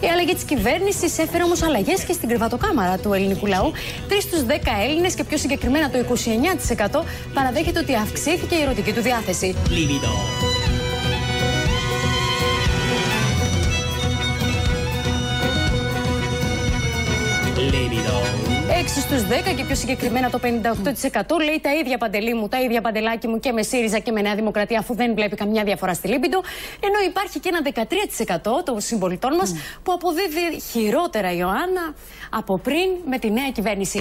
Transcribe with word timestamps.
Η 0.00 0.06
αλλαγή 0.12 0.34
της 0.34 0.42
κυβέρνησης 0.42 1.18
έφερε 1.18 1.42
όμως 1.42 1.62
αλλαγές 1.62 2.04
και 2.04 2.12
στην 2.12 2.28
κρεβατοκάμαρα 2.28 2.98
του 2.98 3.12
ελληνικού 3.12 3.46
λαού. 3.46 3.72
Τρεις 4.08 4.22
στους 4.22 4.40
10 4.46 4.52
Έλληνες 4.84 5.14
και 5.14 5.24
πιο 5.24 5.36
συγκεκριμένα 5.36 5.90
το 5.90 5.98
29% 5.98 7.04
παραδέχεται 7.34 7.78
ότι 7.78 7.94
αυξήθηκε 7.94 8.54
η 8.54 8.62
ερωτική 8.62 8.92
του 8.92 9.00
διάθεση. 9.00 9.54
6 18.82 18.84
στους 18.84 19.22
10 19.22 19.54
και 19.56 19.64
πιο 19.64 19.74
συγκεκριμένα 19.74 20.30
το 20.30 20.38
58% 20.42 20.46
λέει 21.44 21.60
τα 21.62 21.74
ίδια 21.74 21.98
παντελή 21.98 22.34
μου, 22.34 22.48
τα 22.48 22.60
ίδια 22.60 22.80
παντελάκι 22.80 23.28
μου 23.28 23.38
και 23.38 23.52
με 23.52 23.62
ΣΥΡΙΖΑ 23.62 23.98
και 23.98 24.12
με 24.12 24.20
Νέα 24.20 24.34
Δημοκρατία, 24.34 24.78
αφού 24.78 24.94
δεν 24.94 25.14
βλέπει 25.14 25.36
καμιά 25.36 25.64
διαφορά 25.64 25.94
στη 25.94 26.08
Λίμπιντο. 26.08 26.42
Ενώ 26.80 26.98
υπάρχει 27.08 27.40
και 27.40 27.50
ένα 27.52 27.60
13% 28.60 28.64
των 28.64 28.80
συμπολιτών 28.80 29.34
μας 29.34 29.54
που 29.82 29.92
αποδίδει 29.92 30.60
χειρότερα, 30.70 31.32
Ιωάννα, 31.32 31.94
από 32.30 32.58
πριν 32.58 32.90
με 33.06 33.18
τη 33.18 33.30
νέα 33.30 33.50
κυβέρνηση. 33.50 34.00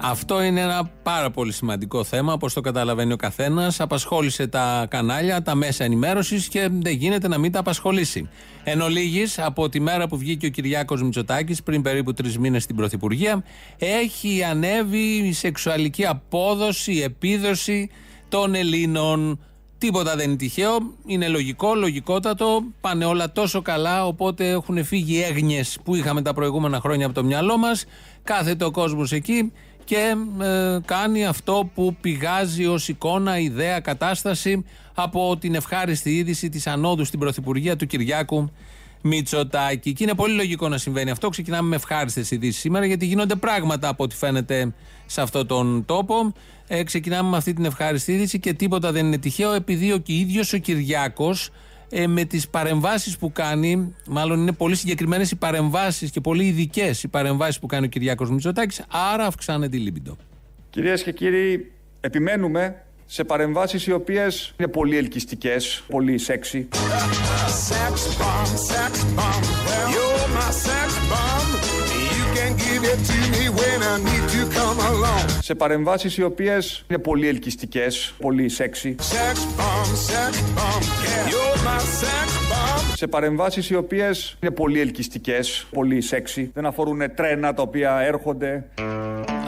Αυτό 0.00 0.42
είναι 0.42 0.60
ένα 0.60 0.90
πάρα 1.02 1.30
πολύ 1.30 1.52
σημαντικό 1.52 2.04
θέμα, 2.04 2.32
όπως 2.32 2.52
το 2.52 2.60
καταλαβαίνει 2.60 3.12
ο 3.12 3.16
καθένας. 3.16 3.80
Απασχόλησε 3.80 4.46
τα 4.46 4.86
κανάλια, 4.90 5.42
τα 5.42 5.54
μέσα 5.54 5.84
ενημέρωσης 5.84 6.48
και 6.48 6.68
δεν 6.70 6.92
γίνεται 6.92 7.28
να 7.28 7.38
μην 7.38 7.52
τα 7.52 7.58
απασχολήσει. 7.58 8.28
Εν 8.64 8.80
ολίγης, 8.80 9.38
από 9.38 9.68
τη 9.68 9.80
μέρα 9.80 10.08
που 10.08 10.16
βγήκε 10.18 10.46
ο 10.46 10.48
Κυριάκος 10.48 11.02
Μητσοτάκης, 11.02 11.62
πριν 11.62 11.82
περίπου 11.82 12.12
τρεις 12.12 12.38
μήνες 12.38 12.62
στην 12.62 12.76
Πρωθυπουργία, 12.76 13.44
έχει 13.78 14.44
ανέβει 14.44 14.98
η 14.98 15.32
σεξουαλική 15.32 16.06
απόδοση, 16.06 16.92
η 16.92 17.02
επίδοση 17.02 17.90
των 18.28 18.54
Ελλήνων. 18.54 19.40
Τίποτα 19.78 20.16
δεν 20.16 20.28
είναι 20.28 20.36
τυχαίο. 20.36 20.76
Είναι 21.06 21.28
λογικό, 21.28 21.74
λογικότατο. 21.74 22.62
Πάνε 22.80 23.04
όλα 23.04 23.32
τόσο 23.32 23.62
καλά. 23.62 24.06
Οπότε 24.06 24.48
έχουν 24.50 24.84
φύγει 24.84 25.22
έγνοιες 25.22 25.78
που 25.84 25.94
είχαμε 25.94 26.22
τα 26.22 26.34
προηγούμενα 26.34 26.80
χρόνια 26.80 27.06
από 27.06 27.14
το 27.14 27.24
μυαλό 27.24 27.56
μας. 27.56 27.84
Κάθεται 28.24 28.64
ο 28.64 28.70
κόσμος 28.70 29.12
εκεί 29.12 29.52
και 29.86 30.14
ε, 30.40 30.78
κάνει 30.84 31.26
αυτό 31.26 31.70
που 31.74 31.96
πηγάζει 32.00 32.66
ως 32.66 32.88
εικόνα, 32.88 33.38
ιδέα, 33.38 33.80
κατάσταση 33.80 34.64
από 34.94 35.36
την 35.40 35.54
ευχάριστη 35.54 36.16
είδηση 36.16 36.48
της 36.48 36.66
ανόδου 36.66 37.04
στην 37.04 37.18
Πρωθυπουργία 37.18 37.76
του 37.76 37.86
Κυριάκου 37.86 38.50
Μητσοτάκη. 39.02 39.92
Και 39.92 40.04
είναι 40.04 40.14
πολύ 40.14 40.34
λογικό 40.34 40.68
να 40.68 40.78
συμβαίνει 40.78 41.10
αυτό. 41.10 41.28
Ξεκινάμε 41.28 41.68
με 41.68 41.76
ευχάριστες 41.76 42.30
ειδήσεις 42.30 42.60
σήμερα, 42.60 42.86
γιατί 42.86 43.06
γίνονται 43.06 43.34
πράγματα 43.34 43.88
από 43.88 44.04
ό,τι 44.04 44.16
φαίνεται 44.16 44.74
σε 45.06 45.20
αυτόν 45.20 45.46
τον 45.46 45.84
τόπο. 45.84 46.32
Ε, 46.66 46.82
ξεκινάμε 46.82 47.30
με 47.30 47.36
αυτή 47.36 47.52
την 47.52 47.64
ευχάριστη 47.64 48.12
είδηση 48.12 48.38
και 48.40 48.52
τίποτα 48.52 48.92
δεν 48.92 49.06
είναι 49.06 49.18
τυχαίο, 49.18 49.52
επειδή 49.52 49.92
ο 49.92 50.02
ίδιος 50.06 50.52
ο 50.52 50.58
Κυριάκος 50.58 51.50
ε, 51.90 52.06
με 52.06 52.24
τις 52.24 52.48
παρεμβάσεις 52.48 53.18
που 53.18 53.32
κάνει, 53.32 53.94
μάλλον 54.06 54.40
είναι 54.40 54.52
πολύ 54.52 54.76
συγκεκριμένες 54.76 55.30
οι 55.30 55.36
παρεμβάσεις 55.36 56.10
και 56.10 56.20
πολύ 56.20 56.44
ειδικές 56.44 57.02
οι 57.02 57.08
παρεμβάσεις 57.08 57.58
που 57.58 57.66
κάνει 57.66 57.86
ο 57.86 57.88
Κυριάκος 57.88 58.30
Μητσοτάκης, 58.30 58.82
άρα 58.88 59.26
αυξάνεται 59.26 59.76
η 59.76 59.80
λίμπιντο. 59.80 60.16
Κυρίες 60.70 61.02
και 61.02 61.12
κύριοι, 61.12 61.72
επιμένουμε 62.00 62.86
σε 63.06 63.24
παρεμβάσεις 63.24 63.86
οι 63.86 63.92
οποίες 63.92 64.54
είναι 64.58 64.68
πολύ 64.68 64.96
ελκυστικές, 64.96 65.84
πολύ 65.88 66.18
σεξι. 66.18 66.68
Σε 75.40 75.54
παρεμβάσεις 75.54 76.16
οι 76.16 76.22
οποίες 76.22 76.84
είναι 76.88 76.98
πολύ 76.98 77.28
ελκυστικές, 77.28 78.14
πολύ 78.18 78.48
σεξι. 78.48 78.96
Σε 82.94 83.06
παρεμβάσεις 83.06 83.70
οι 83.70 83.74
οποίες 83.74 84.36
είναι 84.40 84.50
πολύ 84.50 84.80
ελκυστικές, 84.80 85.66
πολύ 85.70 86.00
σεξι. 86.00 86.50
Δεν 86.54 86.66
αφορούν 86.66 87.14
τρένα 87.14 87.54
τα 87.54 87.62
οποία 87.62 87.98
έρχονται. 88.00 88.64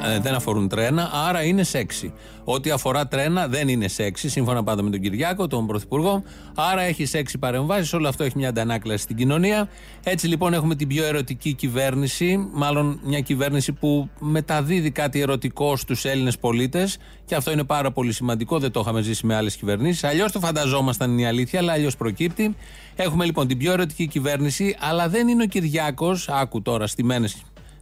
Ε, 0.04 0.18
δεν 0.18 0.34
αφορούν 0.34 0.68
τρένα, 0.68 1.10
άρα 1.28 1.42
είναι 1.42 1.62
σεξι. 1.62 2.12
Ό,τι 2.44 2.70
αφορά 2.70 3.08
τρένα 3.08 3.48
δεν 3.48 3.68
είναι 3.68 3.88
σεξι, 3.88 4.28
σύμφωνα 4.28 4.64
πάντα 4.64 4.82
με 4.82 4.90
τον 4.90 5.00
Κυριάκο, 5.00 5.46
τον 5.46 5.66
Πρωθυπουργό. 5.66 6.22
Άρα 6.54 6.82
έχει 6.82 7.04
σεξι 7.04 7.38
παρεμβάσεις, 7.38 7.92
όλο 7.92 8.08
αυτό 8.08 8.24
έχει 8.24 8.36
μια 8.36 8.48
αντανάκλαση 8.48 9.02
στην 9.02 9.16
κοινωνία. 9.16 9.68
Έτσι 10.04 10.26
λοιπόν 10.26 10.52
έχουμε 10.54 10.74
την 10.74 10.88
πιο 10.88 11.04
ερωτική 11.04 11.52
κυβέρνηση, 11.52 12.48
μάλλον 12.52 13.00
μια 13.04 13.20
κυβέρνηση 13.20 13.72
που 13.72 14.08
μεταδίδει 14.18 14.90
κάτι 14.90 15.20
ερωτικό 15.20 15.76
στους 15.76 16.04
Έλληνες 16.04 16.38
πολίτες. 16.38 16.98
Και 17.24 17.34
αυτό 17.34 17.50
είναι 17.50 17.64
πάρα 17.64 17.92
πολύ 17.92 18.12
σημαντικό, 18.12 18.58
δεν 18.58 18.70
το 18.70 18.80
είχαμε 18.80 19.02
ζήσει 19.02 19.26
με 19.26 19.34
άλλες 19.34 19.56
κυβερνήσεις. 19.56 20.04
Αλλιώς 20.04 20.32
το 20.32 20.40
φανταζόμασταν 20.40 21.10
είναι 21.10 21.22
η 21.22 21.26
αλήθεια, 21.26 21.58
αλλά 21.58 21.72
αλλιώς 21.72 21.96
προκύπτει. 21.96 22.56
Έχουμε 22.96 23.24
λοιπόν 23.24 23.46
την 23.46 23.58
πιο 23.58 23.72
ερωτική 23.72 24.06
κυβέρνηση, 24.06 24.76
αλλά 24.80 25.08
δεν 25.08 25.28
είναι 25.28 25.42
ο 25.42 25.46
Κυριάκος, 25.46 26.28
άκου 26.28 26.62
τώρα 26.62 26.86
στημένες 26.86 27.36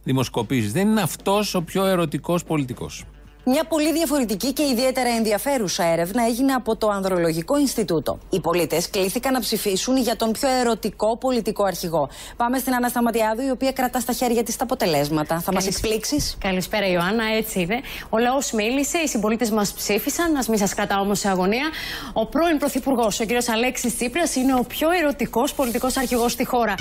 δημοσκοπήσεις. 0.07 0.71
Δεν 0.71 0.87
είναι 0.87 1.01
αυτός 1.01 1.55
ο 1.55 1.61
πιο 1.61 1.85
ερωτικός 1.85 2.43
πολιτικός. 2.43 3.03
Μια 3.49 3.63
πολύ 3.63 3.93
διαφορετική 3.93 4.53
και 4.53 4.63
ιδιαίτερα 4.63 5.09
ενδιαφέρουσα 5.09 5.83
έρευνα 5.83 6.23
έγινε 6.25 6.53
από 6.53 6.75
το 6.75 6.89
Ανδρολογικό 6.89 7.57
Ινστιτούτο. 7.57 8.19
Οι 8.29 8.39
πολίτες 8.39 8.89
κλήθηκαν 8.89 9.33
να 9.33 9.39
ψηφίσουν 9.39 9.97
για 9.97 10.15
τον 10.15 10.31
πιο 10.31 10.49
ερωτικό 10.49 11.17
πολιτικό 11.17 11.63
αρχηγό. 11.63 12.09
Πάμε 12.37 12.57
στην 12.57 12.73
Ανασταματιάδου, 12.73 13.41
η 13.41 13.49
οποία 13.49 13.71
κρατά 13.71 13.99
στα 13.99 14.13
χέρια 14.13 14.43
της 14.43 14.55
τα 14.55 14.63
αποτελέσματα. 14.63 15.39
Θα 15.39 15.53
μας 15.53 15.67
εξπλήξει. 15.67 16.15
Καλησπέρα, 16.37 16.87
Ιωάννα, 16.87 17.23
έτσι 17.37 17.59
είναι. 17.59 17.81
Ο 18.09 18.17
λαός 18.17 18.51
μίλησε, 18.51 18.97
οι 18.97 19.07
συμπολίτες 19.07 19.49
μας 19.49 19.73
ψήφισαν. 19.73 20.35
Α 20.35 20.43
μην 20.47 20.57
σας 20.57 20.73
κρατάω 20.73 21.01
όμως 21.01 21.19
σε 21.19 21.29
αγωνία. 21.29 21.69
Ο 22.13 22.25
πρώην 22.25 22.57
Πρωθυπουργός, 22.57 23.19
ο 23.19 23.25
κ. 23.25 23.29
Αλέξης 23.53 23.95
Τσίπρας, 23.95 24.35
είναι 24.35 24.53
ο 24.53 24.63
πιο 24.67 24.87
ερωτικός 24.91 25.53
πολιτικός 25.53 25.97
αρχηγός 25.97 26.31
στη 26.31 26.45
χώρα. 26.45 26.75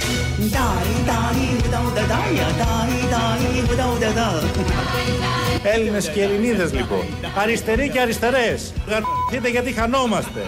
Έλληνες 5.74 6.08
και 6.08 6.22
Ελληνίδες 6.22 6.72
λοιπόν. 6.72 7.04
Αριστεροί 7.36 7.90
και 7.90 8.00
αριστερές. 8.00 8.72
Γαρθείτε 8.88 9.50
γιατί 9.50 9.72
χανόμαστε. 9.72 10.40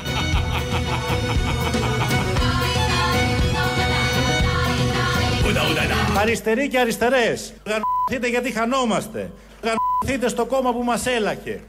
Αριστεροί 6.18 6.68
και 6.68 6.78
αριστερές. 6.78 7.52
Γαρθείτε 7.66 8.28
γιατί 8.30 8.52
χανόμαστε. 8.52 9.30
Γαρθείτε 9.62 10.28
στο 10.28 10.46
κόμμα 10.46 10.72
που 10.72 10.84
μας 10.84 11.06
έλαχε. 11.06 11.60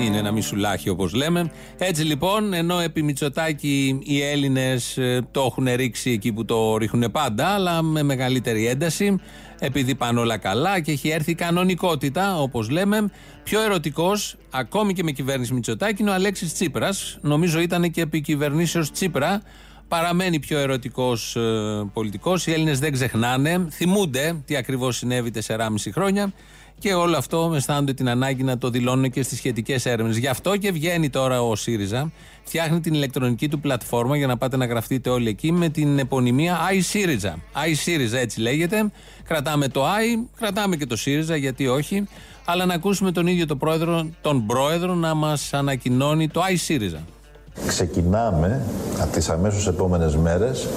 Είναι 0.00 0.18
ένα 0.18 0.32
μισουλάχι 0.32 0.88
όπως 0.88 1.12
λέμε. 1.12 1.50
Έτσι 1.78 2.02
λοιπόν, 2.02 2.52
ενώ 2.52 2.78
επί 2.80 3.02
Μητσοτάκη 3.02 3.98
οι 4.02 4.22
Έλληνες 4.22 4.98
ε, 4.98 5.26
το 5.30 5.40
έχουν 5.40 5.68
ρίξει 5.74 6.10
εκεί 6.10 6.32
που 6.32 6.44
το 6.44 6.76
ρίχνουν 6.76 7.10
πάντα, 7.12 7.46
αλλά 7.46 7.82
με 7.82 8.02
μεγαλύτερη 8.02 8.66
ένταση, 8.66 9.20
επειδή 9.58 9.94
πάνε 9.94 10.20
όλα 10.20 10.36
καλά 10.36 10.80
και 10.80 10.92
έχει 10.92 11.08
έρθει 11.08 11.30
η 11.30 11.34
κανονικότητα, 11.34 12.40
όπως 12.40 12.70
λέμε. 12.70 13.10
Πιο 13.44 13.62
ερωτικός, 13.62 14.36
ακόμη 14.50 14.92
και 14.92 15.02
με 15.02 15.10
κυβέρνηση 15.10 15.54
Μητσοτάκη, 15.54 16.02
είναι 16.02 16.10
ο 16.10 16.14
Αλέξης 16.14 16.54
Τσίπρας. 16.54 17.18
Νομίζω 17.20 17.60
ήταν 17.60 17.90
και 17.90 18.00
επί 18.00 18.20
κυβερνήσεως 18.20 18.90
Τσίπρα. 18.90 19.42
Παραμένει 19.88 20.38
πιο 20.40 20.58
ερωτικός 20.58 21.36
ε, 21.36 21.90
πολιτικός. 21.92 22.46
Οι 22.46 22.52
Έλληνες 22.52 22.78
δεν 22.78 22.92
ξεχνάνε. 22.92 23.66
Θυμούνται 23.70 24.42
τι 24.44 24.56
ακριβώς 24.56 24.96
συνέβη 24.96 25.30
4,5 25.46 25.66
χρόνια. 25.92 26.32
Και 26.78 26.94
όλο 26.94 27.16
αυτό 27.16 27.52
αισθάνονται 27.54 27.92
την 27.92 28.08
ανάγκη 28.08 28.42
να 28.42 28.58
το 28.58 28.70
δηλώνουν 28.70 29.10
και 29.10 29.22
στις 29.22 29.38
σχετικές 29.38 29.86
έρευνες. 29.86 30.16
Γι' 30.16 30.26
αυτό 30.26 30.56
και 30.56 30.72
βγαίνει 30.72 31.10
τώρα 31.10 31.42
ο 31.42 31.56
ΣΥΡΙΖΑ, 31.56 32.12
φτιάχνει 32.44 32.80
την 32.80 32.94
ηλεκτρονική 32.94 33.48
του 33.48 33.60
πλατφόρμα 33.60 34.16
για 34.16 34.26
να 34.26 34.36
πάτε 34.36 34.56
να 34.56 34.66
γραφτείτε 34.66 35.10
όλοι 35.10 35.28
εκεί 35.28 35.52
με 35.52 35.68
την 35.68 35.98
επωνυμία 35.98 36.58
iSyriza. 36.70 37.34
iSyriza 37.66 38.16
έτσι 38.16 38.40
λέγεται. 38.40 38.90
Κρατάμε 39.24 39.68
το 39.68 39.84
i, 39.86 40.26
κρατάμε 40.38 40.76
και 40.76 40.86
το 40.86 40.96
ΣΥΡΙΖΑ, 40.96 41.36
γιατί 41.36 41.68
όχι. 41.68 42.08
Αλλά 42.44 42.66
να 42.66 42.74
ακούσουμε 42.74 43.12
τον 43.12 43.26
ίδιο 43.26 43.46
τον 43.46 43.58
πρόεδρο, 43.58 44.06
τον 44.20 44.46
πρόεδρο 44.46 44.94
να 44.94 45.14
μας 45.14 45.52
ανακοινώνει 45.52 46.28
το 46.28 46.40
iSyriza. 46.40 47.00
Ξεκινάμε 47.66 48.62
από 49.00 49.12
τις 49.12 49.28
αμέσως 49.28 49.66
επόμενες 49.66 50.16
μέρες 50.16 50.68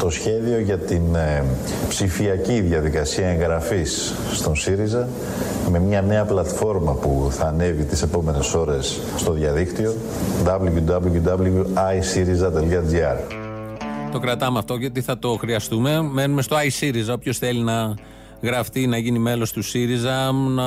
το 0.00 0.10
σχέδιο 0.10 0.60
για 0.60 0.78
την 0.78 1.14
ε, 1.14 1.44
ψηφιακή 1.88 2.60
διαδικασία 2.60 3.28
εγγραφής 3.28 4.14
στον 4.32 4.56
ΣΥΡΙΖΑ 4.56 5.08
με 5.70 5.78
μια 5.78 6.02
νέα 6.02 6.24
πλατφόρμα 6.24 6.92
που 6.92 7.28
θα 7.30 7.46
ανέβει 7.46 7.84
τις 7.84 8.02
επόμενες 8.02 8.54
ώρες 8.54 9.00
στο 9.16 9.32
διαδίκτυο 9.32 9.94
www.iSyriza.gr 10.44 13.16
Το 14.12 14.18
κρατάμε 14.18 14.58
αυτό 14.58 14.74
γιατί 14.74 15.00
θα 15.00 15.18
το 15.18 15.36
χρειαστούμε. 15.36 16.02
Μένουμε 16.02 16.42
στο 16.42 16.56
iSyriza. 16.56 17.14
Όποιος 17.14 17.38
θέλει 17.38 17.62
να 17.62 17.94
γραφτεί 18.42 18.86
να 18.86 18.98
γίνει 18.98 19.18
μέλος 19.18 19.52
του 19.52 19.62
ΣΥΡΙΖΑ, 19.62 20.32
να 20.32 20.64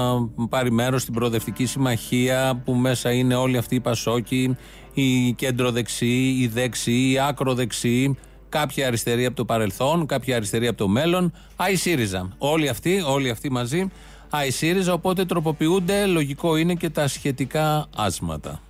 πάρει 0.49 0.71
μέρος 0.71 1.01
στην 1.01 1.13
προοδευτική 1.13 1.65
συμμαχία 1.65 2.61
που 2.65 2.73
μέσα 2.73 3.11
είναι 3.11 3.35
όλοι 3.35 3.57
αυτοί 3.57 3.75
οι 3.75 3.79
Πασόκοι, 3.79 4.57
οι 4.93 5.33
κέντρο-δεξιοί, 5.33 6.37
οι 6.39 6.47
δεξιοί, 6.47 7.11
οι 7.13 7.19
άκρο-δεξιοί, 7.19 8.17
κάποια 8.53 8.87
αριστερή 8.87 9.25
από 9.25 9.35
το 9.35 9.45
παρελθόν, 9.45 10.05
κάποια 10.05 10.35
αριστερή 10.35 10.67
από 10.67 10.77
το 10.77 10.87
μέλλον. 10.87 11.33
Άι 11.55 11.75
ΣΥΡΙΖΑ. 11.75 12.29
Όλοι 12.37 12.69
αυτοί, 12.69 13.03
όλοι 13.05 13.29
αυτοί 13.29 13.51
μαζί. 13.51 13.91
Άι 14.29 14.51
ΣΥΡΙΖΑ. 14.51 14.93
Οπότε 14.93 15.25
τροποποιούνται. 15.25 16.05
Λογικό 16.05 16.55
είναι 16.55 16.73
και 16.73 16.89
τα 16.89 17.07
σχετικά 17.07 17.87
άσματα. 17.95 18.61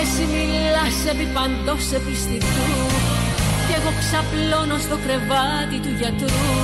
Εσύ 0.00 0.26
μιλάς 0.26 1.06
επί 1.10 1.26
παντός 1.34 1.92
ξαπλώνω 4.14 4.78
στο 4.86 4.96
κρεβάτι 5.04 5.76
του 5.84 5.92
γιατρού. 6.00 6.56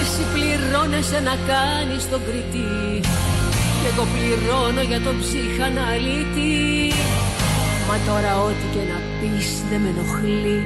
Εσύ 0.00 0.22
πληρώνεσαι 0.32 1.18
να 1.28 1.34
κάνεις 1.50 2.02
τον 2.10 2.20
κριτή. 2.26 3.00
Κι 3.78 3.88
εγώ 3.90 4.04
πληρώνω 4.12 4.82
για 4.90 5.00
τον 5.06 5.16
ψυχαναλήτη. 5.22 6.54
Μα 7.88 7.96
τώρα 8.08 8.32
ό,τι 8.48 8.66
και 8.74 8.82
να 8.90 8.98
πεις 9.18 9.48
δεν 9.68 9.80
με 9.82 9.88
ενοχλεί. 9.94 10.60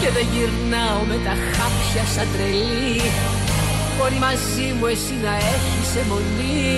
Και 0.00 0.08
δεν 0.16 0.26
γυρνάω 0.32 1.00
με 1.10 1.16
τα 1.26 1.34
χάπια 1.52 2.04
σαν 2.14 2.28
τρελή. 2.32 3.00
Μπορεί 3.94 4.18
μαζί 4.26 4.66
μου 4.76 4.86
εσύ 4.94 5.14
να 5.26 5.34
έχεις 5.54 5.90
αιμονή. 5.98 6.72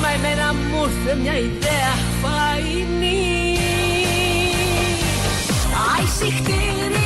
Μα 0.00 0.08
εμένα 0.16 0.46
μου 0.68 0.80
ήρθε 0.88 1.12
μια 1.22 1.36
ιδέα 1.48 1.94
φαϊνή. 2.20 3.22
Άι 5.90 6.06
συχτήρι, 6.18 7.01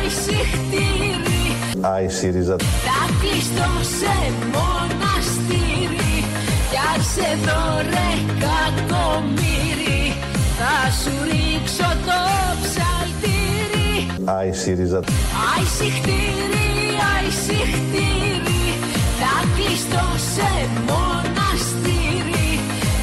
άι 0.00 0.08
συχτήρι 0.08 1.56
Άι 1.80 2.08
ΣΥΡΙΖΑ. 2.08 2.56
Θα 2.58 3.00
κλειστώ 3.20 3.70
σε 3.98 4.14
μοναστήρι. 4.54 6.24
Κι 6.70 6.78
αν 6.92 7.02
σε 7.14 7.28
δω 7.44 7.62
ρε 7.92 8.10
κακομύρι 8.44 10.14
Θα 10.58 10.76
σου 11.00 11.12
ρίξω 11.28 11.90
το 12.06 12.20
ψαλτήρι. 12.62 13.90
Άι 14.24 14.52
ΣΥΡΙΖΑ. 14.52 15.00
Άι 15.50 15.64
συχτήρι, 15.76 16.68
άι 17.12 17.30
συχτήρι 17.44 18.64
Θα 19.20 19.34
κλειστώ 19.54 20.06
σε 20.34 20.50
μοναστήρι. 20.88 22.50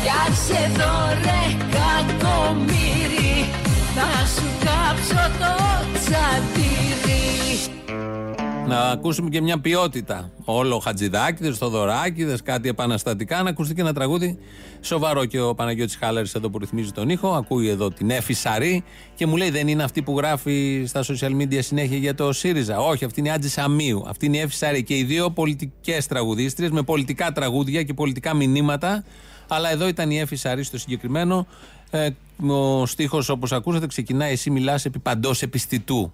Κι 0.03 0.11
αν 0.23 0.33
σε 0.45 0.61
δω 0.77 0.95
ρε 1.23 1.43
κακομύρι 1.75 3.35
Θα 3.95 4.09
σου 4.33 4.47
κάψω 4.65 5.23
το 5.39 5.53
τσαντήρι 5.93 6.86
Να 8.67 8.79
ακούσουμε 8.79 9.29
και 9.29 9.41
μια 9.41 9.59
ποιότητα. 9.59 10.31
Όλο 10.45 10.79
Χατζηδάκηδες, 10.79 11.57
Θοδωράκηδες, 11.57 12.41
κάτι 12.41 12.69
επαναστατικά. 12.69 13.43
Να 13.43 13.49
ακουστεί 13.49 13.73
και 13.73 13.81
ένα 13.81 13.93
τραγούδι 13.93 14.37
σοβαρό. 14.81 15.25
Και 15.25 15.41
ο 15.41 15.55
Παναγιώτης 15.55 15.95
Χάλαρης 15.95 16.35
εδώ 16.35 16.49
που 16.49 16.57
ρυθμίζει 16.57 16.91
τον 16.91 17.09
ήχο, 17.09 17.29
ακούει 17.29 17.69
εδώ 17.69 17.91
την 17.91 18.09
Εφη 18.09 18.33
Σαρή 18.33 18.83
και 19.15 19.25
μου 19.25 19.37
λέει: 19.37 19.49
Δεν 19.49 19.67
είναι 19.67 19.83
αυτή 19.83 20.01
που 20.01 20.17
γράφει 20.17 20.83
στα 20.87 21.03
social 21.03 21.41
media 21.41 21.59
συνέχεια 21.59 21.97
για 21.97 22.15
το 22.15 22.33
ΣΥΡΙΖΑ. 22.33 22.79
Όχι, 22.79 23.05
αυτή 23.05 23.19
είναι 23.19 23.29
η 23.29 23.31
Άτζη 23.31 23.49
Σαμίου. 23.49 24.03
Αυτή 24.07 24.25
είναι 24.25 24.37
η 24.37 24.39
Εφη 24.39 24.53
Σαρή. 24.53 24.83
Και 24.83 24.97
οι 24.97 25.03
δύο 25.03 25.29
πολιτικές 25.29 26.07
τραγουδίστριες 26.07 26.71
με 26.71 26.81
πολιτικά 26.81 27.31
τραγούδια 27.31 27.83
και 27.83 27.93
πολιτικά 27.93 28.33
μηνύματα. 28.33 29.03
Αλλά 29.47 29.71
εδώ 29.71 29.87
ήταν 29.87 30.11
η 30.11 30.19
Εφη 30.19 30.35
Σαρή 30.35 30.63
στο 30.63 30.77
συγκεκριμένο. 30.77 31.47
Ε, 31.89 32.09
ο 32.47 32.85
στίχος, 32.85 33.29
όπως 33.29 33.51
ακούσατε, 33.51 33.87
ξεκινάει: 33.87 34.31
Εσύ 34.31 34.49
μιλάς 34.49 34.85
επί 34.85 34.99
παντός 34.99 35.41
επιστητού. 35.41 36.11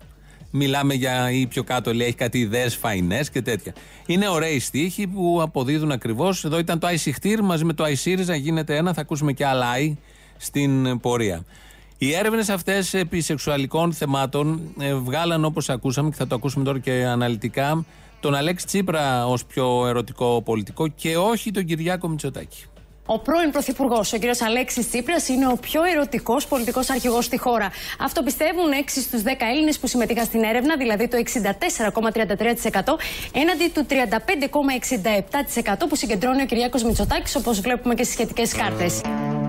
Μιλάμε 0.56 0.94
για 0.94 1.32
ή 1.32 1.48
πιο 1.48 1.64
κάτω 1.64 1.94
λέει 1.94 2.08
έχει 2.08 2.16
κάτι 2.16 2.40
ιδέες 2.40 2.76
φαϊνές 2.76 3.30
και 3.30 3.42
τέτοια. 3.42 3.74
Είναι 4.06 4.28
ωραίοι 4.28 4.60
στίχοι 4.60 5.08
που 5.08 5.40
αποδίδουν 5.42 5.92
ακριβώς. 5.92 6.46
Εδώ 6.46 6.60
ήταν 6.60 6.80
το 6.80 6.88
Αϊσιχτήρ 6.88 7.42
μαζί 7.42 7.64
με 7.64 7.74
το 7.74 7.84
Αϊσύριζα 7.84 8.36
γίνεται 8.36 8.76
ένα. 8.76 8.94
Θα 8.94 9.02
ακούσουμε 9.02 9.34
και 9.34 9.46
άλλα 9.46 9.70
Άι 9.70 9.98
στην 10.38 11.00
πορεία. 11.00 11.46
Οι 11.98 12.14
έρευνες 12.14 12.50
αυτές 12.50 12.94
επί 12.94 13.22
σεξουαλικών 13.22 13.94
θεμάτων 13.94 14.62
ε, 14.80 14.94
βγάλαν 14.94 15.46
όπως 15.46 15.70
ακούσαμε 15.70 16.10
και 16.10 16.16
θα 16.16 16.28
το 16.28 16.36
ακούσουμε 16.36 16.64
τώρα 16.64 16.80
και 16.80 17.06
αναλυτικά 17.06 17.86
τον 18.20 18.36
Αλέξη 18.36 18.66
Τσίπρα 18.66 19.28
ως 19.28 19.46
πιο 19.46 19.88
ερωτικό 19.88 20.42
πολιτικό 20.42 20.88
και 20.88 21.18
όχι 21.18 21.52
τον 21.52 21.66
Κυριάκο 21.66 22.08
Μητσοτάκη. 22.08 22.66
Ο 23.06 23.20
πρώην 23.20 23.52
Πρωθυπουργός, 23.52 24.14
ο 24.14 24.18
κ. 24.18 24.22
Αλέξης 24.46 24.90
Τσίπρας, 24.90 25.28
είναι 25.28 25.48
ο 25.48 25.58
πιο 25.62 25.84
ερωτικός 25.84 26.48
πολιτικός 26.48 26.90
αρχηγός 26.90 27.26
στη 27.26 27.38
χώρα. 27.38 27.72
Αυτό 28.00 28.24
πιστεύουν 28.24 28.72
6 28.72 29.02
στους 29.02 29.22
10 29.22 29.26
Έλληνες 29.52 29.80
που 29.80 29.88
συμμετείχαν 29.88 30.26
στην 30.26 30.44
έρευνα, 30.44 30.78
δηλαδή 30.78 31.08
το 31.08 31.18
64,33% 31.18 32.98
έναντι 33.34 33.72
του 33.74 33.86
35,67% 33.90 35.88
που 35.90 35.96
συγκεντρώνει 35.96 36.42
ο 36.42 36.46
Κυριάκος 36.46 36.84
Μητσοτάκης, 36.84 37.36
όπως 37.36 37.60
βλέπουμε 37.60 37.94
και 37.94 38.04
στις 38.04 38.16
σχετικές 38.16 38.54
κάρτες. 38.54 39.02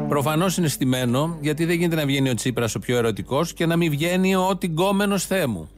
Προφανώς 0.09 0.57
είναι 0.57 0.69
στημένο, 0.69 1.39
γιατί 1.41 1.65
δεν 1.65 1.77
γίνεται 1.77 1.97
να 1.97 2.07
βγαίνει 2.07 2.31
ο 2.31 2.35
Τσίπρας 2.35 2.75
ο 2.75 2.79
πιο 2.79 2.97
ερωτικός 2.97 3.53
και 3.53 3.67
να 3.67 3.77
μην 3.77 3.91
βγαίνει 3.91 4.35
ο 4.35 4.57
τυγκόμενο 4.57 5.19
θέμου. 5.19 5.71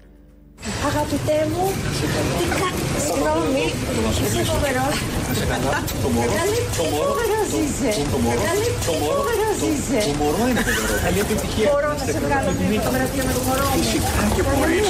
Αγαπητέ 0.86 1.48
μου, 1.52 1.72
τι 2.38 2.46
κα... 2.48 2.85
Συγγνώμη, 3.26 3.64
είσαι 4.26 4.44
φοβερός. 4.52 4.96
Καλή, 6.38 6.60
τι 6.72 6.82
φοβερός 6.94 7.50
είσαι. 7.62 7.90
Καλή, 8.48 8.68
τι 8.78 8.90
φοβερός 9.00 9.60
είσαι. 9.70 9.98
Το 10.06 10.12
μωρό 10.20 10.42
είναι 10.50 10.60
φοβερό. 10.60 11.00
Καλή 11.04 11.18
επιτυχία. 11.18 11.70
Μπορώ 11.72 11.88
να 11.88 12.04
σε 12.12 12.18
βγάλω 12.24 12.50
μια 12.70 12.80
φωτογραφία 12.80 13.24
με 13.24 13.32
το 13.32 13.40
μωρό 13.46 13.66
μου. 13.74 13.82
Φυσικά 13.82 14.22
και 14.34 14.42
μπορείς. 14.42 14.88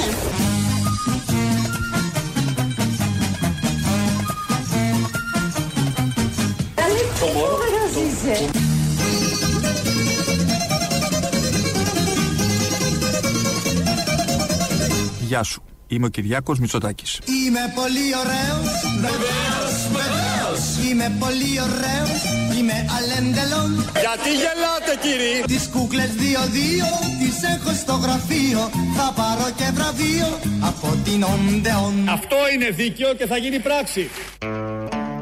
Καλή, 6.79 7.03
τι 7.19 7.25
φοβερός 7.35 7.93
είσαι. 8.05 8.49
Γεια 15.19 15.43
σου. 15.43 15.61
Είμαι 15.87 16.05
ο 16.05 16.09
Κυριάκος 16.09 16.59
Μητσοτάκης. 16.59 17.19
Είμαι 17.45 17.59
πολύ 17.75 18.07
ωραίος 18.21 18.71
Βεβαίως, 19.05 19.73
βεβαίως 19.99 20.61
Είμαι 20.89 21.07
πολύ 21.19 21.51
ωραίος 21.67 22.19
Είμαι 22.57 22.77
αλέντελον 22.97 23.69
Γιατί 24.03 24.29
γελάτε 24.41 24.93
κύριε; 25.01 25.43
Τις 25.45 25.69
κούκλες 25.73 26.11
δύο-δύο 26.21 26.89
Τις 27.21 27.37
έχω 27.55 27.71
στο 27.83 27.93
γραφείο 27.93 28.61
Θα 28.97 29.07
πάρω 29.19 29.47
και 29.57 29.67
βραβείο 29.73 30.29
Από 30.69 30.87
την 31.03 31.23
Οντεόν 31.23 31.95
Αυτό 32.09 32.35
είναι 32.53 32.69
δίκαιο 32.69 33.13
και 33.13 33.25
θα 33.25 33.37
γίνει 33.37 33.59
πράξη. 33.59 34.09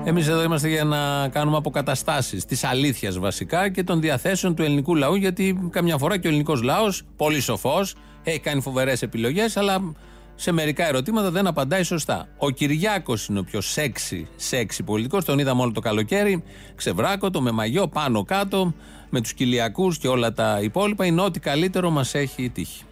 Εμείς 0.07 0.27
εδώ 0.27 0.43
είμαστε 0.43 0.67
για 0.67 0.83
να 0.83 1.29
κάνουμε 1.29 1.57
αποκαταστάσεις 1.57 2.45
της 2.45 2.63
αλήθειας 2.63 3.17
βασικά 3.17 3.69
και 3.69 3.83
των 3.83 4.01
διαθέσεων 4.01 4.55
του 4.55 4.63
ελληνικού 4.63 4.95
λαού. 4.95 5.15
Γιατί 5.15 5.69
καμιά 5.69 5.97
φορά 5.97 6.17
και 6.17 6.27
ο 6.27 6.29
ελληνικός 6.29 6.61
λαός, 6.61 7.03
πολύ 7.15 7.41
σοφός, 7.41 7.95
έχει 8.23 8.39
κάνει 8.39 8.61
φοβερές 8.61 9.01
επιλογές, 9.01 9.57
αλλά 9.57 9.95
σε 10.35 10.51
μερικά 10.51 10.87
ερωτήματα 10.87 11.31
δεν 11.31 11.47
απαντάει 11.47 11.83
σωστά. 11.83 12.27
Ο 12.37 12.49
Κυριάκος 12.49 13.27
είναι 13.27 13.39
ο 13.39 13.43
πιο 13.43 13.61
σεξι, 13.61 14.27
σεξι 14.35 14.83
πολιτικός. 14.83 15.25
Τον 15.25 15.39
είδαμε 15.39 15.61
όλο 15.61 15.71
το 15.71 15.79
καλοκαίρι. 15.79 16.43
Ξεβράκωτο, 16.75 17.41
με 17.41 17.51
μαγιό, 17.51 17.87
πάνω 17.87 18.23
κάτω, 18.23 18.73
με 19.09 19.21
τους 19.21 19.33
κοιλιακούς 19.33 19.97
και 19.97 20.07
όλα 20.07 20.33
τα 20.33 20.59
υπόλοιπα. 20.61 21.05
Είναι 21.05 21.21
ό,τι 21.21 21.39
καλύτερο 21.39 21.89
μας 21.89 22.13
έχει 22.13 22.49
τύχει. 22.49 22.83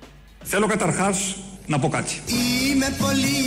Θέλω 0.44 0.68
καταρχάς 0.68 1.36
να 1.66 1.80
πω 1.80 1.90
κάτι. 1.90 2.22
Είμαι 2.28 2.96
πολύ 3.00 3.40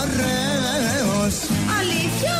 ωραίος 0.00 1.34
Αλήθεια; 1.80 2.36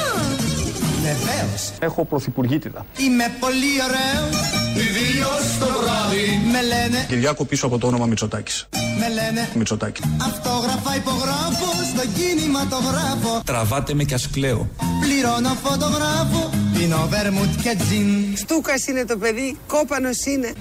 Βεβαίως 1.02 1.72
Έχω 1.78 2.04
πρωθυπουργήτητα. 2.04 2.86
Είμαι 2.98 3.24
πολύ 3.40 3.72
ωραίος 3.88 4.40
Ιδίως 4.74 5.58
το 5.58 5.66
βράδυ 5.66 6.50
Με 6.52 6.62
λένε 6.62 7.06
Κυριάκο 7.08 7.44
πίσω 7.44 7.66
από 7.66 7.78
το 7.78 7.86
όνομα 7.86 8.06
Μητσοτάκης. 8.06 8.68
Με 9.02 9.08
λένε 9.08 9.48
Μητσοτάκη. 9.54 10.02
Αυτόγραφα 10.20 10.96
υπογράφω 10.96 11.68
Στο 11.92 12.08
κινηματογράφο 12.16 13.42
Τραβάτε 13.44 13.94
με 13.94 14.04
κι 14.04 14.14
ας 14.14 14.28
κλαίω. 14.30 14.68
Πληρώνω 15.00 15.56
φωτογράφο 15.64 16.50
Πίνω 16.74 17.06
βέρμουτ 17.10 17.60
και 17.62 17.76
τζιν 17.78 18.36
Στούκας 18.36 18.86
είναι 18.86 19.04
το 19.04 19.16
παιδί, 19.16 19.58
κόπανος 19.66 20.24
είναι. 20.24 20.52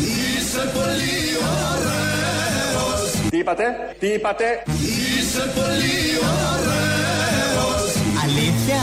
Είσαι 0.00 0.70
πολύ 0.74 1.18
ωραίος 1.70 3.30
Τι 3.30 3.38
είπατε, 3.38 3.64
τι 3.98 4.06
είπατε; 4.06 4.44
Είσαι 4.66 5.52
πολύ 5.54 5.98
ωραίος 6.42 7.92
Αλήθεια; 8.24 8.80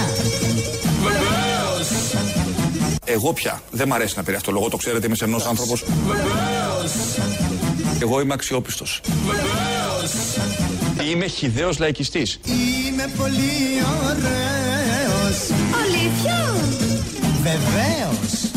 Εγώ 3.05 3.33
πια. 3.33 3.61
Δεν 3.71 3.87
μ' 3.87 3.93
αρέσει 3.93 4.13
να 4.17 4.23
πει 4.23 4.33
αυτό 4.33 4.51
λόγο, 4.51 4.69
το 4.69 4.77
ξέρετε, 4.77 5.05
είμαι 5.05 5.15
σεμνός 5.15 5.45
άνθρωπος. 5.45 5.83
Εγώ 8.01 8.21
είμαι 8.21 8.33
αξιόπιστος. 8.33 9.01
Είμαι 11.11 11.27
χιδαίος 11.27 11.79
λαϊκιστής. 11.79 12.39
Είμαι 12.45 13.09
πολύ 13.17 13.51
ωραίος 14.03 15.49
Αλήθεια; 15.83 16.53
Βεβαίως 17.41 18.49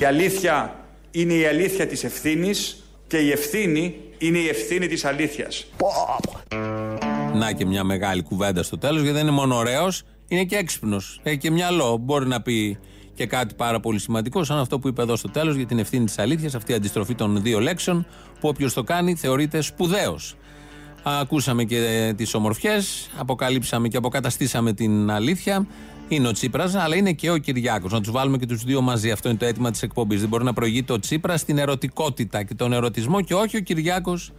Η 0.00 0.04
αλήθεια 0.04 0.74
είναι 1.10 1.32
η 1.32 1.46
αλήθεια 1.46 1.86
της 1.86 2.04
ευθύνης 2.04 2.82
και 3.06 3.16
η 3.16 3.30
ευθύνη 3.30 3.94
είναι 4.18 4.38
η 4.38 4.48
ευθύνη 4.48 4.86
της 4.86 5.04
αλήθειας. 5.04 5.66
Να 7.34 7.52
και 7.52 7.66
μια 7.66 7.84
μεγάλη 7.84 8.22
κουβέντα 8.22 8.62
στο 8.62 8.78
τέλος, 8.78 9.02
γιατί 9.02 9.16
δεν 9.16 9.26
είναι 9.26 9.36
μόνο 9.36 9.56
ωραίος, 9.56 10.02
είναι 10.28 10.44
και 10.44 10.56
έξυπνος. 10.56 11.20
Έχει 11.22 11.38
και 11.38 11.50
μυαλό. 11.50 11.96
Μπορεί 11.96 12.26
να 12.26 12.42
πει 12.42 12.78
και 13.14 13.26
κάτι 13.26 13.54
πάρα 13.54 13.80
πολύ 13.80 13.98
σημαντικό, 13.98 14.44
σαν 14.44 14.58
αυτό 14.58 14.78
που 14.78 14.88
είπε 14.88 15.02
εδώ 15.02 15.16
στο 15.16 15.28
τέλος 15.28 15.56
για 15.56 15.66
την 15.66 15.78
ευθύνη 15.78 16.04
της 16.04 16.18
αλήθειας, 16.18 16.54
αυτή 16.54 16.72
η 16.72 16.74
αντιστροφή 16.74 17.14
των 17.14 17.42
δύο 17.42 17.60
λέξεων, 17.60 18.06
που 18.40 18.48
όποιος 18.48 18.72
το 18.72 18.82
κάνει 18.82 19.14
θεωρείται 19.14 19.60
σπουδαίος. 19.60 20.34
Ακούσαμε 21.02 21.64
και 21.64 22.12
τις 22.16 22.34
ομορφιές, 22.34 23.10
αποκαλύψαμε 23.18 23.88
και 23.88 23.96
αποκαταστήσαμε 23.96 24.72
την 24.72 25.10
αλήθεια. 25.10 25.66
Είναι 26.08 26.28
ο 26.28 26.32
Τσίπρας, 26.32 26.74
αλλά 26.74 26.96
είναι 26.96 27.12
και 27.12 27.30
ο 27.30 27.36
Κυριάκος. 27.36 27.92
Να 27.92 28.00
τους 28.00 28.10
βάλουμε 28.10 28.38
και 28.38 28.46
τους 28.46 28.64
δύο 28.64 28.80
μαζί. 28.80 29.10
Αυτό 29.10 29.28
είναι 29.28 29.38
το 29.38 29.44
αίτημα 29.44 29.70
της 29.70 29.82
εκπομπής. 29.82 30.20
Δεν 30.20 30.28
μπορεί 30.28 30.44
να 30.44 30.52
προηγείται 30.52 30.92
ο 30.92 30.98
Τσίπρα 30.98 31.36
στην 31.36 31.58
ερωτικότητα 31.58 32.42
και 32.42 32.54
τον 32.54 32.72
ερωτισμό 32.72 33.20
και 33.20 33.34
όχι 33.34 33.56
ο 33.56 33.60
Κυριάκος 33.60 34.32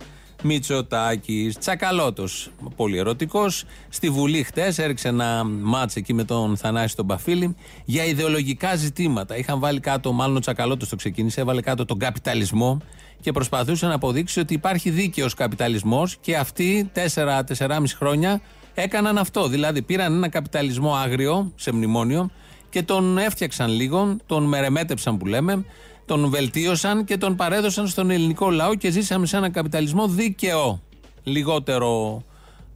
Μητσοτάκης. 0.43 1.58
Τσακαλώτος. 1.58 2.51
Πολύ 2.75 2.98
ερωτικός. 2.98 3.63
Στη 3.89 4.10
Βουλή 4.10 4.43
χτες 4.43 4.77
έριξε 4.77 5.08
ένα 5.08 5.43
μάτς 5.43 5.96
εκεί 5.96 6.13
με 6.13 6.24
τον 6.24 6.58
Θανάση 6.58 6.96
τον 6.96 7.08
Παφίλη 7.08 7.55
για 7.86 8.05
ιδεολογικά 8.05 8.75
ζητήματα. 8.75 9.38
Είχαν 9.38 9.60
βάλει 9.60 9.79
κάτω, 9.79 10.12
μάλλον 10.12 10.36
ο 10.36 10.39
Τσακαλώτος 10.39 10.89
το 10.89 10.96
ξεκίνησε, 10.96 11.41
έβαλε 11.41 11.62
κάτω 11.62 11.86
τον 11.86 12.00
καπιταλισμό 12.00 12.77
και 13.22 13.31
προσπαθούσε 13.31 13.88
να 13.88 13.93
αποδείξει 13.93 14.39
ότι 14.39 14.53
υπάρχει 14.53 14.89
δίκαιος 14.89 15.34
καπιταλισμός 15.34 16.17
και 16.22 16.38
αυτοί 16.38 16.91
4-4,5 17.15 17.96
χρόνια 17.98 18.41
έκαναν 18.74 19.17
αυτό. 19.17 19.48
Δηλαδή 19.48 19.81
πήραν 19.81 20.13
ένα 20.13 20.29
καπιταλισμό 20.29 20.96
άγριο 20.96 21.51
σε 21.55 21.72
μνημόνιο 21.72 22.29
και 22.69 22.84
τον 22.84 23.17
έφτιαξαν 23.17 23.72
λίγο, 23.72 24.17
τον 24.25 24.43
μερεμέτεψαν 24.43 25.17
που 25.17 25.25
λέμε, 25.25 25.65
τον 26.10 26.30
βελτίωσαν 26.30 27.06
και 27.06 27.18
τον 27.18 27.36
παρέδωσαν 27.36 27.88
στον 27.88 28.10
ελληνικό 28.10 28.50
λαό 28.50 28.75
και 28.75 28.89
ζήσαμε 28.89 29.25
σε 29.25 29.38
ένα 29.38 29.50
καπιταλισμό 29.50 30.08
δίκαιο. 30.08 30.82
Λιγότερο 31.24 32.24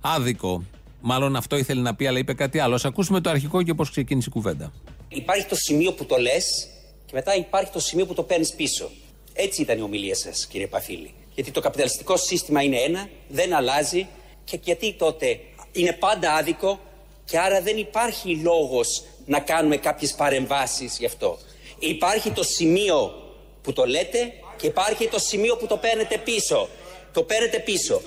άδικο. 0.02 0.64
Μάλλον 1.02 1.36
αυτό 1.36 1.58
ήθελε 1.58 1.82
να 1.82 1.96
πει, 1.96 2.08
αλλά 2.08 2.20
είπε 2.20 2.34
κάτι 2.34 2.60
άλλο. 2.60 2.76
Α 2.76 2.80
ακούσουμε 2.84 3.22
το 3.22 3.30
αρχικό 3.30 3.62
και 3.64 3.74
πώς 3.74 3.90
ξεκίνησε 3.90 4.28
η 4.30 4.34
κουβέντα. 4.34 4.74
Υπάρχει 5.10 5.46
το 5.46 5.56
σημείο 5.56 5.92
που 5.94 6.06
το 6.06 6.18
λες 6.18 6.68
και 7.06 7.12
μετά 7.14 7.36
υπάρχει 7.36 7.72
το 7.72 7.80
σημείο 7.80 8.06
που 8.06 8.14
το 8.14 8.24
παίρνεις 8.24 8.54
πίσω. 8.56 8.90
Έτσι 9.34 9.62
ήταν 9.62 9.78
η 9.78 9.82
ομιλία 9.82 10.16
σας, 10.16 10.48
κύριε 10.48 10.68
Παφίλη. 10.68 11.14
Γιατί 11.36 11.52
το 11.52 11.60
καπιταλιστικό 11.60 12.18
σύστημα 12.18 12.62
είναι 12.62 12.78
ένα, 12.78 13.08
δεν 13.30 13.54
αλλάζει 13.54 14.08
και 14.44 14.60
γιατί 14.64 14.94
τότε 14.94 15.40
είναι 15.72 15.94
πάντα 16.00 16.34
άδικο 16.34 16.80
και 17.26 17.40
άρα 17.40 17.62
δεν 17.62 17.78
υπάρχει 17.78 18.36
λόγος 18.36 19.04
να 19.26 19.40
κάνουμε 19.40 19.78
κάποιες 19.78 20.14
παρεμβάσεις 20.14 20.98
γι' 21.00 21.06
αυτό. 21.06 21.38
Υπάρχει 21.80 22.32
το 22.32 22.44
σημείο 22.44 23.23
που 23.64 23.74
το 23.74 23.86
λέτε 23.86 24.34
και 24.58 24.68
υπάρχει 24.68 25.08
το 25.08 25.20
σημείο 25.20 25.56
που 25.56 25.68
το 25.68 25.78
παίρνετε 25.78 26.18
πίσω. 26.18 26.70
Το 27.14 27.24
παίρνετε 27.24 27.60
πίσω. 27.60 28.02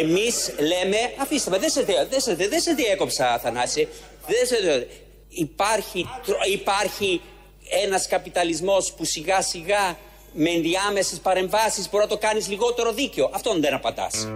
Εμείς 0.00 0.54
λέμε, 0.58 0.96
αφήστε 1.22 1.50
με, 1.50 1.58
δεν 1.58 1.70
σε, 1.70 1.82
δεν 1.82 2.20
σε, 2.20 2.34
δεν 2.34 2.60
σε 2.60 2.72
διέκοψα 2.72 3.38
Θανάση, 3.38 3.88
δεν 4.26 4.46
σε, 4.46 4.86
υπάρχει, 5.28 6.06
υπάρχει 6.52 7.20
ένας 7.84 8.06
καπιταλισμός 8.08 8.92
που 8.92 9.04
σιγά 9.04 9.42
σιγά 9.42 9.96
με 10.32 10.50
ενδιάμεσες 10.50 11.18
παρεμβάσεις 11.18 11.90
μπορεί 11.90 12.02
να 12.02 12.10
το 12.10 12.18
κάνεις 12.18 12.48
λιγότερο 12.48 12.92
δίκαιο. 12.92 13.30
Αυτόν 13.32 13.60
δεν 13.60 13.74
απαντάς. 13.74 14.28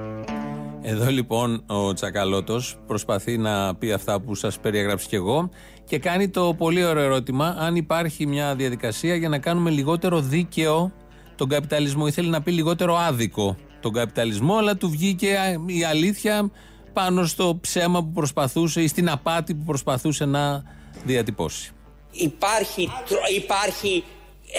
Εδώ 0.82 1.10
λοιπόν 1.10 1.64
ο 1.66 1.92
Τσακαλώτος 1.92 2.76
προσπαθεί 2.86 3.38
να 3.38 3.74
πει 3.74 3.92
αυτά 3.92 4.20
που 4.20 4.34
σας 4.34 4.58
περιέγραψα 4.58 5.06
και 5.08 5.16
εγώ 5.16 5.50
και 5.84 5.98
κάνει 5.98 6.28
το 6.28 6.54
πολύ 6.54 6.84
ωραίο 6.84 7.02
ερώτημα 7.02 7.56
αν 7.58 7.76
υπάρχει 7.76 8.26
μια 8.26 8.54
διαδικασία 8.54 9.14
για 9.14 9.28
να 9.28 9.38
κάνουμε 9.38 9.70
λιγότερο 9.70 10.20
δίκαιο 10.20 10.92
τον 11.36 11.48
καπιταλισμό. 11.48 12.06
Ήθελε 12.06 12.28
να 12.28 12.42
πει 12.42 12.52
λιγότερο 12.52 12.96
άδικο 12.96 13.56
τον 13.80 13.92
καπιταλισμό, 13.92 14.56
αλλά 14.56 14.76
του 14.76 14.90
βγήκε 14.90 15.58
η 15.66 15.84
αλήθεια 15.84 16.50
πάνω 16.92 17.26
στο 17.26 17.58
ψέμα 17.60 18.02
που 18.02 18.10
προσπαθούσε 18.12 18.82
ή 18.82 18.86
στην 18.86 19.10
απάτη 19.10 19.54
που 19.54 19.64
προσπαθούσε 19.64 20.24
να 20.24 20.62
διατυπώσει. 21.04 21.72
Υπάρχει, 22.12 22.88
υπάρχει 23.36 24.04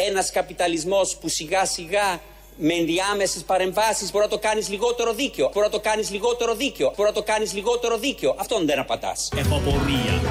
ένας 0.07 0.31
καπιταλισμός 0.31 1.17
που 1.17 1.29
σιγά 1.29 1.65
σιγά 1.65 2.19
με 2.57 2.73
ενδιάμεσες 2.73 3.43
παρεμβάσεις 3.43 4.11
μπορεί 4.11 4.23
να 4.23 4.29
το 4.29 4.39
κάνεις 4.39 4.69
λιγότερο 4.69 5.13
δίκαιο. 5.13 5.49
Μπορεί 5.53 5.65
να 5.65 5.71
το 5.71 5.79
κάνεις 5.79 6.11
λιγότερο 6.11 6.55
δίκαιο. 6.55 6.93
Μπορεί 6.95 7.09
να 7.09 7.15
το 7.15 7.23
κάνεις 7.23 7.53
λιγότερο 7.53 7.97
δίκαιο. 7.97 8.35
Αυτόν 8.39 8.65
δεν 8.65 8.79
απαντάς. 8.79 9.31
Έχω 9.35 9.61
πορεία, 9.65 10.21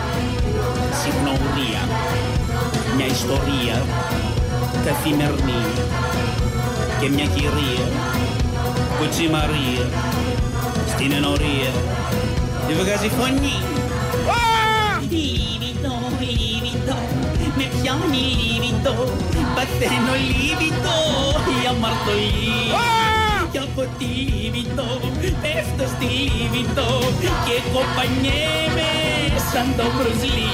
συχνορία, 1.00 1.82
μια 2.96 3.06
ιστορία 3.06 3.76
καθημερινή 4.86 5.64
και 7.00 7.08
μια 7.08 7.26
κυρία, 7.34 7.86
κουτσί 8.98 9.28
Μαρία, 9.34 9.84
στην 10.92 11.12
ενορία, 11.12 11.70
τη 12.66 12.72
βγάζει 12.74 13.08
φωνή. 13.18 13.58
Λίβιτο, 15.10 15.94
λίβιτο, 16.20 16.96
με 17.56 17.64
πιάνει 17.74 18.24
λίβιτο, 18.40 18.94
παθαίνω 19.54 20.14
λίβιτο, 20.28 20.96
η 21.54 21.66
αμαρτωλή. 21.70 23.11
Και 23.52 23.58
από 23.58 23.86
τη 23.98 24.04
λίβιτο, 24.04 25.00
πέφτω 25.20 25.94
στη 25.96 26.04
λίβιτο 26.04 27.00
και 27.46 27.60
κοπανιέμαι 27.72 28.90
σαν 29.52 29.74
το 29.76 29.84
μπρουσλί. 29.96 30.50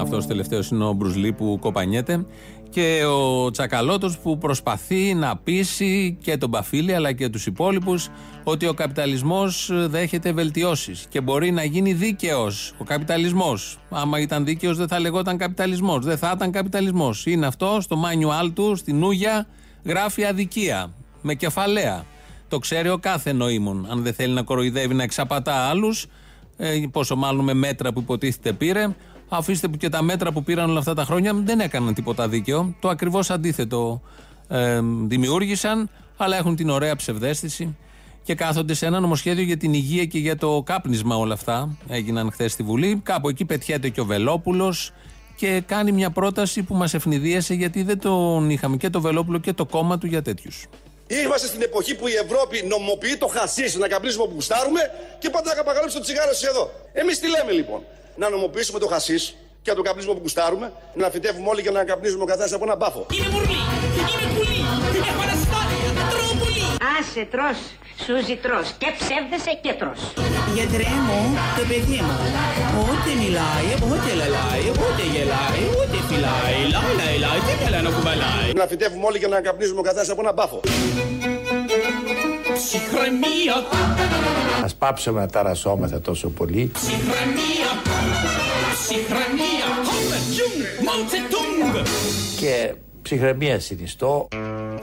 Αυτός 0.00 0.26
τελευταίος 0.26 0.68
είναι 0.68 0.84
ο 0.84 0.92
Μπρουσλί 0.92 1.32
που 1.32 1.58
κοπανιέται. 1.60 2.26
Και 2.70 3.04
ο 3.04 3.50
Τσακαλώτος 3.50 4.18
που 4.18 4.38
προσπαθεί 4.38 5.14
να 5.14 5.36
πείσει 5.36 6.18
και 6.22 6.36
τον 6.36 6.50
Παφίλη 6.50 6.94
αλλά 6.94 7.12
και 7.12 7.28
τους 7.28 7.46
υπόλοιπους 7.46 8.08
ότι 8.44 8.66
ο 8.66 8.74
καπιταλισμός 8.74 9.70
δέχεται 9.72 10.32
βελτιώσεις 10.32 11.06
και 11.08 11.20
μπορεί 11.20 11.50
να 11.50 11.64
γίνει 11.64 11.92
δίκαιος. 11.92 12.74
Ο 12.78 12.84
καπιταλισμός. 12.84 13.78
Άμα 13.90 14.20
ήταν 14.20 14.44
δίκαιος, 14.44 14.76
δεν 14.76 14.88
θα 14.88 15.00
λεγόταν 15.00 15.36
καπιταλισμός. 15.36 16.04
Δεν 16.04 16.18
θα 16.18 16.32
ήταν 16.34 16.50
καπιταλισμός. 16.50 17.26
Είναι 17.26 17.46
αυτό 17.46 17.78
στο 17.80 17.96
μάνιουάλ 17.96 18.52
του, 18.52 18.76
στην 18.76 19.02
Ούγια, 19.02 19.46
γράφει 19.84 20.24
αδικία. 20.24 20.92
Με 21.22 21.34
κεφαλαία. 21.34 22.04
Το 22.48 22.58
ξέρει 22.58 22.88
ο 22.88 22.98
κάθε 22.98 23.32
νοήμων. 23.32 23.86
Αν 23.90 24.02
δεν 24.02 24.14
θέλει 24.14 24.34
να 24.34 24.42
κοροϊδεύει, 24.42 24.94
να 24.94 25.02
εξαπατά 25.02 25.54
άλλους, 25.54 26.06
ε, 26.56 26.82
πόσο 26.90 27.16
μάλλον 27.16 27.44
με 27.44 27.54
μέτρα 27.54 27.92
που 27.92 28.00
υποτίθεται 28.00 28.52
πήρε, 28.52 28.94
Αφήστε 29.32 29.68
που 29.68 29.76
και 29.76 29.88
τα 29.88 30.02
μέτρα 30.02 30.32
που 30.32 30.42
πήραν 30.42 30.70
όλα 30.70 30.78
αυτά 30.78 30.94
τα 30.94 31.04
χρόνια 31.04 31.34
δεν 31.34 31.60
έκαναν 31.60 31.94
τίποτα 31.94 32.28
δίκαιο. 32.28 32.74
Το 32.80 32.88
ακριβώς 32.88 33.30
αντίθετο 33.30 34.02
ε, 34.48 34.80
δημιούργησαν, 34.82 35.90
αλλά 36.16 36.36
έχουν 36.36 36.56
την 36.56 36.70
ωραία 36.70 36.96
ψευδέστηση 36.96 37.76
και 38.22 38.34
κάθονται 38.34 38.74
σε 38.74 38.86
ένα 38.86 39.00
νομοσχέδιο 39.00 39.44
για 39.44 39.56
την 39.56 39.74
υγεία 39.74 40.04
και 40.04 40.18
για 40.18 40.36
το 40.36 40.62
κάπνισμα 40.66 41.16
όλα 41.16 41.34
αυτά. 41.34 41.76
Έγιναν 41.88 42.32
χθες 42.32 42.52
στη 42.52 42.62
Βουλή. 42.62 43.00
Κάπου 43.02 43.28
εκεί 43.28 43.44
πετιέται 43.44 43.88
και 43.88 44.00
ο 44.00 44.04
Βελόπουλος 44.04 44.92
και 45.36 45.62
κάνει 45.66 45.92
μια 45.92 46.10
πρόταση 46.10 46.62
που 46.62 46.74
μας 46.74 46.94
ευνηδίασε 46.94 47.54
γιατί 47.54 47.82
δεν 47.82 47.98
τον 48.00 48.50
είχαμε 48.50 48.76
και 48.76 48.90
το 48.90 49.00
Βελόπουλο 49.00 49.38
και 49.38 49.52
το 49.52 49.66
κόμμα 49.66 49.98
του 49.98 50.06
για 50.06 50.22
τέτοιους. 50.22 50.66
Είμαστε 51.24 51.46
στην 51.46 51.62
εποχή 51.62 51.94
που 51.94 52.08
η 52.08 52.12
Ευρώπη 52.24 52.66
νομιμοποιεί 52.68 53.16
το 53.16 53.26
χασί 53.26 53.78
να 53.78 53.88
καπνίσουμε 53.88 54.24
που 54.24 54.32
γουστάρουμε 54.34 54.80
και 55.18 55.30
πάντα 55.30 55.48
να 55.48 55.54
καπαγαλέψει 55.54 55.96
το 55.96 56.02
τσιγάρο 56.02 56.30
εδώ. 56.50 56.70
Εμείς 56.92 57.18
τι 57.18 57.28
λέμε 57.28 57.52
λοιπόν; 57.52 57.80
Να 58.16 58.28
νομοποιήσουμε 58.28 58.78
το 58.78 58.86
χασίς 58.86 59.34
και 59.62 59.70
να 59.70 59.76
το 59.76 59.82
καπνίσουμε 59.82 60.14
που 60.14 60.20
κουστάρουμε, 60.20 60.72
να 60.94 61.10
φυτεύουμε 61.10 61.48
όλοι 61.48 61.62
και 61.62 61.70
να 61.70 61.84
καπνίζουμε 61.84 62.22
ο 62.22 62.26
καθένας 62.26 62.52
από 62.52 62.64
ένα 62.64 62.76
μπάφο. 62.76 63.06
Είναι 63.16 63.28
μουρλί, 63.28 63.60
είναι 64.22 64.32
πουλί, 64.36 64.60
έχω 65.10 65.22
αναστάλεια, 65.26 65.90
τρώω 66.10 66.32
πολύ. 66.42 66.64
Άσε 66.98 67.28
τρως, 67.30 67.58
Σούζι 68.04 68.36
τρως 68.44 68.66
και 68.82 68.88
ψεύδεσαι 68.98 69.52
και 69.64 69.72
τρως. 69.80 70.00
Γιατρέ 70.54 70.90
μου, 71.06 71.18
το 71.58 71.62
παιδί 71.70 71.98
μου, 72.06 72.16
ούτε 72.88 73.10
μιλάει, 73.22 73.68
ούτε 73.88 74.10
λαλάει, 74.20 74.64
ούτε 74.82 75.02
γελάει, 75.12 75.62
ούτε 75.78 75.96
φυλάει, 76.08 76.58
λάει, 76.74 76.92
λάει, 77.00 77.16
λάει, 77.24 77.40
τι 77.46 77.54
καλά 77.64 77.80
να 77.86 77.90
κουβαλάει. 77.96 78.48
Να 78.60 78.66
φυτεύουμε 78.70 79.04
όλοι 79.08 79.18
και 79.18 79.28
να 79.34 79.40
καπνίζουμε 79.40 79.80
ο 79.80 79.82
καθένας 79.88 80.08
από 80.10 80.20
ένα 80.24 80.32
μπάφο. 80.32 80.60
Ψυχραιμία, 82.66 83.54
Ας 84.64 84.74
πάψουμε 84.74 85.20
να 85.20 85.26
ταρασσόμεθα 85.26 86.00
τόσο 86.00 86.28
πολύ. 86.28 86.70
ψυχραιμία, 86.74 87.70
ψυχραιμία, 88.72 89.66
χόμε, 89.84 90.16
τζουμ, 90.30 90.84
μάουτσε 90.84 91.16
τούγκ. 91.30 91.84
Και 92.40 92.74
ψυχραιμία 93.02 93.60
συνιστώ. 93.60 94.28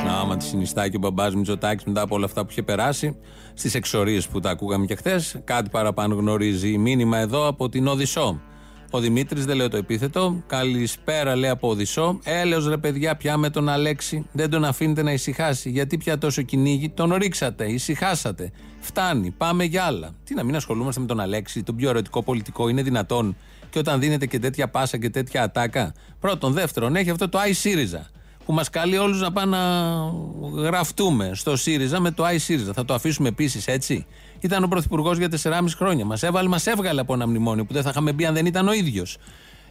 Να, 0.06 0.12
άμα 0.20 0.38
τη 0.38 0.44
συνιστά 0.44 0.90
και 0.90 0.96
ο 0.96 1.00
μπαμπάς 1.00 1.36
Μητσοτάκη 1.36 1.84
μετά 1.88 2.02
από 2.02 2.16
όλα 2.16 2.26
αυτά 2.26 2.42
που 2.42 2.48
είχε 2.52 2.64
περάσει, 2.64 3.18
στις 3.54 3.76
εξορίες 3.76 4.28
που 4.28 4.40
τα 4.40 4.50
ακούγαμε 4.50 4.86
και 4.86 4.96
χθες, 4.96 5.40
κάτι 5.44 5.70
παραπάνω 5.70 6.16
γνωρίζει. 6.16 6.78
Μήνυμα 6.78 7.18
εδώ 7.18 7.48
από 7.48 7.70
την 7.70 7.88
Οδυσσό. 7.88 8.42
Ο 8.91 9.00
Δημήτρης, 9.00 9.46
δεν 9.46 9.56
λέω 9.56 9.70
το 9.70 9.77
επίθετο. 9.77 10.44
Καλησπέρα, 10.48 11.36
λέει 11.36 11.50
από 11.50 11.70
Οδυσσό. 11.70 12.20
Έλεος 12.24 12.67
ρε 12.67 12.77
παιδιά, 12.77 13.15
πια 13.15 13.38
με 13.38 13.50
τον 13.50 13.70
Αλέξη. 13.70 14.25
Δεν 14.32 14.50
τον 14.50 14.65
αφήνετε 14.65 15.03
να 15.03 15.12
ησυχάσει. 15.12 15.70
Γιατί 15.70 15.98
πια 15.98 16.17
τόσο 16.17 16.41
κυνήγι, 16.41 16.89
τον 16.89 17.13
ρίξατε, 17.13 17.72
ησυχάσατε. 17.72 18.51
Φτάνει, 18.79 19.32
πάμε 19.32 19.63
για 19.63 19.84
άλλα. 19.84 20.10
Τι 20.24 20.34
να 20.34 20.44
μην 20.44 20.56
ασχολούμαστε 20.56 21.01
με 21.01 21.08
τον 21.08 21.20
Αλέξη, 21.20 21.63
τον 21.63 21.75
πιο 21.75 21.89
ερωτικό 21.89 22.24
πολιτικό, 22.24 22.67
είναι 22.67 22.82
δυνατόν. 22.82 23.36
Και 23.70 23.79
όταν 23.79 24.00
δίνεται 24.00 24.25
και 24.25 24.39
τέτοια 24.39 24.67
πάσα 24.67 24.98
και 24.98 25.10
τέτοια 25.10 25.44
ατάκα. 25.44 25.94
Πρώτον, 26.20 26.53
δεύτερον, 26.53 26.96
έχει 26.96 27.10
αυτό 27.10 27.29
το 27.29 27.38
Άι 27.38 27.53
ΣΥΡΙΖΑ 27.53 28.10
που 28.48 28.54
μας 28.54 28.70
καλεί 28.70 28.98
όλους 28.98 29.22
να 29.22 29.32
πάμε 29.32 29.58
να 29.58 30.62
γραφτούμε 30.62 31.32
στο 31.34 31.56
ΣΥΡΙΖΑ 31.56 32.00
με 32.00 32.12
το 32.12 32.24
Άι 32.24 32.38
ΣΥΡΙΖΑ. 32.38 32.74
Θα 32.74 32.86
το 32.86 32.94
αφήσουμε 32.94 33.27
επίσης 33.27 33.68
έτσι; 33.68 34.06
Ήταν 34.39 34.63
ο 34.63 34.68
Πρωθυπουργός 34.68 35.18
για 35.18 35.30
4,5 35.44 35.75
χρόνια. 35.75 36.06
Μας 36.06 36.24
έβαλε, 36.24 36.48
μας 36.48 36.68
έβγαλε 36.68 37.01
από 37.01 37.13
ένα 37.13 37.27
μνημόνιο 37.27 37.66
που 37.66 37.74
δεν 37.74 37.84
θα 37.84 37.89
είχαμε 37.89 38.13
μπει 38.13 38.25
αν 38.25 38.34
δεν 38.34 38.46
ήταν 38.46 38.68
ο 38.68 38.74
ίδιος. 38.74 39.18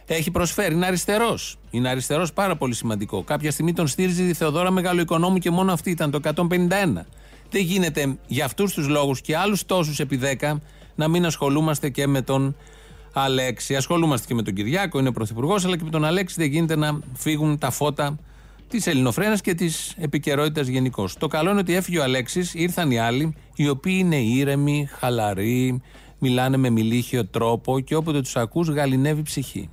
Έχει 0.05 0.31
προσφέρει, 0.31 0.73
είναι 0.73 0.85
αριστερός. 0.85 1.57
Είναι 1.69 1.89
αριστερός 1.89 2.33
πάρα 2.33 2.55
πολύ 2.55 2.73
σημαντικό. 2.73 3.23
Κάποια 3.23 3.51
στιγμή 3.51 3.73
τον 3.73 3.87
στήριζε 3.87 4.23
η 4.23 4.33
Θεοδόρα 4.33 4.71
Μεγαλοοικονόμου 4.71 5.37
και 5.37 5.51
μόνο 5.51 5.73
αυτή 5.73 5.89
ήταν 5.89 6.11
το 6.11 6.19
151. 6.23 7.05
Δεν 7.49 7.61
γίνεται 7.61 8.17
για 8.27 8.45
αυτούς 8.45 8.73
τους 8.73 8.87
λόγους 8.87 9.21
και 9.21 9.37
άλλους 9.37 9.65
τόσους 9.65 9.99
επί 9.99 10.19
10 10.39 10.53
να 10.95 11.07
μην 11.07 11.25
ασχολούμαστε 11.25 11.89
και 11.89 12.07
με 12.07 12.21
τον 12.21 12.55
Αλέξη. 13.13 13.75
Ασχολούμαστε 13.75 14.27
και 14.27 14.33
με 14.33 14.41
τον 14.41 14.53
Κυριάκο, 14.53 14.99
είναι 14.99 15.11
πρωθυπουργός, 15.11 15.65
αλλά 15.65 15.77
και 15.77 15.83
με 15.83 15.89
τον 15.89 16.05
Αλέξη 16.05 16.35
δεν 16.37 16.49
γίνεται 16.49 16.75
να 16.75 16.99
φύγουν 17.13 17.57
τα 17.57 17.71
φώτα 17.71 18.17
της 18.69 18.87
ελληνοφρένας 18.87 19.41
και 19.41 19.53
της 19.53 19.93
επικαιρότητας 19.99 20.67
γενικώ. 20.67 21.09
Το 21.19 21.27
καλό 21.27 21.49
είναι 21.49 21.59
ότι 21.59 21.75
έφυγε 21.75 21.99
ο 21.99 22.03
Αλέξης, 22.03 22.53
ήρθαν 22.53 22.91
οι 22.91 22.99
άλλοι, 22.99 23.35
οι 23.55 23.69
οποίοι 23.69 23.95
είναι 23.99 24.15
ήρεμοι, 24.15 24.89
χαλαροί, 24.99 25.81
μιλάνε 26.19 26.57
με 26.57 26.69
μιλίχιο 26.69 27.25
τρόπο 27.25 27.79
και 27.79 27.95
όποτε 27.95 28.21
τους 28.21 28.35
ακούς 28.35 28.67
γαλινεύει 28.69 29.21
ψυχή. 29.21 29.69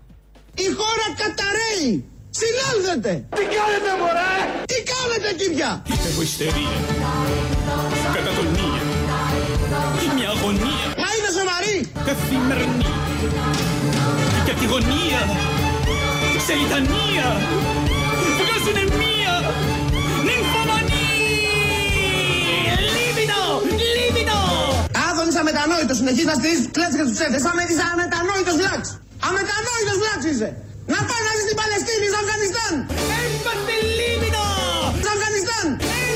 Η 0.55 0.65
χώρα 0.77 1.07
καταραίει! 1.17 2.05
Συνέλθετε! 2.31 3.27
Τι 3.37 3.43
κάνετε 3.57 3.91
μωρέ! 4.01 4.37
Τι 4.71 4.75
κάνετε 4.93 5.29
κύρια! 5.45 5.83
Έχω 6.11 6.23
ιστερία, 6.23 6.77
κατατονία, 8.15 8.83
μια 10.17 10.29
αγωνία 10.29 10.87
Μα 11.03 11.09
είναι 11.17 11.31
σοβαρή! 11.39 11.79
καθημερινή 12.09 12.93
και 14.47 14.53
τη 14.61 14.65
γωνία 14.67 15.21
σε 16.47 16.55
λιτανία 16.61 17.27
βγάζουνε 18.65 18.85
μία 19.01 19.35
νυμφομανία 20.29 21.57
Λίβινο! 22.95 23.43
Λίβινο! 23.95 24.41
Άδωνης 25.09 25.37
αμετανόητος 25.41 25.97
συνεχίζει 26.01 26.29
να 26.33 26.37
στηρίζει 26.39 26.63
τους 26.65 26.73
κλέτς 26.77 26.95
και 26.97 27.05
τους 27.07 27.15
ψεύτες. 27.17 27.43
Άμα 27.49 27.61
είσαι 27.67 27.85
αμετανόητος 27.93 28.55
βλάξ. 28.61 28.83
Αμετανόητος 29.29 29.97
βλάξ 30.03 30.21
είσαι. 30.31 30.49
Να 30.95 31.01
πάει 31.09 31.23
να 31.27 31.33
ζεις 31.37 31.45
στην 31.47 31.57
Παλαιστίνη, 31.61 32.07
στο 32.13 32.19
Αφγανιστάν. 32.23 32.73
Είμαστε 33.35 33.75
Λίβινο! 33.99 34.47
Στο 35.01 35.09
Αφγανιστάν. 35.15 35.67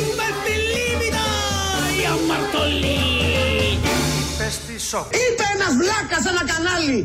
Είμαστε 0.08 0.52
Λίβινο! 0.74 1.26
Η 2.00 2.02
αμαρτωλή! 2.14 2.96
Είπε 5.22 5.44
ένας 5.56 5.72
βλάκας 5.80 6.20
σε 6.24 6.28
ένα 6.34 6.42
κανάλι. 6.52 6.98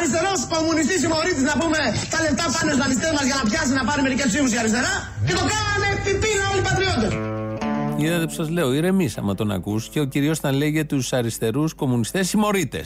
Αριστερός 0.00 0.40
κομμουνιστής 0.54 1.00
συμμορήτης 1.04 1.44
να 1.50 1.54
πούμε 1.60 1.78
τα 2.12 2.18
λεφτά 2.24 2.44
πάνε 2.54 2.70
στους 2.70 2.82
δανειστές 2.82 3.12
μας 3.16 3.24
για 3.28 3.36
να 3.40 3.44
πιάσει 3.50 3.72
να 3.80 3.84
πάρει 3.88 4.02
μερικές 4.02 4.26
ψήφους 4.30 4.52
η 4.56 4.58
αριστερά 4.62 4.94
και 5.26 5.32
το 5.38 5.44
κάνανε 5.52 5.88
πιπίνα 6.04 6.44
όλοι 6.50 6.60
οι 6.62 6.66
πατριώτες. 6.68 7.12
Είδατε 8.02 8.24
που 8.28 8.32
σας 8.40 8.48
λέω, 8.56 8.72
ηρεμείς 8.72 9.18
άμα 9.18 9.34
τον 9.34 9.50
ακούς 9.50 9.88
και 9.88 10.00
ο 10.00 10.04
κυρίω 10.04 10.30
όταν 10.30 10.54
λέει 10.54 10.70
για 10.70 10.86
τους 10.86 11.12
αριστερούς 11.12 11.74
κομμουνιστές 11.74 12.28
συμμορίτε. 12.28 12.84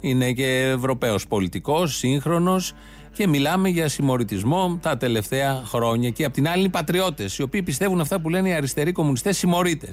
Είναι 0.00 0.32
και 0.32 0.46
Ευρωπαίος 0.76 1.26
πολιτικός, 1.26 1.96
σύγχρονος 1.96 2.72
και 3.12 3.26
μιλάμε 3.26 3.68
για 3.68 3.88
συμμοριτισμό 3.88 4.78
τα 4.82 4.96
τελευταία 4.96 5.62
χρόνια. 5.66 6.10
Και 6.10 6.24
απ' 6.24 6.32
την 6.32 6.48
άλλη 6.48 6.58
είναι 6.58 6.66
οι 6.66 6.70
πατριώτες, 6.70 7.38
οι 7.38 7.42
οποίοι 7.42 7.62
πιστεύουν 7.62 8.00
αυτά 8.00 8.20
που 8.20 8.28
λένε 8.28 8.48
οι 8.48 8.52
αριστεροί 8.52 8.92
κομμουνιστές 8.92 9.36
συμμορίτε. 9.36 9.88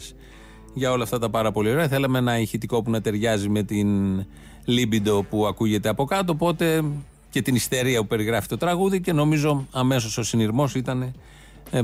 Για 0.74 0.92
όλα 0.92 1.04
αυτά 1.04 1.20
τα 1.20 1.30
πάρα 1.30 1.52
πολύ 1.52 1.72
ωραία. 1.72 1.88
Θέλαμε 1.88 2.18
ένα 2.18 2.40
ηχητικό 2.40 2.82
που 2.82 2.92
να 2.92 3.02
ταιριάζει 3.02 3.50
με 3.50 3.64
την 3.64 3.88
λίμπιντο 4.68 5.24
που 5.24 5.48
ακούγεται 5.48 5.90
από 5.90 6.06
κάτω. 6.06 6.32
Οπότε 6.32 6.84
και 7.30 7.42
την 7.42 7.56
ιστερία 7.56 8.02
που 8.02 8.08
περιγράφει 8.08 8.48
το 8.48 8.58
τραγούδι 8.58 9.02
και 9.02 9.14
νομίζω 9.14 9.68
αμέσως 9.72 10.18
ο 10.18 10.24
συνειρμός 10.24 10.76
ήταν 10.76 11.14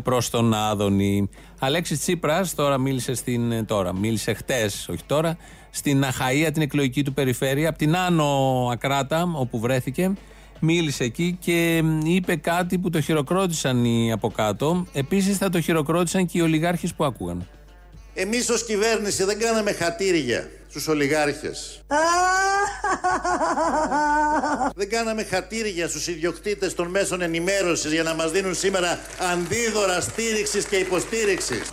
προς 0.03 0.29
τον 0.29 0.53
Άδωνη. 0.53 1.29
Αλέξης 1.59 1.99
Τσίπρας 1.99 2.55
τώρα 2.55 2.77
μίλησε 2.77 3.13
στην. 3.13 3.51
ε, 3.51 3.63
Τώρα, 3.63 3.93
μίλησε 3.95 4.33
χτες, 4.33 4.87
όχι 4.89 5.03
τώρα, 5.05 5.37
στην 5.69 6.03
Αχαία, 6.03 6.51
την 6.51 6.61
εκλογική 6.61 7.03
του 7.03 7.13
περιφέρεια, 7.13 7.69
από 7.69 7.77
την 7.77 7.95
Άνω 7.95 8.69
Ακράτα, 8.71 9.31
όπου 9.33 9.59
βρέθηκε. 9.59 10.13
Μίλησε 10.59 11.03
εκεί 11.03 11.37
και 11.39 11.81
μ, 11.83 12.05
είπε 12.05 12.35
κάτι 12.35 12.77
που 12.77 12.89
το 12.89 13.01
χειροκρότησαν 13.01 13.85
οι 13.85 14.11
από 14.11 14.29
κάτω. 14.29 14.85
Επίσης 14.93 15.37
θα 15.37 15.49
το 15.49 15.61
χειροκρότησαν 15.61 16.25
και 16.25 16.37
οι 16.37 16.41
ολιγάρχες 16.41 16.93
που 16.93 17.03
άκουγαν. 17.03 17.47
Εμείς 18.13 18.49
ως 18.49 18.65
κυβέρνηση 18.65 19.23
δεν 19.23 19.39
κάναμε 19.39 19.71
χατήρια 19.71 20.49
στους 20.69 20.87
ολιγάρχες. 20.87 21.83
δεν 24.75 24.89
κάναμε 24.89 25.23
χατήρια 25.23 25.87
στους 25.87 26.07
ιδιοκτήτες 26.07 26.73
των 26.73 26.87
μέσων 26.87 27.21
ενημέρωσης 27.21 27.91
για 27.91 28.03
να 28.03 28.13
μας 28.13 28.31
δίνουν 28.31 28.55
σήμερα 28.55 28.99
αντίδωρα 29.31 30.01
στήριξης 30.01 30.65
και 30.65 30.75
υποστήριξης. 30.75 31.71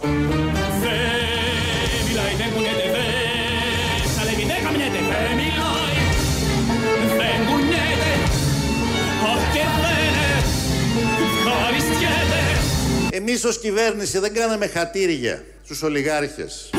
Εμείς 13.20 13.44
ως 13.44 13.59
κυβέρνηση 13.61 14.18
δεν 14.18 14.35
κάναμε 14.35 14.66
χατήρια 14.66 15.44
στους 15.64 15.83
ολιγάρχες. 15.83 16.70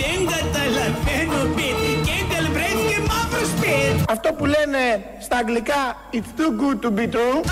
Δεν 0.00 0.26
καταλαβαίνω, 0.26 1.54
Πιτ, 1.54 2.06
και 2.06 2.24
δεν 2.30 2.52
βρέθηκε 2.52 3.00
μαύρος 3.08 3.48
σπιτ. 3.48 4.10
Αυτό 4.10 4.32
που 4.32 4.44
λένε 4.44 5.02
στα 5.20 5.36
αγγλικά 5.36 5.96
It's 6.12 6.40
too 6.40 6.50
good 6.60 6.86
to 6.86 6.98
be 6.98 7.14
true. 7.14 7.44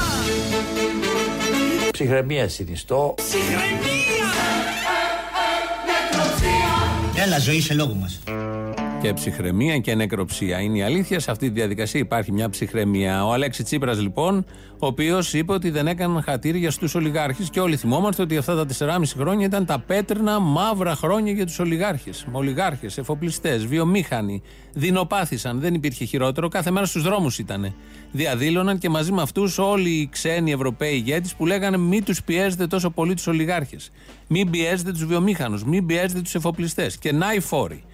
Ψυχραιμία 1.91 2.49
συνιστώ. 2.49 3.15
Ψυχραιμία! 3.17 3.97
Έλα 7.25 7.39
ζωή 7.39 7.61
σε 7.61 7.75
λόγο 7.75 7.95
μας. 7.95 8.21
Και 9.07 9.13
ψυχραιμία 9.13 9.79
και 9.79 9.95
νεκροψία. 9.95 10.61
Είναι 10.61 10.79
η 10.79 10.83
αλήθεια. 10.83 11.21
Σε 11.21 11.31
αυτή 11.31 11.47
τη 11.47 11.53
διαδικασία 11.53 12.01
υπάρχει 12.01 12.33
μια 12.33 12.51
ψυχραιμία. 12.51 13.27
Ο 13.27 13.33
Αλέξη 13.33 13.63
Τσίπρας, 13.63 14.01
λοιπόν, 14.01 14.45
ο 14.79 14.87
οποίος 14.87 15.35
είπε 15.35 15.53
ότι 15.53 15.71
δεν 15.71 15.87
έκαναν 15.87 16.23
χατήρια 16.23 16.71
στους 16.71 16.95
ολιγάρχες 16.95 17.51
και 17.51 17.61
όλοι 17.61 17.77
θυμόμαστε 17.77 18.23
ότι 18.23 18.37
αυτά 18.37 18.55
τα 18.55 18.67
4,5 18.67 19.17
χρόνια 19.17 19.47
ήταν 19.47 19.67
τα 19.67 19.79
πέτρινα 19.79 20.39
μαύρα 20.41 20.95
χρόνια 20.95 21.33
για 21.33 21.47
τους 21.47 21.59
ολιγάρχες. 21.59 22.27
Ολιγάρχες, 22.33 22.99
εφοπλιστές, 22.99 23.67
βιομήχανοι. 23.67 24.43
Δεινοπάθησαν. 24.73 25.61
Δεν 25.61 25.75
υπήρχε 25.75 26.05
χειρότερο. 26.05 26.49
Κάθε 26.49 26.71
μέρα 26.71 26.87
στους 26.87 27.03
δρόμους 27.03 27.39
ήταν. 27.39 27.75
Διαδήλωναν 28.13 28.79
και 28.79 28.89
μαζί 28.89 29.13
με 29.13 29.23
αυτούς 29.23 29.59
όλοι 29.59 29.91
οι 29.91 30.09
ξένοι 30.13 30.53
Ευρωπαίοι 30.53 30.95
ηγέτες 30.95 31.35
που 31.35 31.47
λέγανε 31.47 31.77
μην 31.77 32.05
τους 32.05 32.23
πιέζετε 32.23 32.67
τόσο 32.67 32.91
πολύ 32.91 33.15
τους 33.15 33.27
ολιγάρχες. 33.27 33.91
Μην 34.29 34.51
πιέζετε 34.51 34.93
τους 34.93 35.05
βιομήχανους. 35.05 35.65
Μην 35.65 35.87
πιέζετε 35.87 36.21
τους 36.21 36.35
εφοπλιστές. 36.35 36.99
Και 36.99 37.13
να 37.13 37.35
οι 37.35 37.41
φόροι 37.41 37.85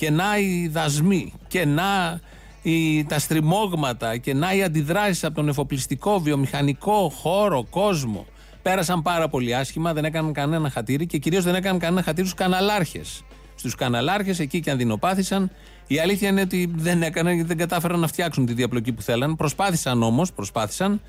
και 0.00 0.10
να 0.10 0.38
οι 0.38 0.68
δασμοί 0.68 1.32
και 1.48 1.64
να 1.64 2.20
οι, 2.62 3.04
τα 3.04 3.18
στριμώγματα 3.18 4.16
και 4.16 4.34
να 4.34 4.54
οι 4.54 4.62
αντιδράσεις 4.62 5.24
από 5.24 5.34
τον 5.34 5.48
εφοπλιστικό, 5.48 6.20
βιομηχανικό 6.20 7.12
χώρο, 7.16 7.66
κόσμο 7.70 8.26
πέρασαν 8.62 9.02
πάρα 9.02 9.28
πολύ 9.28 9.54
άσχημα, 9.54 9.92
δεν 9.92 10.04
έκαναν 10.04 10.32
κανένα 10.32 10.70
χατήρι 10.70 11.06
και 11.06 11.18
κυρίως 11.18 11.44
δεν 11.44 11.54
έκαναν 11.54 11.78
κανένα 11.78 12.02
χατήρι 12.02 12.26
στους 12.26 12.38
καναλάρχες. 12.38 13.24
Στους 13.54 13.74
καναλάρχες 13.74 14.38
εκεί 14.38 14.60
και 14.60 14.70
αντινοπάθησαν. 14.70 15.50
Η 15.86 15.98
αλήθεια 15.98 16.28
είναι 16.28 16.40
ότι 16.40 16.70
δεν 16.76 17.02
έκαναν 17.02 17.32
γιατί 17.32 17.48
δεν 17.48 17.56
κατάφεραν 17.56 18.00
να 18.00 18.06
φτιάξουν 18.06 18.46
τη 18.46 18.52
διαπλοκή 18.52 18.92
που 18.92 19.02
θέλαν. 19.02 19.36
Προσπάθησαν 19.36 20.02
όμως, 20.02 20.32
προσπάθησαν. 20.32 21.00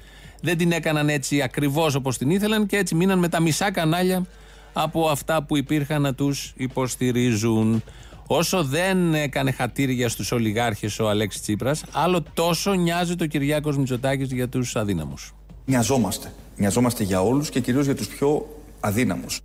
Δεν 0.41 0.57
την 0.57 0.71
έκαναν 0.71 1.09
έτσι 1.09 1.41
ακριβώς 1.41 1.95
όπως 1.95 2.17
την 2.17 2.29
ήθελαν 2.29 2.65
και 2.65 2.77
έτσι 2.77 2.95
μείναν 2.95 3.19
με 3.19 3.29
τα 3.29 3.39
μισά 3.39 3.71
κανάλια 3.71 4.25
από 4.73 5.07
αυτά 5.07 5.43
που 5.43 5.57
υπήρχαν 5.57 6.01
να 6.01 6.13
τους 6.13 6.53
υποστηρίζουν. 6.55 7.83
Όσο 8.33 8.63
δεν 8.63 9.13
έκανε 9.13 9.51
χατήρια 9.51 10.09
στους 10.09 10.31
ολιγάρχες 10.31 10.99
ο 10.99 11.09
Αλέξης 11.09 11.41
Τσίπρας, 11.41 11.83
άλλο 11.91 12.23
τόσο 12.33 12.73
νοιάζει 12.73 13.15
το 13.15 13.27
Κυριάκος 13.27 13.77
Μητσοτάκης 13.77 14.31
για 14.31 14.49
τους 14.49 14.75
αδύναμους. 14.75 15.33
Νοιαζόμαστε. 15.65 16.31
Νοιαζόμαστε 16.55 17.03
για 17.03 17.21
όλους 17.21 17.49
και 17.49 17.59
κυρίως 17.59 17.85
για 17.85 17.95
τους 17.95 18.07
πιο 18.07 18.47
αδύναμους. 18.79 19.39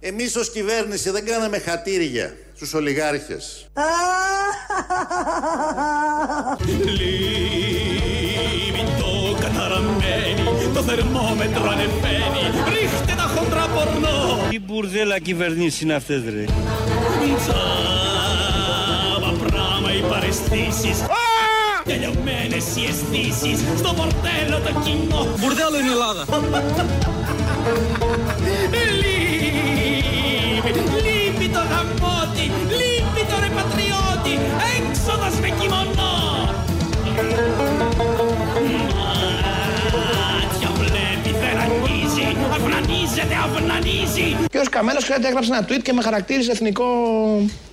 Εμείς 0.00 0.36
ως 0.36 0.50
κυβέρνηση 0.50 1.10
δεν 1.10 1.24
κάναμε 1.24 1.58
χατήρια 1.58 2.36
στους 2.54 2.74
ολιγάρχες. 2.74 3.68
Λίμητο 6.98 8.16
καταραμένη, 9.40 10.70
το 10.74 10.82
θερμόμετρο 10.82 11.70
ανεβαίνει, 11.70 12.85
ρίχτε 13.36 13.56
τα 13.56 13.60
χοντρά 13.60 13.66
πορνό. 13.66 14.48
Τι 14.50 14.60
μπουρδέλα 14.60 15.18
κυβερνήσεις 15.18 15.80
είναι 15.80 15.94
αυτές 15.94 16.22
ρε. 16.24 16.44
Τσάμα 17.38 19.32
πράμα 19.46 19.92
οι 19.94 20.00
παρεστήσεις, 20.10 21.04
τελειωμένες 21.84 22.76
οι 22.76 22.84
αισθήσεις, 22.88 23.58
στο 23.76 23.94
πορτέλο 23.94 24.58
το 24.64 24.72
κοινό. 24.84 25.26
Μπουρδέλο 25.38 25.78
είναι 25.78 25.88
η 25.88 25.92
Ελλάδα. 25.92 26.24
Λύπη, 29.02 30.70
λύπη 31.06 31.48
το 31.48 31.62
γαμότι, 31.70 32.44
λύπη 32.78 33.22
το 33.30 33.36
ρε 33.40 33.50
πατριώτη, 33.56 34.34
έξοδος 34.76 35.34
με 35.40 35.48
κιμονό. 35.48 36.14
Αυνανίζεται, 42.56 43.36
αυνανίζει. 43.44 44.36
Και 44.50 44.58
ως 44.58 44.68
Καμένος 44.68 45.02
ξέρετε 45.02 45.26
έγραψε 45.28 45.50
ένα 45.54 45.66
tweet 45.68 45.82
και 45.82 45.92
με 45.92 46.02
χαρακτήρισε 46.02 46.50
εθνικό 46.50 46.86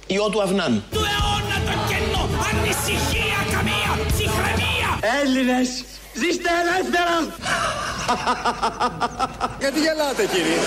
ιό 0.08 0.30
του 0.30 0.42
Αυνάν. 0.42 0.84
Του 0.92 1.04
αιώνα 1.12 1.58
το 1.68 1.74
κενό, 1.90 2.24
ανησυχία 2.50 3.40
καμία, 3.54 3.92
ψυχραιμία. 4.12 4.90
Έλληνες, 5.22 5.70
ζήστε 6.22 6.50
ελεύθερα! 6.62 7.16
Γιατί 9.60 9.80
γελάτε 9.86 10.24
κύριε; 10.34 10.60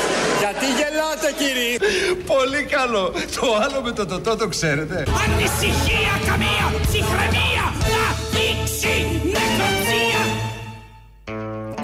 Γιατί 0.43 0.67
γελάτε 0.79 1.29
κύριε; 1.41 1.77
Πολύ 2.33 2.63
καλό. 2.77 3.05
Το 3.37 3.47
άλλο 3.63 3.81
με 3.83 3.93
το 3.93 4.07
τοτό 4.07 4.37
το 4.37 4.49
ξέρετε. 4.49 4.97
Ανησυχία 5.25 6.15
καμία, 6.29 6.67
ψυχραιμία, 6.87 7.65
να 7.93 8.05
δείξει 8.35 8.95
νεκροψία. 9.35 10.16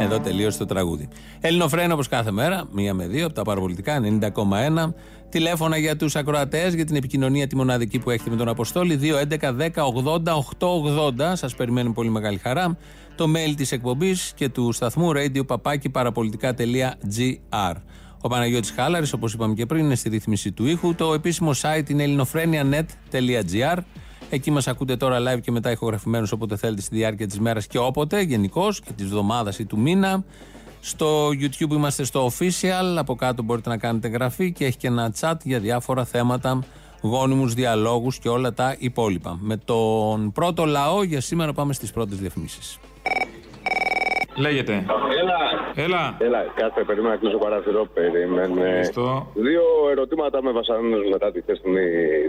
Εδώ 0.02 0.20
τελείωσε 0.20 0.58
το 0.58 0.66
τραγούδι. 0.66 1.08
Ελληνοφρένα 1.40 1.94
όπως 1.94 2.08
κάθε 2.08 2.30
μέρα, 2.30 2.64
μία 2.72 2.94
με 2.94 3.06
δύο 3.06 3.24
από 3.24 3.34
τα 3.34 3.42
παραπολιτικά, 3.42 4.00
90,1. 4.00 4.94
Τηλέφωνα 5.28 5.76
για 5.76 5.96
τους 5.96 6.16
ακροατές, 6.16 6.74
για 6.74 6.84
την 6.84 6.96
επικοινωνία 6.96 7.46
τη 7.46 7.56
μοναδική 7.56 7.98
που 7.98 8.10
έχετε 8.10 8.30
με 8.30 8.36
τον 8.36 8.48
Αποστόλη, 8.48 8.98
2.11.10.80.880. 9.02 11.32
Σας 11.32 11.54
περιμένουμε 11.54 11.94
πολύ 11.94 12.10
μεγάλη 12.10 12.38
χαρά. 12.38 12.76
Το 13.14 13.26
mail 13.34 13.54
της 13.56 13.72
εκπομπής 13.72 14.32
και 14.34 14.48
του 14.48 14.72
σταθμού 14.72 15.12
radio 15.12 15.46
παπάκι 15.46 15.88
παραπολιτικά.gr. 15.88 17.74
Ο 18.20 18.28
Παναγιώτης 18.28 18.70
Χάλαρης, 18.70 19.12
όπως 19.12 19.32
είπαμε 19.32 19.54
και 19.54 19.66
πριν, 19.66 19.84
είναι 19.84 19.94
στη 19.94 20.08
ρύθμιση 20.08 20.52
του 20.52 20.66
ήχου. 20.66 20.94
Το 20.94 21.14
επίσημο 21.14 21.50
site 21.62 21.90
είναι 21.90 22.02
ελληνοφρένια.net.gr. 22.02 23.78
Εκεί 24.34 24.50
μας 24.50 24.68
ακούτε 24.68 24.96
τώρα 24.96 25.18
live 25.20 25.40
και 25.40 25.50
μετά 25.50 25.70
ηχογραφημένους 25.70 26.32
όποτε 26.32 26.56
θέλετε 26.56 26.80
στη 26.80 26.96
διάρκεια 26.96 27.26
της 27.26 27.40
μέρας 27.40 27.66
και 27.66 27.78
όποτε, 27.78 28.20
γενικώς 28.20 28.80
και 28.80 28.92
της 28.92 29.04
εβδομάδας 29.04 29.58
ή 29.58 29.64
του 29.64 29.78
μήνα. 29.78 30.24
Στο 30.80 31.28
YouTube 31.28 31.70
είμαστε 31.70 32.04
στο 32.04 32.30
official. 32.30 32.96
Από 32.96 33.14
κάτω 33.14 33.42
μπορείτε 33.42 33.68
να 33.68 33.76
κάνετε 33.76 34.06
εγγραφή 34.06 34.52
και 34.52 34.64
έχει 34.64 34.76
και 34.76 34.86
ένα 34.86 35.12
chat 35.20 35.34
για 35.42 35.58
διάφορα 35.60 36.04
θέματα, 36.04 36.62
γόνιμους 37.00 37.54
διαλόγους 37.54 38.18
και 38.18 38.28
όλα 38.28 38.52
τα 38.52 38.76
υπόλοιπα. 38.78 39.38
Με 39.40 39.56
τον 39.56 40.32
πρώτο 40.32 40.64
λαό 40.64 41.02
για 41.02 41.20
σήμερα 41.20 41.52
πάμε 41.52 41.72
στις 41.72 41.90
πρώτες 41.90 42.18
διαφημίσεις. 42.18 42.78
Λέγεται. 44.36 44.72
Έλα. 45.20 45.40
Έλα. 45.74 46.16
Έλα, 46.18 46.44
κάθε 46.54 46.84
περίμενα 46.84 47.14
να 47.14 47.20
κλείσω 47.20 47.38
παράθυρο. 47.38 47.86
Περίμενε. 47.94 48.66
Ευχαριστώ. 48.66 49.26
Δύο 49.34 49.62
ερωτήματα 49.90 50.42
με 50.42 50.52
βασανίζουν 50.52 51.08
μετά 51.10 51.32
τη 51.32 51.40
χθεσινή 51.40 51.86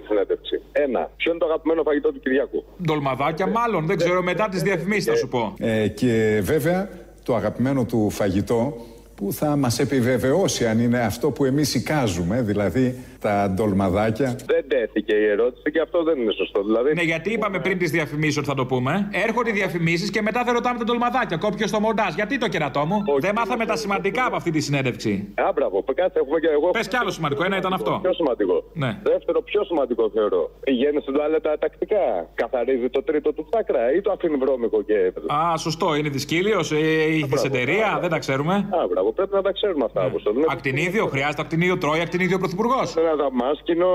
συνέντευξη. 0.07 0.61
Ένα. 0.71 1.09
Ποιο 1.17 1.31
είναι 1.31 1.39
το 1.39 1.45
αγαπημένο 1.45 1.83
φαγητό 1.83 2.11
του 2.11 2.19
Κυριάκου; 2.19 2.63
Ντολμαδάκια, 2.83 3.47
μάλλον. 3.47 3.85
Δεν 3.85 3.97
ξέρω, 3.97 4.21
μετά 4.21 4.49
τις 4.49 4.61
διαφημίσεις 4.61 5.05
θα 5.05 5.15
σου 5.15 5.27
πω. 5.27 5.53
Ε, 5.57 5.87
και 5.87 6.39
βέβαια 6.43 6.89
το 7.25 7.35
αγαπημένο 7.35 7.85
του 7.85 8.09
φαγητό 8.09 8.73
που 9.15 9.33
θα 9.33 9.55
μας 9.55 9.79
επιβεβαιώσει 9.79 10.67
αν 10.67 10.79
είναι 10.79 10.99
αυτό 10.99 11.31
που 11.31 11.45
εμείς 11.45 11.75
εικάζουμε, 11.75 12.41
δηλαδή 12.41 12.97
τα 13.23 13.49
ντολμαδάκια; 13.53 14.29
Δεν 14.45 14.63
τέθηκε 14.67 15.13
η 15.15 15.25
ερώτηση 15.35 15.71
και 15.71 15.79
αυτό 15.79 16.03
δεν 16.03 16.15
είναι 16.21 16.31
σωστό. 16.31 16.63
Δηλαδή, 16.63 16.93
Ναι, 16.93 17.01
γιατί 17.01 17.29
είπαμε 17.33 17.59
πριν 17.59 17.77
τις 17.77 17.91
διαφημίσεις 17.91 18.37
ότι 18.37 18.47
θα 18.47 18.57
το 18.61 18.65
πούμε. 18.65 19.09
Έρχονται 19.27 19.49
οι 19.49 19.53
διαφημίσεις 19.53 20.09
και 20.09 20.21
μετά 20.21 20.43
δεν 20.43 20.53
ρωτάμε 20.53 20.77
τα 20.77 20.83
ντολμαδάκια. 20.83 21.37
Κόπιος 21.37 21.69
στο 21.69 21.79
μοντάζ. 21.79 22.13
Γιατί 22.15 22.37
το 22.37 22.47
κερατό 22.47 22.85
μου; 22.85 22.97
Δεν 23.19 23.33
μάθαμε 23.35 23.65
τα 23.65 23.75
σημαντικά 23.75 24.25
από 24.25 24.35
αυτή 24.35 24.51
τη 24.51 24.59
συνέντευξη. 24.59 25.33
Α, 25.35 25.51
μπράβο. 25.55 25.83
Κάτσε, 25.95 26.19
έχουμε 26.19 26.39
και 26.39 26.47
εγώ. 26.47 26.69
Πες 26.69 26.87
κι 26.87 26.95
άλλο 26.95 27.11
σημαντικό. 27.11 27.43
Ένα 27.43 27.57
ήταν 27.57 27.73
αυτό. 27.73 27.99
Πιο 28.01 28.13
σημαντικό. 28.13 28.63
Ναι. 28.73 28.99
Δεύτερο, 29.03 29.41
πιο 29.41 29.63
σημαντικό 29.63 30.09
θεωρώ. 30.13 30.51
Πηγαίνει 30.63 30.99
στην 31.01 31.13
τουαλέτα 31.13 31.57
τακτικά. 31.59 32.05
Καθαρίζει 32.33 32.89
το 32.89 33.03
τρίτο 33.03 33.33
του 33.33 33.47
τσάκρα 33.49 33.93
ή 33.95 34.01
το 34.01 34.11
αφήνει 34.11 34.35
βρώμικο 34.35 34.81
και. 34.81 35.13
Α, 35.33 35.57
σωστό. 35.57 35.95
Είναι 35.95 36.09
δυσκύλιο, 36.09 36.59
ε, 36.71 37.15
η 37.17 37.25
δυσεντερία, 37.29 37.97
δεν 38.01 38.09
τα 38.09 38.19
ξέρουμε. 38.19 38.53
Α, 38.53 38.87
μπράβο. 38.89 39.11
Πρέπει 39.11 39.33
να 39.33 39.41
τα 39.41 39.51
ξέρουμε 39.51 39.85
αυτά. 39.85 40.01
Ναι. 40.03 40.43
Ακτινίδιο, 40.47 41.05
χρειάζεται 41.05 41.41
ακτινίδιο, 41.41 41.77
τρώει 41.77 41.99
ακτινίδιο 41.99 42.35
ο 42.35 42.39
πρωθυπουργό. 42.39 42.81
Ένα 43.13 43.23
δαμάσκινο. 43.23 43.87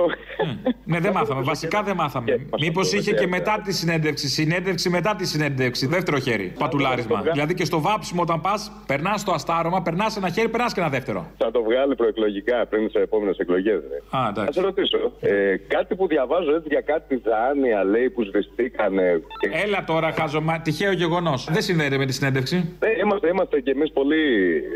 Ναι, 0.84 1.00
δεν 1.00 1.12
μάθαμε. 1.12 1.42
Βασικά 1.42 1.82
δεν 1.82 1.94
μάθαμε. 1.94 2.46
Μήπως 2.60 2.92
είχε 2.92 3.12
και 3.12 3.26
μετά 3.26 3.60
τη 3.64 3.72
συνέντευξη. 3.72 4.28
Συνέντευξη 4.28 4.90
μετά 4.90 5.14
τη 5.16 5.26
συνέντευξη. 5.26 5.86
Δεύτερο 5.86 6.18
χέρι. 6.18 6.52
Πατουλάρισμα. 6.58 7.22
Δηλαδή 7.32 7.54
και 7.54 7.64
στο 7.64 7.80
βάψιμο 7.80 8.22
όταν 8.22 8.40
πας, 8.40 8.72
περνάς 8.86 9.24
το 9.24 9.32
αστάρωμα, 9.32 9.82
περνάς 9.82 10.16
ένα 10.16 10.28
χέρι, 10.28 10.48
περνάς 10.48 10.72
και 10.74 10.80
ένα 10.80 10.88
δεύτερο. 10.88 11.26
Θα 11.38 11.50
το 11.50 11.62
βγάλει 11.62 11.94
προεκλογικά 11.94 12.66
πριν 12.66 12.92
τι 12.92 12.98
επόμενες 13.00 13.38
εκλογές. 13.38 13.80
Α, 14.10 14.32
Θα 14.34 14.52
σε 14.52 14.60
ρωτήσω. 14.60 14.98
Ε, 15.20 15.56
κάτι 15.56 15.94
που 15.94 16.06
διαβάζω 16.06 16.50
έτσι 16.54 16.68
για 16.70 16.80
κάτι 16.80 17.22
ζάνια 17.24 17.84
λέει 17.84 18.10
που 18.10 18.22
σβηστήκανε. 18.22 19.22
Έλα 19.64 19.84
τώρα, 19.84 20.12
χάζωμα, 20.12 20.60
τυχαίο 20.60 20.92
γεγονός. 20.92 21.48
Δεν 21.52 21.62
συνδέεται 21.62 21.96
με 21.98 22.06
τη 22.06 22.12
συνέντευξη. 22.12 22.56
Ναι, 22.56 22.88
είμαστε, 23.02 23.28
είμαστε 23.28 23.60
κι 23.60 23.70
εμείς 23.70 23.92
πολύ. 23.92 24.24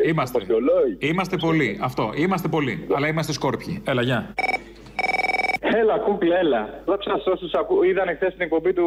Είμαστε. 0.06 0.38
Είμαστε 0.98 1.36
πολλοί. 1.36 1.78
Αυτό. 1.82 2.12
Είμαστε 2.14 2.48
πολλοί. 2.48 2.86
Αλλά 2.94 3.08
είμαστε 3.08 3.32
σκόρπιοι. 3.32 3.82
Έλα, 3.84 4.02
γεια. 4.02 4.31
Yeah. 4.38 4.71
Έλα, 5.92 6.00
κούκλα, 6.06 6.36
έλα. 6.44 6.62
Δόξα 6.84 7.18
σε 7.24 7.30
όσους 7.34 7.52
ακού... 7.60 7.74
είδαν 7.88 8.08
χθες 8.16 8.32
την 8.36 8.42
εκπομπή 8.46 8.72
του 8.78 8.86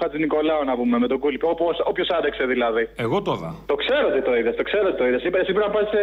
Χατζη 0.00 0.18
Νικολάου 0.24 0.64
να 0.70 0.74
πούμε 0.78 0.96
με 0.98 1.06
τον 1.12 1.18
Κούλικο. 1.22 1.48
Όποιος 1.90 2.08
άντεξε 2.16 2.44
δηλαδή. 2.52 2.84
Εγώ 3.04 3.22
το 3.22 3.32
είδα. 3.36 3.50
Το 3.72 3.74
ξέρω 3.82 4.06
ότι 4.12 4.20
το 4.28 4.32
είδες, 4.38 4.54
το 4.60 4.62
ξέρω 4.62 4.86
ότι 4.88 4.98
το 5.00 5.06
είδες. 5.08 5.22
Είπε 5.26 5.38
εσύ 5.42 5.52
πρέπει 5.56 5.68
να 5.68 5.74
πας 5.76 5.88
σε 5.94 6.02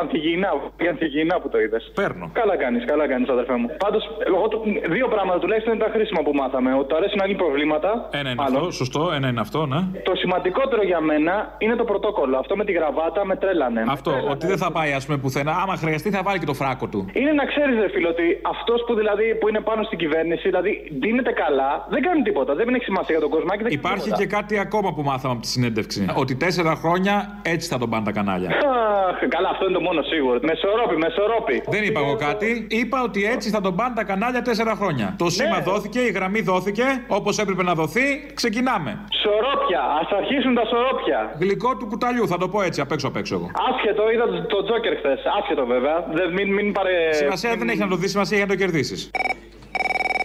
ανθυγιεινά, 0.00 0.50
για 0.82 0.90
ανθυγιεινά 0.90 1.34
που 1.40 1.48
το 1.48 1.58
είδες. 1.64 1.82
Παίρνω. 2.00 2.24
Καλά 2.40 2.56
κάνεις, 2.62 2.84
καλά 2.84 3.04
κάνεις, 3.12 3.28
αδερφέ 3.28 3.54
μου. 3.60 3.68
Πάντως, 3.84 4.02
εγώ 4.28 4.48
το... 4.52 4.56
δύο 4.96 5.08
πράγματα 5.14 5.38
τουλάχιστον 5.38 5.72
είναι 5.74 5.84
τα 5.86 5.90
χρήσιμα 5.94 6.20
που 6.26 6.32
μάθαμε. 6.40 6.70
Ότι 6.80 6.88
το 6.90 6.96
αρέσει 6.96 7.16
να 7.20 7.26
λύει 7.26 7.38
προβλήματα. 7.44 7.90
Ένα 8.20 8.30
είναι 8.30 8.42
αυτό, 8.46 8.70
σωστό, 8.70 9.02
ένα 9.16 9.26
είναι 9.28 9.42
αυτό, 9.46 9.60
ναι. 9.72 9.80
Το 10.08 10.14
σημαντικότερο 10.22 10.82
για 10.90 11.00
μένα 11.00 11.34
είναι 11.58 11.76
το 11.80 11.84
πρωτόκολλο. 11.84 12.36
Αυτό 12.42 12.56
με 12.56 12.64
τη 12.64 12.72
γραβάτα 12.72 13.20
με 13.30 13.36
τρέλανε. 13.36 13.82
Αυτό, 13.96 14.12
ότι 14.30 14.46
δεν 14.46 14.58
θα 14.64 14.70
πάει, 14.72 14.92
ας 14.92 15.06
πούμε, 15.06 15.18
πουθενά. 15.18 15.52
Άμα 15.62 15.74
χρειαστεί, 15.76 16.08
θα 16.10 16.22
βάλει 16.26 16.38
και 16.38 16.50
το 16.52 16.56
φράκο 16.60 16.86
του. 16.92 17.00
Είναι 17.12 17.32
να 17.40 17.44
ξέρεις, 17.44 17.76
ρε 17.84 17.88
φίλο, 17.94 18.08
ότι 18.08 18.26
αυτός 18.54 18.84
που 18.86 18.94
δηλαδή 18.94 19.34
που 19.40 19.48
είναι 19.48 19.60
πάνω 19.68 19.80
στην 19.88 19.98
κυβέρνηση, 20.02 20.44
δηλαδή 20.50 20.72
ντύνεται 20.98 21.32
καλά, 21.44 21.70
δεν 21.94 22.00
κάνει 22.06 22.22
τίποτα. 22.28 22.54
Δεν 22.54 22.74
έχει 22.74 22.84
σημασία 22.90 23.14
για 23.16 23.24
τον 23.26 23.30
κόσμο. 23.34 23.48
και 23.48 23.56
Δεν 23.56 23.62
κάνει 23.62 23.74
Υπάρχει 23.82 24.04
τίποτα. 24.04 24.22
και 24.22 24.26
κάτι 24.36 24.54
ακόμα 24.66 24.88
που 24.94 25.02
μάθαμε 25.10 25.32
από 25.36 25.42
τη 25.42 25.48
συνέντευξη. 25.56 26.00
Ότι 26.22 26.32
τέσσερα 26.44 26.74
χρόνια 26.82 27.14
έτσι 27.54 27.66
θα 27.72 27.78
τον 27.82 27.88
πάνε 27.90 28.04
τα 28.04 28.12
κανάλια. 28.18 28.50
Αχ, 28.50 29.18
καλά, 29.34 29.48
αυτό 29.54 29.64
είναι 29.64 29.74
το 29.74 29.80
μόνο 29.88 30.00
σίγουρο. 30.12 30.36
Μεσορόπη, 30.50 30.96
μεσορόπη. 31.04 31.56
Δεν 31.76 31.82
είπα 31.88 32.00
εγώ 32.04 32.14
κάτι. 32.16 32.66
Είπα 32.80 32.98
ότι 33.02 33.20
έτσι 33.34 33.48
θα 33.50 33.60
τον 33.60 33.74
πάνε 33.78 33.94
τα 33.94 34.04
κανάλια 34.04 34.42
τέσσερα 34.42 34.74
χρόνια. 34.80 35.06
Το 35.18 35.26
σήμα 35.30 35.58
δόθηκε, 35.60 36.00
η 36.00 36.10
γραμμή 36.16 36.40
δόθηκε, 36.40 36.84
όπως 37.18 37.38
έπρεπε 37.38 37.62
να 37.62 37.74
δοθεί. 37.74 38.06
Ξεκινάμε. 38.34 38.90
Σορόπια, 39.22 39.82
ας 40.00 40.08
αρχίσουν 40.20 40.54
τα 40.54 40.64
σορόπια. 40.72 41.18
Γλυκό 41.40 41.76
του 41.76 41.86
κουταλιού, 41.86 42.26
θα 42.28 42.38
το 42.38 42.48
πω 42.48 42.62
έτσι, 42.62 42.80
απ' 42.80 42.92
έξω 42.92 43.06
απ' 43.08 43.16
έξω 43.16 43.34
εγώ. 43.34 43.50
Άσχετο, 43.70 44.02
είδα 44.12 44.24
το, 44.32 44.42
το 44.54 44.58
Τζόκερ 44.64 44.96
χθες. 44.96 45.20
Άσχετο 45.40 45.66
βέβαια. 45.66 45.96
Δεν, 46.12 46.32
μην, 46.32 46.52
μην 46.52 46.72
πάρε. 46.72 47.12
Σημασία 47.12 47.56
δεν 47.56 47.68
έχει 47.68 47.78
να 47.78 47.88
το 47.88 47.96
δεις, 47.96 48.10
σημασία 48.10 48.36
έχει 48.36 48.46
να 48.46 48.52
το 48.52 48.58
κερδίσεις. 48.62 49.10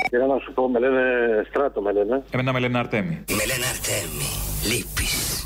Ήθελα 0.06 0.26
να 0.34 0.40
σου 0.40 0.54
πω, 0.54 0.70
με 0.70 0.80
λένε 0.80 1.02
στράτο, 1.50 1.82
με 1.82 1.92
λένε. 1.92 2.24
Εμένα 2.32 2.54
με 2.54 2.60
λένε 2.60 2.78
Αρτέμι. 2.78 3.24
Με 3.30 3.46
λένε 3.50 3.66
Αρτέμι, 3.74 4.32
λείπεις. 4.70 5.46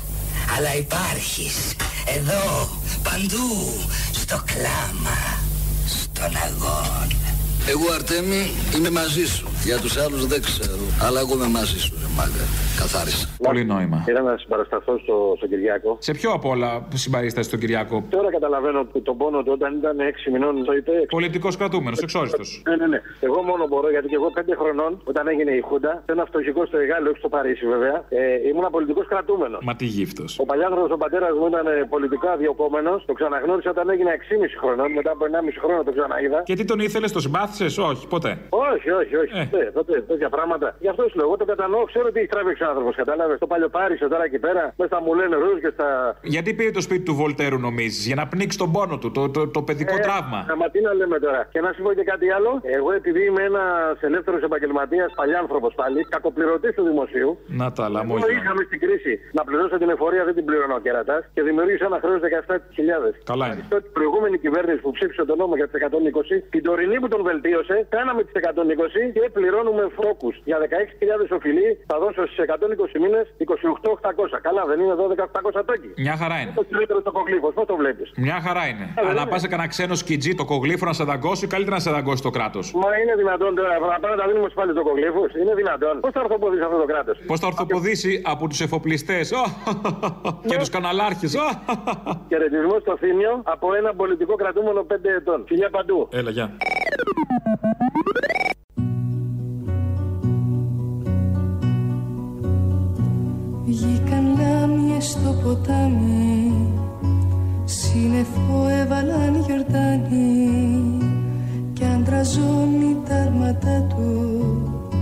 Αλλά 0.56 0.76
υπάρχεις 0.76 1.76
εδώ, 2.16 2.68
παντού, 3.02 3.48
στο 4.12 4.42
κλάμα, 4.50 5.18
στον 5.86 6.32
αγώνα. 6.46 7.30
Εγώ 7.68 7.92
Αρτέμι 7.94 8.50
είμαι 8.76 8.90
μαζί 8.90 9.26
σου. 9.26 9.48
Για 9.64 9.78
τους 9.78 9.96
άλλους 9.96 10.26
δεν 10.26 10.42
ξέρω. 10.42 10.78
Αλλά 11.00 11.20
εγώ 11.20 11.34
είμαι 11.34 11.48
μαζί 11.48 11.78
σου, 11.78 11.94
ρε 12.00 12.06
μάγκα. 12.16 12.44
Καθάρισα. 12.82 13.26
Πολύ 13.48 13.64
νόημα. 13.64 13.96
Ήθελα 14.00 14.22
να 14.30 14.36
συμπαρασταθώ 14.36 14.98
στο, 15.02 15.34
στον 15.36 15.48
Κυριάκο. 15.48 15.96
Σε 16.00 16.12
ποιο 16.12 16.30
από 16.32 16.48
όλα 16.48 16.70
που 16.90 16.96
συμπαρίστασε 16.96 17.48
στον 17.48 17.58
Κυριάκο. 17.60 18.04
Τώρα 18.10 18.30
καταλαβαίνω 18.30 18.84
που 18.84 19.02
τον 19.02 19.16
πόνο 19.16 19.42
του 19.42 19.52
όταν 19.54 19.70
ήταν 19.80 19.96
6 20.28 20.32
μηνών 20.32 20.64
το 20.64 20.72
είπε. 20.72 20.92
Πολιτικός 21.08 21.56
κρατούμενος, 21.56 21.98
εξόριστος. 21.98 22.62
Ναι, 22.68 22.76
ναι, 22.76 22.86
ναι. 22.86 23.00
Εγώ 23.20 23.42
μόνο 23.42 23.66
μπορώ 23.66 23.90
γιατί 23.90 24.08
και 24.08 24.14
εγώ 24.14 24.32
5 24.36 24.40
χρονών 24.60 25.00
όταν 25.04 25.28
έγινε 25.28 25.50
η 25.50 25.60
Χούντα, 25.60 26.02
σε 26.06 26.12
ένα 26.12 26.24
φτωχικό 26.24 26.66
στο 26.66 26.76
Εγάλο, 26.78 27.08
όχι 27.10 27.18
στο 27.18 27.28
Παρίσι 27.28 27.66
βέβαια, 27.66 28.04
ε, 28.08 28.48
ήμουν 28.48 28.66
πολιτικός 28.70 29.06
κρατούμενος. 29.06 29.60
Μα 29.64 29.74
τι 29.76 29.84
γύφτος. 29.84 30.38
Ο 30.38 30.44
παλιάνθρωπο 30.44 30.94
ο 30.94 30.96
πατέρας 30.96 31.32
μου 31.38 31.46
ήταν 31.46 31.66
ε, 31.66 31.70
πολιτικά 31.94 32.36
διοκόμενο. 32.36 33.02
Το 33.06 33.12
ξαναγνώρισα 33.12 33.70
όταν 33.70 33.88
έγινε 33.90 34.10
6,5 34.10 34.60
χρονών. 34.60 34.92
Μετά 34.92 35.10
από 35.10 35.24
1,5 35.24 35.60
χρόνο 35.64 35.82
το 35.82 35.92
ξαναείδα. 35.96 36.42
Και 36.42 36.54
τι 36.54 36.64
τον 36.64 36.78
ήθελες, 36.78 37.12
το 37.12 37.20
συμπάθησες, 37.20 37.78
όχι, 37.78 38.06
ποτέ. 38.06 38.32
Όχι, 38.48 38.90
όχι, 38.90 39.14
όχι. 39.16 39.38
Ε. 39.38 39.70
Τότε, 39.78 39.92
τέτοια 40.00 40.28
πράγματα. 40.28 40.76
Γι' 40.80 40.88
αυτό 40.88 41.02
σου 41.08 41.16
λέω, 41.18 41.26
εγώ 41.26 41.36
το 41.36 41.44
κατανοώ, 41.44 41.84
ξέρω 41.84 42.06
ότι 42.08 42.18
έχει 42.18 42.28
τραβήξει 42.28 42.62
ο 42.62 42.65
άνθρωπος. 42.70 42.94
Κατάλαβες; 43.02 43.38
Το 43.38 43.46
παλιοπάρισο 43.46 44.08
τώρα 44.08 44.24
εκεί 44.24 44.38
πέρα, 44.38 44.62
μες 44.78 44.88
στα 44.90 45.00
μουλένε 45.02 45.36
ρούζ 45.44 45.58
και 45.64 45.70
στα. 45.76 45.88
Γιατί 46.34 46.50
πήρε 46.58 46.70
το 46.70 46.80
σπίτι 46.86 47.02
του 47.08 47.14
Βολτέρου, 47.20 47.58
νομίζεις, 47.58 48.06
για 48.06 48.14
να 48.20 48.26
πνίξει 48.32 48.58
τον 48.62 48.72
πόνο 48.74 48.96
του, 48.98 49.10
το, 49.16 49.22
το, 49.36 49.48
το 49.56 49.60
παιδικό 49.62 49.94
Ε, 49.98 50.04
τραύμα; 50.06 50.40
Μα 50.60 50.66
τι 50.72 50.80
να 50.80 50.92
λέμε 51.00 51.18
τώρα; 51.26 51.40
Και 51.52 51.60
να 51.60 51.70
σου 51.74 51.82
πω 51.82 51.90
και 51.98 52.04
κάτι 52.12 52.26
άλλο. 52.36 52.50
Εγώ 52.78 52.92
επειδή 53.00 53.20
είμαι 53.28 53.42
ένας 53.50 53.96
ελεύθερος 54.08 54.42
επαγγελματίας, 54.42 55.08
παλιάνθρωπος 55.20 55.72
πάλι, 55.80 56.00
κακοπληρωτής 56.14 56.72
του 56.76 56.84
δημοσίου. 56.90 57.30
Να 57.60 57.66
τα 57.72 57.84
Εγώ 57.84 57.92
λαμόγια. 57.92 58.26
είχαμε 58.38 58.62
στην 58.68 58.78
κρίση 58.84 59.12
να 59.32 59.42
πληρώσω 59.48 59.76
την 59.82 59.88
εφορία, 59.94 60.22
δεν 60.28 60.34
την 60.34 60.44
πλήρωνα 60.44 60.74
ο 60.74 60.80
κερατά 60.86 61.16
και 61.34 61.42
δημιούργησα 61.42 61.84
ένα 61.90 61.98
χρέος 62.04 62.20
17.000. 62.20 63.10
Καλά 63.32 63.46
είναι. 63.46 63.62
Την 63.68 63.92
προηγούμενη 63.98 64.36
κυβέρνηση 64.44 64.80
που 64.84 64.90
ψήφισε 64.96 65.24
τον 65.30 65.36
νόμο 65.42 65.54
για 65.60 65.66
τις 65.68 65.74
120, 65.82 66.42
την 66.50 66.62
τωρινή 66.62 66.96
που 67.02 67.08
τον 67.08 67.22
βελτίωσε, 67.28 67.76
κάναμε 67.96 68.20
τις 68.26 68.34
120 68.34 69.12
και 69.14 69.30
πληρώνουμε 69.36 69.84
φόκους. 70.00 70.34
Για 70.44 70.58
16.000 70.58 71.36
οφειλή 71.38 71.68
θα 71.86 71.96
θα 71.98 72.04
δώσω 72.04 72.22
στις 72.26 72.38
120 72.56 73.00
μήνες 73.02 73.24
28.800. 73.38 74.38
Καλά, 74.46 74.62
δεν 74.70 74.80
είναι 74.80 74.94
12.800 75.58 75.62
τόκι. 75.66 75.90
Μια 75.96 76.16
χαρά 76.16 76.36
είναι. 76.40 76.52
Το 76.54 76.64
χειρότερο 76.68 77.02
το 77.02 77.12
κογλίφο, 77.12 77.48
πώς 77.52 77.66
το 77.66 77.76
βλέπεις; 77.76 78.12
Μια 78.16 78.38
χαρά 78.46 78.66
είναι. 78.70 78.86
Αλλά 79.08 79.26
πα 79.30 79.38
σε 79.38 79.48
κανένα 79.48 79.68
ξένο 79.68 79.94
σκιτζί 79.94 80.34
το 80.34 80.44
κογλίφο 80.44 80.84
να 80.84 80.92
σε 80.92 81.04
δαγκώσει, 81.04 81.46
καλύτερα 81.46 81.76
να 81.76 81.82
σε 81.82 81.90
δαγκώσει 81.90 82.22
το 82.22 82.30
κράτος. 82.30 82.64
Μα 82.74 82.90
είναι 83.02 83.14
δυνατόν 83.16 83.54
τώρα 83.54 83.68
να 83.78 83.98
πάμε 84.02 84.14
να 84.14 84.20
τα 84.22 84.26
δίνουμε 84.28 84.48
πάλι 84.54 84.72
το 84.74 84.82
κογλίφο. 84.82 85.22
Είναι 85.42 85.54
δυνατόν. 85.54 86.00
Πώς 86.00 86.12
θα 86.12 86.20
ορθοποδήσει 86.20 86.62
αυτό 86.62 86.76
το 86.76 86.86
κράτος; 86.92 87.18
Πώς 87.26 87.40
θα 87.40 87.46
ορθοποδήσει 87.46 88.22
από 88.24 88.48
τους 88.48 88.60
εφοπλιστές 88.60 89.32
και 90.48 90.56
τους 90.56 90.68
καναλάρχες. 90.68 91.36
Χαιρετισμός 92.28 92.80
στο 92.82 92.96
Θήμιο 92.96 93.42
από 93.44 93.74
ένα 93.74 93.94
πολιτικό 93.94 94.34
κρατούμενο 94.34 94.86
5 94.90 94.94
ετών. 95.18 95.44
Φιλιά 95.46 95.70
παντού. 95.70 96.08
Έλα, 96.12 96.30
γεια. 96.30 96.56
Τα 113.60 113.70
άρματά 113.70 113.94
του. 113.94 114.96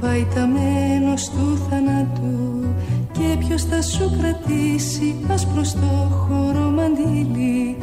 Πάει 0.00 0.26
ταμένος 0.34 1.30
του 1.30 1.58
θανάτου 1.70 2.66
Και 3.12 3.36
ποιος 3.38 3.64
θα 3.64 3.82
σου 3.82 4.16
κρατήσει 4.18 5.14
άσπρο 5.32 5.64
στο 5.64 6.10
χώρο 6.10 6.70
μαντήλι 6.70 7.76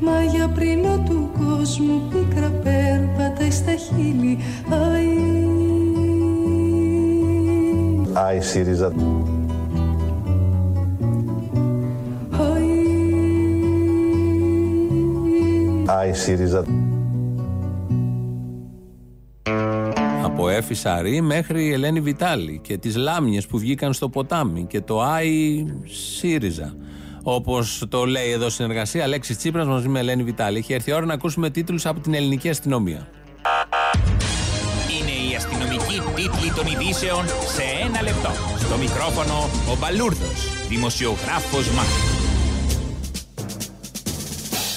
Μα 0.00 0.22
για 0.22 0.48
πριλό 0.48 1.02
του 1.08 1.30
κόσμου 1.38 2.00
πίκρα 2.08 2.48
πέρπατα 2.48 3.50
στα 3.50 3.72
χείλη. 3.72 4.38
Αϊ. 4.70 5.06
Άι 8.12 8.40
ΣΥΡΙΖΑ. 8.40 8.92
Άι 15.86 16.12
ΣΥΡΙΖΑ. 16.12 16.64
Από 20.54 20.62
Έφη 20.62 20.74
Σαρή 20.74 21.20
μέχρι 21.20 21.72
Ελένη 21.72 22.00
Βιτάλη 22.00 22.60
και 22.62 22.78
τις 22.78 22.96
λάμιες 22.96 23.46
που 23.46 23.58
βγήκαν 23.58 23.92
στο 23.92 24.08
ποτάμι 24.08 24.66
και 24.68 24.80
το 24.80 25.02
Άι 25.02 25.64
ΣΥΡΙΖΑ. 25.84 26.74
Όπως 27.22 27.84
το 27.88 28.04
λέει 28.04 28.30
εδώ 28.30 28.48
στην 28.48 28.64
εργασία, 28.64 29.02
Αλέξης 29.02 29.36
Τσίπρας 29.36 29.66
μαζί 29.66 29.88
με 29.88 29.98
Ελένη 29.98 30.22
Βιτάλη. 30.22 30.58
Έχει 30.58 30.72
έρθει 30.72 30.90
η 30.90 30.92
ώρα 30.92 31.04
να 31.04 31.14
ακούσουμε 31.14 31.50
τίτλους 31.50 31.86
από 31.86 32.00
την 32.00 32.14
ελληνική 32.14 32.48
αστυνομία. 32.48 33.08
Είναι 35.00 35.32
η 35.32 35.34
αστυνομική 35.36 36.00
τίτλη 36.14 36.52
των 36.52 36.66
ειδήσεων 36.66 37.26
σε 37.26 37.62
ένα 37.86 38.02
λεπτό. 38.02 38.30
Στο 38.58 38.76
μικρόφωνο 38.76 39.34
ο 39.72 39.76
Μπαλούρδος, 39.80 40.66
δημοσιογράφος 40.68 41.70
Μάρκος. 41.70 42.13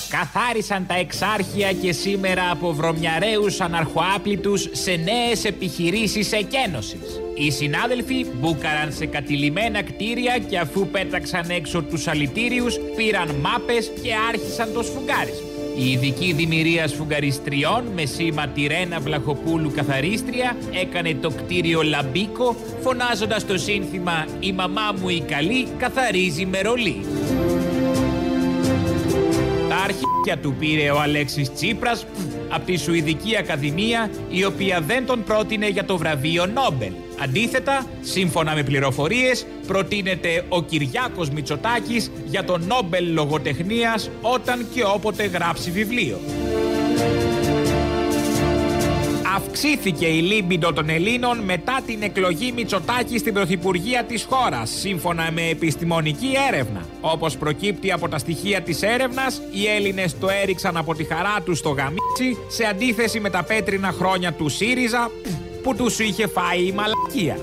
Καθάρισαν 0.09 0.85
τα 0.87 0.95
εξάρχεια 0.95 1.73
και 1.73 1.91
σήμερα 1.91 2.51
από 2.51 2.73
βρωμιαρέους 2.73 3.61
αναρχοάπλητους 3.61 4.69
σε 4.71 4.91
νέες 4.91 5.45
επιχειρήσεις 5.45 6.31
εκένωσης. 6.31 7.21
Οι 7.35 7.51
συνάδελφοι 7.51 8.25
μπούκαραν 8.33 8.93
σε 8.93 9.05
κατηλημένα 9.05 9.83
κτίρια 9.83 10.37
και 10.37 10.59
αφού 10.59 10.87
πέταξαν 10.87 11.49
έξω 11.49 11.81
τους 11.81 12.07
αλητήριους 12.07 12.77
πήραν 12.95 13.35
μάπες 13.35 13.91
και 14.01 14.09
άρχισαν 14.29 14.73
το 14.73 14.83
σφουγγάρισμα. 14.83 15.47
Η 15.77 15.91
ειδική 15.91 16.33
δημιουργία 16.33 16.87
σφουγγαριστριών 16.87 17.83
με 17.95 18.05
σήμα 18.05 18.47
τη 18.47 18.67
Ρένα 18.67 18.99
Βλαχοπούλου 18.99 19.71
καθαρίστρια 19.71 20.57
έκανε 20.81 21.13
το 21.13 21.29
κτίριο 21.29 21.81
λαμπίκο 21.81 22.55
φωνάζοντας 22.81 23.45
το 23.45 23.57
σύνθημα 23.57 24.25
«Η 24.39 24.51
μαμά 24.51 24.93
μου 25.01 25.09
η 25.09 25.21
καλή 25.21 25.67
καθαρίζει 25.77 26.45
με 26.45 26.61
ρολί». 26.61 27.16
Τα 29.87 29.93
αρχίδια 29.93 30.37
του 30.37 30.55
πήρε 30.59 30.91
ο 30.91 30.99
Αλέξης 30.99 31.53
Τσίπρας 31.53 32.05
από 32.49 32.65
τη 32.65 32.77
Σουηδική 32.77 33.37
Ακαδημία 33.37 34.09
η 34.29 34.45
οποία 34.45 34.81
δεν 34.81 35.05
τον 35.05 35.23
πρότεινε 35.23 35.67
για 35.67 35.85
το 35.85 35.97
βραβείο 35.97 36.45
Νόμπελ. 36.45 36.91
Αντίθετα, 37.23 37.85
σύμφωνα 38.01 38.55
με 38.55 38.63
πληροφορίες, 38.63 39.45
προτείνεται 39.67 40.45
ο 40.49 40.63
Κυριάκος 40.63 41.29
Μητσοτάκης 41.29 42.11
για 42.25 42.43
το 42.43 42.57
Νόμπελ 42.57 43.13
Λογοτεχνίας 43.13 44.09
όταν 44.21 44.65
και 44.73 44.83
όποτε 44.83 45.23
γράψει 45.25 45.71
βιβλίο. 45.71 46.19
Αυξήθηκε 49.57 50.05
η 50.05 50.21
λίμπιντο 50.21 50.73
των 50.73 50.89
Ελλήνων 50.89 51.37
μετά 51.37 51.81
την 51.85 52.01
εκλογή 52.01 52.51
Μητσοτάκη 52.51 53.17
στην 53.17 53.33
Πρωθυπουργία 53.33 54.03
της 54.03 54.23
χώρας, 54.29 54.69
σύμφωνα 54.69 55.31
με 55.31 55.47
επιστημονική 55.49 56.31
έρευνα. 56.47 56.85
Όπως 57.01 57.37
προκύπτει 57.37 57.91
από 57.91 58.09
τα 58.09 58.17
στοιχεία 58.17 58.61
της 58.61 58.81
έρευνας, 58.81 59.41
οι 59.51 59.67
Έλληνες 59.67 60.19
το 60.19 60.27
έριξαν 60.41 60.77
από 60.77 60.95
τη 60.95 61.03
χαρά 61.03 61.41
τους 61.45 61.57
στο 61.57 61.69
γαμίτσι, 61.69 62.37
σε 62.47 62.63
αντίθεση 62.63 63.19
με 63.19 63.29
τα 63.29 63.43
πέτρινα 63.43 63.91
χρόνια 63.91 64.33
του 64.33 64.49
ΣΥΡΙΖΑ, 64.49 65.11
που 65.63 65.75
τους 65.75 65.99
είχε 65.99 66.27
φάει 66.27 66.61
η 66.61 66.71
μαλακία. 66.71 67.37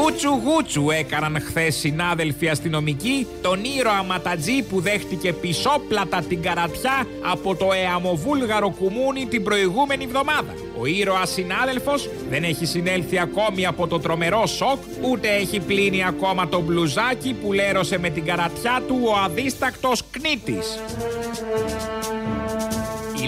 Γούτσου 0.00 0.28
γούτσου 0.28 0.90
έκαναν 0.90 1.40
χθες 1.40 1.76
συνάδελφοι 1.76 2.48
αστυνομικοί 2.48 3.26
τον 3.42 3.64
ήρωα 3.78 4.02
Ματατζή 4.02 4.62
που 4.62 4.80
δέχτηκε 4.80 5.32
πισόπλατα 5.32 6.22
την 6.28 6.42
καρατιά 6.42 7.06
από 7.30 7.54
το 7.54 7.68
εαμοβούλγαρο 7.72 8.70
κουμούνι 8.70 9.26
την 9.26 9.42
προηγούμενη 9.42 10.04
εβδομάδα. 10.04 10.54
Ο 10.80 10.86
ήρωα 10.86 11.26
συνάδελφο 11.26 11.92
δεν 12.30 12.44
έχει 12.44 12.66
συνέλθει 12.66 13.18
ακόμη 13.18 13.66
από 13.66 13.86
το 13.86 13.98
τρομερό 13.98 14.46
σοκ, 14.46 14.82
ούτε 15.00 15.28
έχει 15.28 15.60
πλύνει 15.60 16.04
ακόμα 16.04 16.48
το 16.48 16.60
μπλουζάκι 16.60 17.36
που 17.42 17.52
λέρωσε 17.52 17.98
με 17.98 18.10
την 18.10 18.24
καρατιά 18.24 18.82
του 18.86 18.98
ο 19.04 19.18
αδίστακτος 19.24 20.02
κνήτης. 20.10 20.78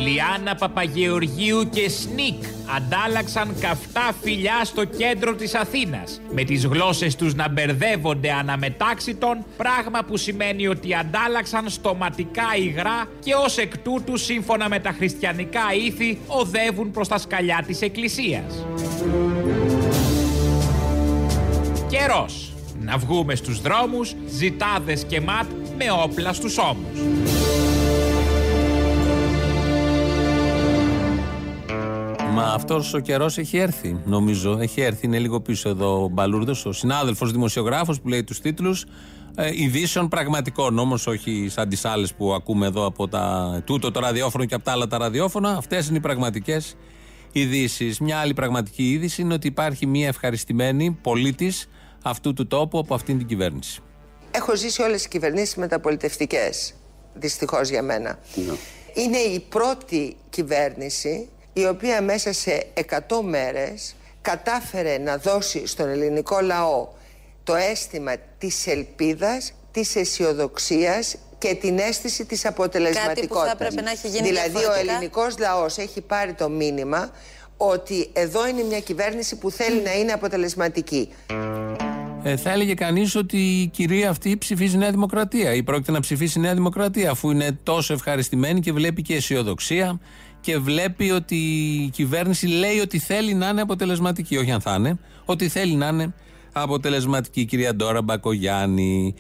Η 0.01 0.03
Λιάννα 0.03 0.55
Παπαγεωργίου 0.55 1.69
και 1.71 1.89
Σνίκ 1.89 2.45
αντάλλαξαν 2.77 3.55
καυτά 3.61 4.13
φιλιά 4.23 4.65
στο 4.65 4.85
κέντρο 4.85 5.35
της 5.35 5.55
Αθήνας 5.55 6.21
με 6.33 6.45
τις 6.45 6.67
γλώσσες 6.67 7.17
τους 7.17 7.35
να 7.35 7.49
μπερδεύονται 7.49 8.33
αναμετάξιτον 8.33 9.45
πράγμα 9.57 10.05
που 10.07 10.17
σημαίνει 10.17 10.67
ότι 10.67 10.95
αντάλλαξαν 10.95 11.69
στοματικά 11.69 12.57
υγρά 12.59 13.05
και 13.25 13.35
ως 13.35 13.59
εκ 13.59 13.79
τούτου 13.79 14.17
σύμφωνα 14.17 14.69
με 14.69 14.79
τα 14.79 14.91
χριστιανικά 14.91 15.63
ήθη 15.85 16.19
οδεύουν 16.27 16.91
προς 16.91 17.09
τα 17.09 17.19
σκαλιά 17.19 17.65
της 17.67 17.83
εκκλησίας. 17.83 18.67
Καιρός 21.89 22.53
να 22.81 22.97
βγούμε 22.97 23.35
στους 23.35 23.61
δρόμους 23.61 24.15
ζητάδες 24.29 25.05
και 25.05 25.21
ματ 25.21 25.47
με 25.77 25.85
όπλα 26.05 26.33
στους 26.33 26.59
ώμους. 26.59 27.40
Μα 32.33 32.43
αυτός 32.43 32.95
ο 32.95 32.99
καιρός 32.99 33.39
έχει 33.39 33.57
έρθει, 33.57 34.01
νομίζω. 34.05 34.59
Έχει 34.61 34.81
έρθει, 34.81 35.07
είναι 35.07 35.19
λίγο 35.19 35.41
πίσω 35.41 35.69
εδώ 35.69 36.05
ο 36.05 36.09
Μπαλούρδος, 36.09 36.67
ο 36.67 36.73
συνάδελφος 36.73 37.33
δημοσιογράφος 37.33 38.01
που 38.01 38.09
λέει 38.09 38.25
τους 38.25 38.41
τίτλους 38.41 38.85
ε, 39.35 39.51
ειδήσεων 39.63 40.09
πραγματικών. 40.09 40.79
Όμως 40.79 41.07
όχι 41.07 41.49
σαν 41.51 41.69
τις 41.69 41.85
άλλες 41.85 42.15
που 42.15 42.33
ακούμε 42.33 42.67
εδώ 42.67 42.87
από 42.87 43.09
τα, 43.09 43.63
τούτο 43.65 43.91
το 43.91 44.01
ραδιόφωνο 44.01 44.45
και 44.45 44.55
από 44.55 44.65
τα 44.65 44.73
άλλα 44.73 44.87
τα 44.87 44.99
ραδιόφωνα. 44.99 45.51
Αυτές 45.51 45.89
είναι 45.89 45.97
οι 45.97 46.01
πραγματικές 46.01 46.77
ειδήσεις. 47.33 48.01
Μια 48.01 48.19
άλλη 48.19 48.35
πραγματική 48.35 48.91
είδηση 48.91 49.23
είναι 49.23 49.35
ότι 49.35 49.47
υπάρχει 49.47 49.87
μια 49.87 50.09
ευχαριστημένη 50.09 50.99
πολίτης 51.03 51.69
αυτού 52.03 52.33
του 52.33 52.47
τόπου 52.47 52.79
από 52.79 52.95
αυτήν 52.95 53.19
την 53.19 53.27
κυβέρνηση. 53.27 53.81
Έχω 54.31 54.57
ζήσει 54.57 54.83
όλες 54.83 54.97
τις 54.97 55.09
κυβερνήσεις 55.09 55.57
μεταπολιτευτικές, 55.57 56.75
δυστυχώς 57.15 57.69
για 57.69 57.83
μένα. 57.83 58.19
Είναι 58.95 59.19
η 59.19 59.41
πρώτη 59.49 60.17
κυβέρνηση 60.31 61.29
η 61.53 61.67
οποία 61.67 62.03
μέσα 62.03 62.33
σε 62.33 62.67
100 62.75 62.99
μέρες 63.23 63.95
κατάφερε 64.23 64.99
να 64.99 65.17
δώσει 65.17 65.67
στον 65.67 65.89
ελληνικό 65.89 66.41
λαό 66.41 66.89
το 67.45 67.55
αίσθημα 67.55 68.13
της 68.39 68.67
ελπίδας, 68.67 69.53
της 69.71 69.97
αισιοδοξίας 69.97 71.17
και 71.39 71.55
την 71.55 71.79
αίσθηση 71.79 72.25
της 72.25 72.47
αποτελεσματικότητας. 72.47 73.15
Κάτι 73.15 73.27
που 73.27 73.59
θα 73.59 73.65
έπρεπε 73.65 73.83
να 73.83 73.91
έχει 73.91 74.09
γίνει 74.09 74.29
δηλαδή 74.29 74.57
ο 74.57 74.59
διαφορετικά. 74.59 74.93
ελληνικός 74.93 75.39
λαός 75.39 75.79
έχει 75.79 76.01
πάρει 76.01 76.33
το 76.33 76.49
μήνυμα 76.49 77.11
ότι 77.57 78.11
εδώ 78.13 78.49
είναι 78.49 78.63
μια 78.63 78.81
κυβέρνηση 78.81 79.37
που 79.37 79.51
θέλει 79.51 79.81
να 79.83 79.93
είναι 79.93 80.13
αποτελεσματική. 80.13 81.09
Ε, 82.23 82.37
θα 82.37 82.51
έλεγε 82.51 82.75
κανείς 82.75 83.15
ότι 83.15 83.37
η 83.37 83.67
κυρία 83.67 84.11
αυτή 84.11 84.37
ψηφίζει 84.37 84.77
Νέα 84.77 84.91
Δημοκρατία 84.91 85.55
ή 85.55 85.63
πρόκειται 85.63 85.93
να 85.93 86.01
ψηφίσει 86.01 86.41
Νέα 86.41 86.55
Δημοκρατία, 86.55 87.11
αφού 87.11 87.31
είναι 87.31 87.59
τόσο 87.63 87.93
ευχαριστημένη 87.93 88.61
και 88.61 88.73
βλέπει 88.73 89.03
και 89.03 89.15
αισιοδοξία 89.15 90.01
και 90.41 90.59
βλέπει 90.59 91.11
ότι 91.11 91.37
η 91.85 91.91
κυβέρνηση 91.91 92.47
λέει 92.47 92.79
ότι 92.79 92.99
θέλει 92.99 93.35
να 93.35 93.49
είναι 93.49 93.61
αποτελεσματική. 93.61 94.37
Όχι 94.37 94.51
αν 94.51 94.61
θα 94.61 94.75
είναι, 94.75 94.99
ότι 95.25 95.49
θέλει 95.49 95.75
να 95.75 95.89
είναι 95.89 96.15
αποτελεσματική. 96.53 97.45
Κυρία 97.45 97.75
Ντόρα 97.75 98.03
Μπακογιάννη. 98.03 99.15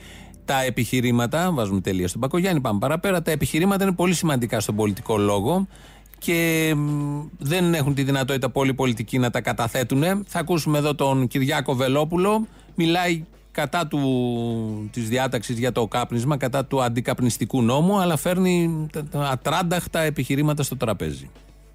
Τα 0.45 0.63
επιχειρήματα, 0.63 1.53
βάζουμε 1.53 1.81
τελεία 1.81 2.09
στον 2.09 2.21
Μπακογιάννη, 2.21 2.61
πάμε 2.61 2.79
παραπέρα. 2.79 3.23
Τα 3.23 3.31
επιχειρήματα 3.31 3.85
είναι 3.85 3.95
πολύ 3.95 4.15
σημαντικά 4.15 4.61
στον 4.61 4.77
πολιτικό 4.77 5.17
λόγο 5.17 5.67
και 6.19 6.73
μ, 6.77 7.21
δεν 7.39 7.75
έχουν 7.75 7.95
τη 7.95 8.03
δυνατότητα 8.03 8.51
πολλοί 8.51 8.75
πολιτικοί 8.75 9.19
να 9.19 9.31
τα 9.31 9.41
καταθέτουν. 9.41 10.03
Θα 10.27 10.39
ακούσουμε 10.39 10.79
εδώ 10.79 10.95
τον 10.95 11.27
Κυριάκο 11.27 11.75
Βελόπουλο. 11.75 12.47
Μιλάει 12.75 13.25
κατά 13.53 13.87
του, 13.87 14.01
της 14.93 15.09
διάταξης 15.09 15.59
για 15.59 15.73
το 15.73 15.87
κάπνισμα, 15.87 16.37
κατά 16.37 16.65
του 16.65 16.83
αντικαπνιστικού 16.83 17.63
νόμου, 17.63 18.01
αλλά 18.01 18.17
φέρνει 18.17 18.87
τα- 18.93 19.05
τα 19.11 19.21
ατράνταχτα 19.21 20.01
επιχειρήματα 20.01 20.63
στο 20.63 20.77
τραπέζι. 20.77 21.31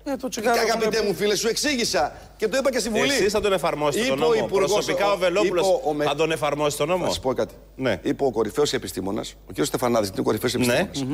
Ε, 0.07 0.15
το 0.15 0.27
τσιγάρο. 0.27 0.55
Και 0.55 0.71
αγαπητέ 0.71 1.03
μου 1.03 1.13
φίλε, 1.13 1.35
σου 1.35 1.47
εξήγησα 1.47 2.13
και 2.37 2.47
το 2.47 2.57
είπα 2.57 2.71
και 2.71 2.79
στη 2.79 2.89
Βουλή. 2.89 3.11
Εσείς 3.11 3.31
θα 3.31 3.41
τον 3.41 3.53
εφαρμόσετε 3.53 4.05
τον 4.07 4.15
Είπε 4.17 4.25
ο 4.25 4.29
νόμο. 4.29 4.45
Υπουργός- 4.45 4.71
Προσωπικά 4.73 5.11
ο 5.11 5.17
Βελόπουλος 5.17 5.67
είπε 5.67 5.87
ο 5.89 5.93
με- 5.93 6.05
θα 6.05 6.15
τον 6.15 6.31
εφαρμόσει 6.31 6.77
τον 6.77 6.87
νόμο; 6.87 7.05
Θα 7.05 7.11
σου 7.11 7.19
πω 7.19 7.33
κάτι. 7.33 7.53
Ναι. 7.75 7.99
Είπε 8.03 8.23
ο 8.25 8.31
κορυφαίος 8.31 8.73
επιστήμονας, 8.73 9.35
ο 9.49 9.51
κ. 9.61 9.65
Στεφανάδης, 9.65 10.09
είναι 10.09 10.19
ο 10.19 10.23
κορυφαίος 10.23 10.53
επιστήμονας, 10.53 11.05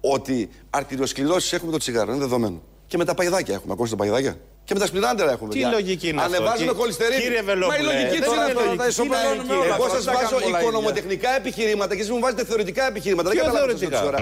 ότι 0.00 0.48
αρτηριοσκληρώσεις 0.70 1.52
έχουμε 1.52 1.72
το 1.72 1.78
τσιγάρο. 1.78 2.10
Είναι 2.12 2.20
δεδομένο. 2.20 2.60
Και 2.92 2.98
με 2.98 3.04
τα 3.04 3.14
παϊδάκια 3.14 3.54
έχουμε. 3.54 3.72
Ακούστε 3.72 3.96
τα 3.96 4.02
παϊδάκια. 4.02 4.36
Και 4.64 4.74
με 4.74 4.80
τα 4.80 4.86
σπληράντερα 4.86 5.30
έχουμε. 5.32 5.48
Τι 5.48 5.54
παιδιά. 5.60 5.70
λογική 5.78 6.08
είναι 6.08 6.20
αυτό, 6.20 6.30
Ανεβάζουμε 6.34 6.58
κύριε- 6.58 6.80
χολυστερίνη. 6.80 7.22
κύριε 7.22 7.42
Μα 7.42 7.52
η 7.52 7.54
Βελόπουλε, 7.54 7.82
λογική 7.92 8.18
δεν 8.18 8.28
τώρα 8.28 8.42
είναι 8.44 8.52
τώρα 8.52 8.64
λογική. 8.64 8.76
τα 8.78 8.84
Τι 8.84 8.90
ισοπεδώνουμε 8.94 9.36
λογική. 9.36 9.54
όλα. 9.64 9.74
Εγώ 9.78 9.84
Δεν 9.86 9.94
σας 9.96 10.04
τα 10.04 10.12
βάζω 10.12 10.24
κάνουμε 10.24 10.44
όλα 10.46 10.48
ίδια. 10.56 10.60
οικονομοτεχνικά 10.62 11.30
επιχειρήματα 11.40 11.92
και 11.96 12.00
εσείς 12.04 12.12
μου 12.14 12.20
βάζετε 12.24 12.42
θεωρητικά 12.50 12.82
επιχειρήματα. 12.92 13.28
Δεν 13.28 13.36
Ποιο 13.38 13.46
καταλαβαίνω 13.46 13.78
θεωρητικά; 13.78 14.00
τόση 14.02 14.10
ώρα. 14.12 14.20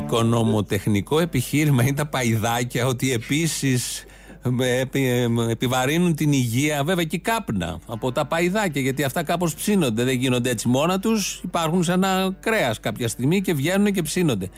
Οικονομοτεχνικό 0.00 1.16
επιχείρημα 1.28 1.80
είναι 1.86 1.98
τα 2.02 2.06
παϊδάκια 2.14 2.82
ότι 2.92 3.06
επίσης 3.20 4.04
επιβαρύνουν 5.50 6.14
την 6.14 6.32
υγεία, 6.32 6.84
βέβαια 6.84 7.04
και 7.04 7.16
η 7.16 7.18
κάπνα 7.18 7.80
από 7.86 8.12
τα 8.12 8.26
παϊδάκια, 8.26 8.80
γιατί 8.80 9.02
αυτά 9.04 9.22
κάπως 9.22 9.54
ψήνονται. 9.54 10.02
Δεν 10.04 10.14
γίνονται 10.14 10.50
έτσι 10.50 10.68
μόνα 10.68 10.98
τους. 11.00 11.40
Υπάρχουν 11.44 11.84
σαν 11.84 12.02
ένα 12.04 12.36
κρέας 12.40 12.80
κάποια 12.80 13.08
στιγμή 13.08 13.40
και 13.40 13.54
βγαίνουν 13.54 13.92
και 13.92 14.02
ψήνονται. 14.02 14.48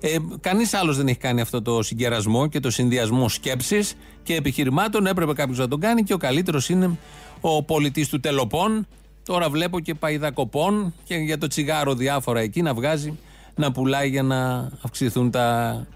Ε, 0.00 0.16
Κανείς 0.40 0.74
άλλος 0.74 0.96
δεν 0.96 1.08
έχει 1.08 1.18
κάνει 1.18 1.40
αυτό 1.40 1.62
το 1.62 1.82
συγκερασμό 1.82 2.46
και 2.46 2.60
το 2.60 2.70
συνδυασμό 2.70 3.28
σκέψης 3.28 3.94
και 4.22 4.34
επιχειρημάτων. 4.34 5.06
Έπρεπε 5.06 5.32
κάποιος 5.32 5.58
να 5.58 5.68
τον 5.68 5.80
κάνει 5.80 6.02
και 6.02 6.12
ο 6.12 6.16
καλύτερος 6.16 6.68
είναι 6.68 6.98
ο 7.40 7.62
πολιτής 7.62 8.08
του 8.08 8.20
Τελοπών. 8.20 8.86
Τώρα 9.24 9.50
βλέπω 9.50 9.80
και 9.80 9.94
παϊδακοπών 9.94 10.94
και 11.04 11.14
για 11.14 11.38
το 11.38 11.46
τσιγάρο 11.46 11.94
διάφορα 11.94 12.40
εκεί 12.40 12.62
να 12.62 12.74
βγάζει 12.74 13.18
να 13.54 13.72
πουλάει 13.72 14.08
για 14.08 14.22
να 14.22 14.70
αυξηθούν 14.82 15.30
τα 15.30 15.86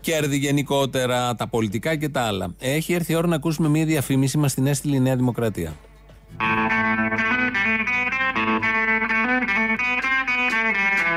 κέρδη 0.00 0.36
γενικότερα, 0.36 1.34
τα 1.34 1.48
πολιτικά 1.48 1.96
και 1.96 2.08
τα 2.08 2.20
άλλα. 2.20 2.54
Έχει 2.58 2.92
έρθει 2.92 3.12
η 3.12 3.14
ώρα 3.14 3.26
να 3.26 3.34
ακούσουμε 3.34 3.68
μία 3.68 3.84
διαφήμιση, 3.84 4.38
μα 4.38 4.48
την 4.48 4.66
έστειλε 4.66 4.96
η 4.96 5.00
Νέα 5.00 5.16
Δημοκρατία. 5.16 5.72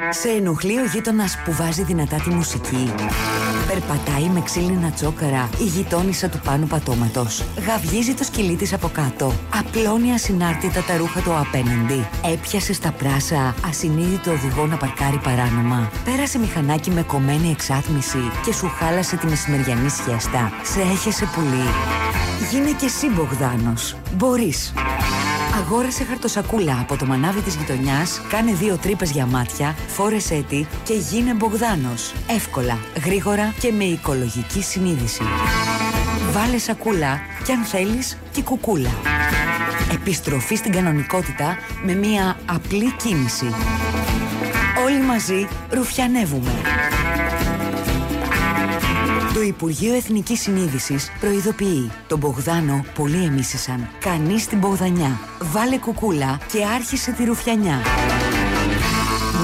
Σε 0.09 0.29
ενοχλεί 0.29 0.79
ο 0.79 0.85
γείτονας 0.85 1.37
που 1.45 1.51
βάζει 1.51 1.83
δυνατά 1.83 2.15
τη 2.15 2.29
μουσική. 2.29 2.93
Περπατάει 3.67 4.29
με 4.33 4.41
ξύλινα 4.41 4.91
τσόκαρα 4.91 5.49
η 5.59 5.63
γειτόνισσα 5.63 6.29
του 6.29 6.39
πάνω 6.43 6.65
πατώματος. 6.65 7.43
Γαυγίζει 7.67 8.13
το 8.13 8.23
σκυλί 8.23 8.55
της 8.55 8.73
από 8.73 8.87
κάτω. 8.87 9.33
Απλώνει 9.59 10.13
ασυνάρτητα 10.13 10.81
τα 10.81 10.97
ρούχα 10.97 11.21
του 11.21 11.33
απέναντι. 11.33 12.07
Έπιασε 12.33 12.73
στα 12.73 12.91
πράσα 12.91 13.55
ασυνείδητο 13.67 14.31
οδηγό 14.31 14.65
να 14.65 14.77
παρκάρει 14.77 15.17
παράνομα. 15.23 15.89
Πέρασε 16.05 16.39
μηχανάκι 16.39 16.91
με 16.91 17.01
κομμένη 17.01 17.49
εξάτμιση 17.51 18.31
και 18.45 18.53
σου 18.53 18.71
χάλασε 18.79 19.15
τη 19.15 19.27
μεσημεριανή 19.27 19.89
σιέστα. 19.89 20.51
Σε 20.63 20.81
έχεσε 20.81 21.29
πουλί. 21.35 21.67
Γίνε 22.51 22.71
και 22.71 22.85
εσύ 22.85 23.09
Μπογδάνος. 23.09 23.95
Μπορείς. 24.15 24.73
Αγόρασε 25.57 26.03
χαρτοσακούλα 26.03 26.79
από 26.81 26.97
το 26.97 27.05
μανάβι 27.05 27.41
της 27.41 27.55
γειτονιάς, 27.55 28.21
κάνε 28.29 28.53
δύο 28.53 28.77
τρύπες 28.77 29.11
για 29.11 29.25
μάτια, 29.25 29.75
φόρεσέ 29.87 30.45
τη 30.49 30.65
και 30.83 30.93
γίνε 30.93 31.33
Μπογδάνος. 31.33 32.13
Εύκολα, 32.29 32.79
γρήγορα 33.05 33.53
και 33.59 33.71
με 33.71 33.83
οικολογική 33.83 34.61
συνείδηση. 34.61 35.21
Βάλε 36.31 36.57
σακούλα 36.57 37.19
και 37.45 37.51
αν 37.51 37.63
θέλεις 37.63 38.17
και 38.31 38.41
κουκούλα. 38.41 38.89
Επιστροφή 39.93 40.55
στην 40.55 40.71
κανονικότητα 40.71 41.57
με 41.83 41.93
μία 41.93 42.37
απλή 42.45 42.91
κίνηση. 42.91 43.53
Όλοι 44.85 45.01
μαζί 45.01 45.47
ρουφιανεύουμε. 45.69 46.51
Το 49.35 49.41
Υπουργείο 49.41 49.93
Εθνικής 49.93 50.41
Συνείδησης 50.41 51.09
προειδοποιεί. 51.19 51.91
Τον 52.07 52.19
Μπογδάνο 52.19 52.85
πολλοί 52.95 53.23
εμίσησαν. 53.23 53.87
Κανείς 53.99 54.47
την 54.47 54.57
Μπογδανιά. 54.57 55.19
Βάλε 55.41 55.77
κουκούλα 55.77 56.39
και 56.51 56.65
άρχισε 56.65 57.11
τη 57.11 57.23
ρουφιανιά. 57.23 57.81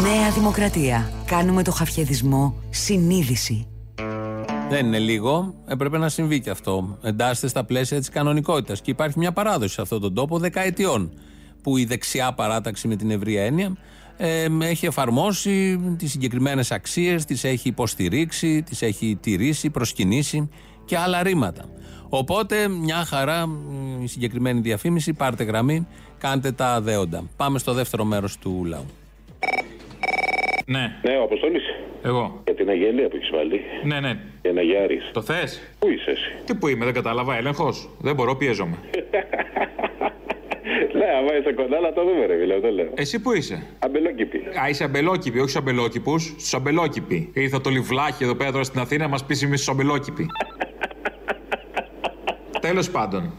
Νέα 0.01 0.31
Δημοκρατία. 0.35 1.11
Κάνουμε 1.25 1.63
το 1.63 1.71
χαφιεδισμό 1.71 2.55
συνείδηση. 2.69 3.67
Δεν 4.69 4.85
είναι 4.85 4.99
λίγο, 4.99 5.53
έπρεπε 5.65 5.97
να 5.97 6.09
συμβεί 6.09 6.39
και 6.39 6.49
αυτό. 6.49 6.97
Εντάσσεται 7.01 7.47
στα 7.47 7.63
πλαίσια 7.63 7.99
της 7.99 8.09
κανονικότητας. 8.09 8.81
Και 8.81 8.91
υπάρχει 8.91 9.19
μια 9.19 9.31
παράδοση 9.31 9.73
σε 9.73 9.81
αυτόν 9.81 10.01
τον 10.01 10.13
τόπο 10.13 10.39
δεκαετιών. 10.39 11.11
Που 11.63 11.77
η 11.77 11.85
δεξιά 11.85 12.33
παράταξη 12.33 12.87
με 12.87 12.95
την 12.95 13.11
ευρία 13.11 13.43
έννοια 13.43 13.77
ε, 14.23 14.47
έχει 14.61 14.85
εφαρμόσει 14.85 15.79
τις 15.97 16.11
συγκεκριμένες 16.11 16.71
αξίες, 16.71 17.25
τις 17.25 17.43
έχει 17.43 17.67
υποστηρίξει, 17.67 18.63
τις 18.63 18.81
έχει 18.81 19.17
τηρήσει, 19.21 19.69
προσκυνήσει 19.69 20.49
και 20.85 20.97
άλλα 20.97 21.23
ρήματα. 21.23 21.69
Οπότε 22.09 22.67
μια 22.67 22.95
χαρά 22.95 23.47
μ, 23.47 24.03
η 24.03 24.07
συγκεκριμένη 24.07 24.59
διαφήμιση, 24.59 25.13
πάρτε 25.13 25.43
γραμμή, 25.43 25.87
κάντε 26.17 26.51
τα 26.51 26.81
δέοντα. 26.81 27.23
Πάμε 27.37 27.59
στο 27.59 27.73
δεύτερο 27.73 28.03
μέρος 28.03 28.37
του 28.37 28.63
λαού. 28.65 28.85
Ναι. 30.65 30.99
Ναι, 31.01 31.17
ο 31.17 31.23
Αποστόλης. 31.23 31.63
Εγώ. 32.03 32.41
Για 32.43 32.55
την 32.55 32.69
αγγελία 32.69 33.07
που 33.07 33.15
έχεις 33.15 33.29
βάλει. 33.29 33.61
Ναι, 33.83 33.99
ναι. 33.99 34.19
Για 34.41 34.51
να 34.51 34.61
γιάρει. 34.61 34.99
Το 35.13 35.21
θες; 35.21 35.61
Πού 35.79 35.89
είσαι 35.89 36.11
εσύ; 36.11 36.31
Τι 36.45 36.55
που 36.55 36.67
είμαι, 36.67 36.85
δεν 36.85 36.93
κατάλαβα. 36.93 37.37
Έλεγχος. 37.37 37.89
Δεν 37.99 38.15
μπορώ, 38.15 38.35
πιέζομαι. 38.35 38.77
Ναι, 41.31 41.37
άμα 41.37 41.39
είσαι 41.39 41.53
κοντά, 41.53 41.79
να 41.79 41.93
το 41.93 42.03
δούμε, 42.03 42.25
ρε 42.25 42.37
φίλε, 42.37 42.55
αυτό 42.55 42.69
λέω. 42.69 42.91
Εσύ 42.95 43.21
που 43.21 43.31
είσαι; 43.33 43.63
Αμπελόκηπη. 43.79 44.37
Α, 44.63 44.69
είσαι 44.69 44.83
αμπελόκηπη, 44.83 45.39
όχι 45.39 45.49
στου 45.49 45.59
αμπελόκηπου. 45.59 46.19
Στους 46.19 46.53
αμπελόκηποι. 46.53 47.29
Ήρθα 47.33 47.61
το 47.61 47.69
λιβλάκι 47.69 48.23
εδώ 48.23 48.35
πέρα 48.35 48.51
τώρα 48.51 48.63
στην 48.63 48.79
Αθήνα 48.79 49.03
να 49.03 49.09
μας 49.09 49.25
πει 49.25 49.45
εμείς 49.45 49.61
στους 49.61 49.73
αμπελόκηποι. 49.73 50.25
Τέλος 52.67 52.91
πάντων. 52.91 53.33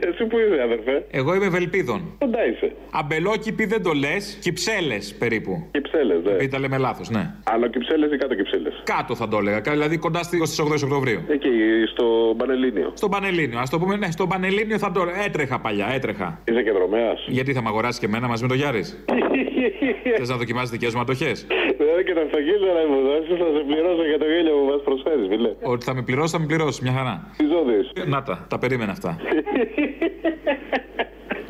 Εσύ 0.00 0.24
που 0.26 0.38
είσαι, 0.38 0.62
αδερφέ; 0.62 1.04
Εγώ 1.10 1.34
είμαι 1.34 1.48
Βελπίδων. 1.48 2.14
Κοντά 2.18 2.46
είσαι. 2.46 2.72
Αμπελόκηποι 2.90 3.64
δεν 3.66 3.82
το 3.82 3.92
λες, 3.92 4.38
κυψέλες 4.40 5.14
περίπου. 5.14 5.68
Κυψέλες, 5.92 6.24
ναι. 6.24 6.30
Επειδή 6.30 6.48
τα 6.48 6.58
λέμε 6.58 6.78
λάθος, 6.78 7.10
ναι. 7.10 7.34
Άλλο 7.44 7.66
κυψέλες 7.66 8.12
ή 8.12 8.16
κάτω 8.16 8.34
κυψέλες. 8.34 8.82
Κάτω 8.84 9.14
θα 9.14 9.28
το 9.28 9.36
έλεγα, 9.38 9.60
δηλαδή 9.60 9.96
κοντά 9.98 10.22
στις 10.22 10.60
28 10.60 10.82
Οκτωβρίου. 10.84 11.20
Εκεί, 11.28 11.48
στο 11.92 12.34
Πανελλήνιο. 12.36 12.92
Στον 12.94 13.10
Πανελλήνιο. 13.10 13.58
Α 13.58 13.62
το 13.70 13.78
πούμε, 13.78 13.96
ναι, 13.96 14.10
στον 14.10 14.28
Πανελλήνιο 14.28 14.78
θα 14.78 14.92
το. 14.92 15.06
Έτρεχα 15.26 15.58
παλιά, 15.60 15.86
έτρεχα. 15.92 16.40
Είσαι 16.44 16.62
και 16.62 16.72
δρομέας. 16.72 17.24
Γιατί 17.28 17.52
θα 17.52 17.62
με 17.62 17.68
αγοράσεις 17.68 18.00
και 18.00 18.06
εμένα 18.06 18.28
μαζί 18.28 18.42
με 18.42 18.48
τον 18.48 18.56
Γιάρης; 18.56 19.04
Θες 20.18 20.28
να 20.28 20.36
δοκιμάσεις 20.36 20.70
δικές 20.70 20.94
μου 20.94 21.00
ατοχέ. 21.00 21.32
Δηλαδή 21.78 22.04
και 22.04 22.14
τα 22.14 22.24
φτωχίλια 22.28 22.72
να 22.78 22.94
μου 22.94 23.00
δώσει, 23.08 23.32
θα 23.42 23.48
σε 23.56 23.62
πληρώσω 23.66 24.04
για 24.04 24.18
το 24.18 24.24
γέλιο 24.24 24.52
που 24.58 24.66
μας 24.72 24.82
προσφέρεις, 24.84 25.26
φίλε. 25.28 25.50
Ότι 25.62 25.84
θα 25.84 25.94
με 25.94 26.02
πληρώσεις, 26.02 26.30
θα 26.30 26.38
με 26.38 26.46
πληρώσεις. 26.46 26.80
Μια 26.80 26.92
χαρά. 26.92 27.30
Τι 27.36 27.44
ζώδη. 27.52 28.08
Να 28.10 28.22
τα, 28.22 28.46
τα 28.48 28.58
περίμενα 28.58 28.92
αυτά. 28.92 29.16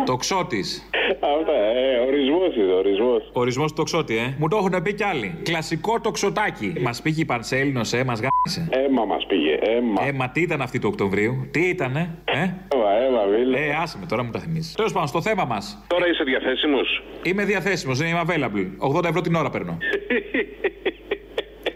Τοξότης. 0.05 0.89
Αυτά, 2.33 2.45
ε, 2.45 2.45
ορισμός 2.45 2.57
είναι, 2.57 2.73
ορισμός. 2.73 3.31
Ορισμός 3.33 3.69
του 3.69 3.77
τοξότη, 3.77 4.17
ε. 4.17 4.35
Μου 4.39 4.49
το 4.49 4.57
έχουν 4.57 4.83
πει 4.83 4.95
κι 4.95 5.05
άλλοι. 5.05 5.35
Κλασικό 5.43 6.01
τοξοτάκι. 6.01 6.73
Μας 6.81 7.03
πήγε 7.03 7.21
η 7.21 7.25
Πανσέλινος, 7.25 7.93
ε, 7.93 8.05
μας 8.05 8.21
γάμισε. 8.21 8.85
Έμα 8.87 9.05
μας 9.05 9.27
πήγε, 9.27 9.59
αίμα. 9.61 10.07
Έμα, 10.07 10.31
τι 10.31 10.41
ήταν 10.41 10.61
αυτή 10.61 10.79
του 10.79 10.89
Οκτωβρίου, 10.93 11.49
τι 11.51 11.61
ήτανε, 11.61 12.19
ε; 12.25 12.39
Έμα, 12.39 12.91
αίμα, 13.03 13.37
φίλε. 13.37 13.59
Ε, 13.59 13.75
άσε 13.83 13.99
με 14.01 14.07
τώρα 14.07 14.23
μου 14.23 14.31
τα 14.31 14.39
θυμίζεις. 14.39 14.75
Τέλος 14.75 14.93
πάντων, 14.93 15.09
στο 15.09 15.23
θέμα 15.23 15.45
μας. 15.45 15.85
Τώρα 15.87 16.07
είσαι 16.09 16.25
διαθέσιμος. 16.25 17.03
Είμαι 17.23 17.45
διαθέσιμος, 17.45 17.99
δεν 17.99 18.09
είμαι 18.09 18.23
available. 18.27 18.67
80 18.79 19.09
ευρώ 19.09 19.21
την 19.21 19.35
ώρα 19.35 19.51
παίρνω. 19.51 19.79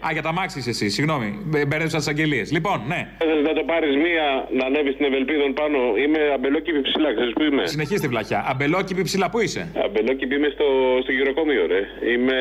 Α, 0.05 0.09
για 0.11 0.21
τα 0.27 0.31
μάξι 0.37 0.59
είσαι 0.59 0.69
εσύ, 0.69 0.89
συγγνώμη. 0.89 1.27
Μπε- 1.49 1.65
Μπέρδεψα 1.67 1.97
τις 1.97 2.07
αγγελίες. 2.07 2.51
Λοιπόν, 2.51 2.77
ναι. 2.87 2.99
Θες 3.17 3.41
να 3.49 3.53
το 3.53 3.63
πάρεις 3.71 3.95
μία 4.05 4.25
να 4.59 4.65
ανέβεις 4.65 4.93
στην 4.93 5.05
Ευελπίδων 5.05 5.53
πάνω. 5.53 5.77
Είμαι 6.03 6.19
αμπελόκηπη 6.35 6.81
ψηλά, 6.87 7.09
ξέρεις 7.15 7.33
που 7.33 7.43
είμαι. 7.43 7.63
Συνεχίζει 7.65 8.01
τη 8.01 8.07
βλαχιά. 8.07 8.39
Αμπελόκηπη 8.51 9.01
ψηλά, 9.01 9.29
πού 9.29 9.39
είσαι; 9.39 9.61
Αμπελόκηπη 9.85 10.35
είμαι 10.35 10.49
στο, 10.55 10.65
στο 11.03 11.11
γυροκομείο, 11.11 11.63
ρε. 11.73 11.81
Είμαι 12.13 12.37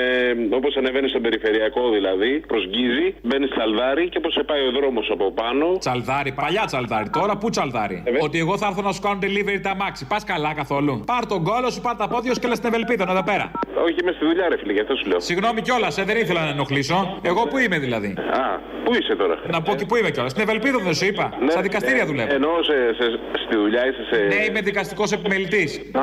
όπως 0.59 0.77
ανεβαίνεις 0.77 1.11
στον 1.11 1.23
περιφερειακό 1.23 1.83
δηλαδή, 1.91 2.31
προσγγίζει, 2.53 3.07
μπαίνεις 3.23 3.51
τσαλδάρι 3.51 4.09
και 4.09 4.19
όπως 4.19 4.33
σε 4.33 4.43
πάει 4.43 4.61
ο 4.69 4.71
δρόμος 4.79 5.11
από 5.13 5.33
πάνω. 5.33 5.67
Τσαλδάρι, 5.79 6.33
παλιά 6.33 6.65
τσαλδάρι. 6.67 7.09
Τώρα 7.11 7.37
πού 7.37 7.51
τσαλδάρι. 7.51 8.03
Ότι 8.21 8.39
εγώ 8.39 8.59
θα 8.59 8.67
έρθω 8.67 8.83
να 8.83 8.93
σου 8.93 9.01
κάνω 9.01 9.19
delivery 9.23 9.61
τα 9.63 9.75
μάξι. 9.75 10.07
Πας 10.07 10.25
καλά 10.25 10.55
καθόλου. 10.55 11.03
Πάρ 11.07 11.27
τον 11.27 11.45
κόλο 11.45 11.71
σου, 11.71 11.81
πάρ 11.81 11.97
τα 11.97 12.09
πόδια 12.09 12.35
σου 12.35 12.41
και 12.41 12.49
λες 12.49 12.59
την 12.59 12.69
Ευελπίδα 12.69 13.07
εδώ 13.11 13.23
πέρα. 13.23 13.51
Όχι, 13.85 13.95
είμαι 14.03 14.13
στη 14.17 14.25
δουλειά, 14.25 14.49
ρε 14.49 14.57
φίλε, 14.59 14.73
γι' 14.73 14.81
αυτό 14.81 14.95
σου 14.97 15.07
λέω. 15.09 15.21
Συγγνώμη 15.21 15.61
κιόλας, 15.61 15.99
ε, 15.99 16.03
δεν 16.05 16.17
ήθελα 16.17 16.43
να 16.43 16.49
ενοχλήσω. 16.49 17.19
Εγώ 17.23 17.43
που 17.43 17.59
είμαι 17.59 17.79
δηλαδή; 17.79 18.15
Α, 18.43 18.61
πού 18.85 18.93
είσαι 19.01 19.15
τώρα; 19.17 19.39
Να 19.51 19.63
πω 19.63 19.75
και 19.75 19.85
που 19.87 19.97
είμαι 19.97 20.11
κιόλας. 20.11 20.31
Στην 20.31 20.43
Ευελπίδα 20.43 20.79
δεν 20.79 20.95
σου 20.95 21.05
είπα. 21.05 21.33
Ναι, 21.41 21.51
Στα 21.51 21.61
δικαστήρια 21.61 22.05
ναι, 22.05 22.11
δουλεύω. 22.11 22.35
Εννοώ 22.35 22.63
σε, 22.63 22.73
σε- 22.99 23.19
στη 23.45 23.57
δουλειά 23.57 23.87
είσαι 23.89 24.05
σε. 24.11 24.17
Ναι, 24.37 24.45
είμαι 24.49 24.61
δικαστικός 24.61 25.13
επιμελητής. 25.13 25.81
Α, 25.93 26.01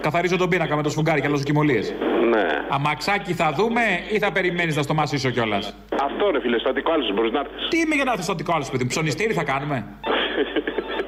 Καθαρίζω 0.00 0.36
τον 0.36 0.48
πίνακα 0.48 0.76
με 0.76 0.82
το 0.82 0.88
σφουγγάρι 0.90 1.20
και 1.20 1.28
λοζοκιμολίε. 1.28 1.80
ναι. 2.30 2.46
Αμαξάκι 2.68 3.32
θα 3.32 3.52
δούμε 3.56 3.80
ή 4.10 4.18
θα 4.18 4.32
περιμένεις 4.32 4.76
να 4.76 4.82
στο 4.82 4.94
μασίσω 4.94 5.30
κιόλας; 5.30 5.74
Αυτό 6.02 6.30
ρε 6.30 6.40
φίλε, 6.40 6.58
στατικό 6.58 6.92
άλλο 6.92 7.04
μπορείς 7.14 7.32
να 7.32 7.38
έρθεις. 7.40 7.68
Τι 7.68 7.78
είμαι 7.78 7.94
για 7.94 8.04
να 8.04 8.10
έρθει 8.12 8.22
στο 8.24 8.34
δικό 8.34 8.52
άλλο 8.54 8.64
παιδί 8.70 8.82
μου, 8.82 8.88
ψωνιστήρι 8.88 9.32
θα 9.32 9.44
κάνουμε; 9.44 9.86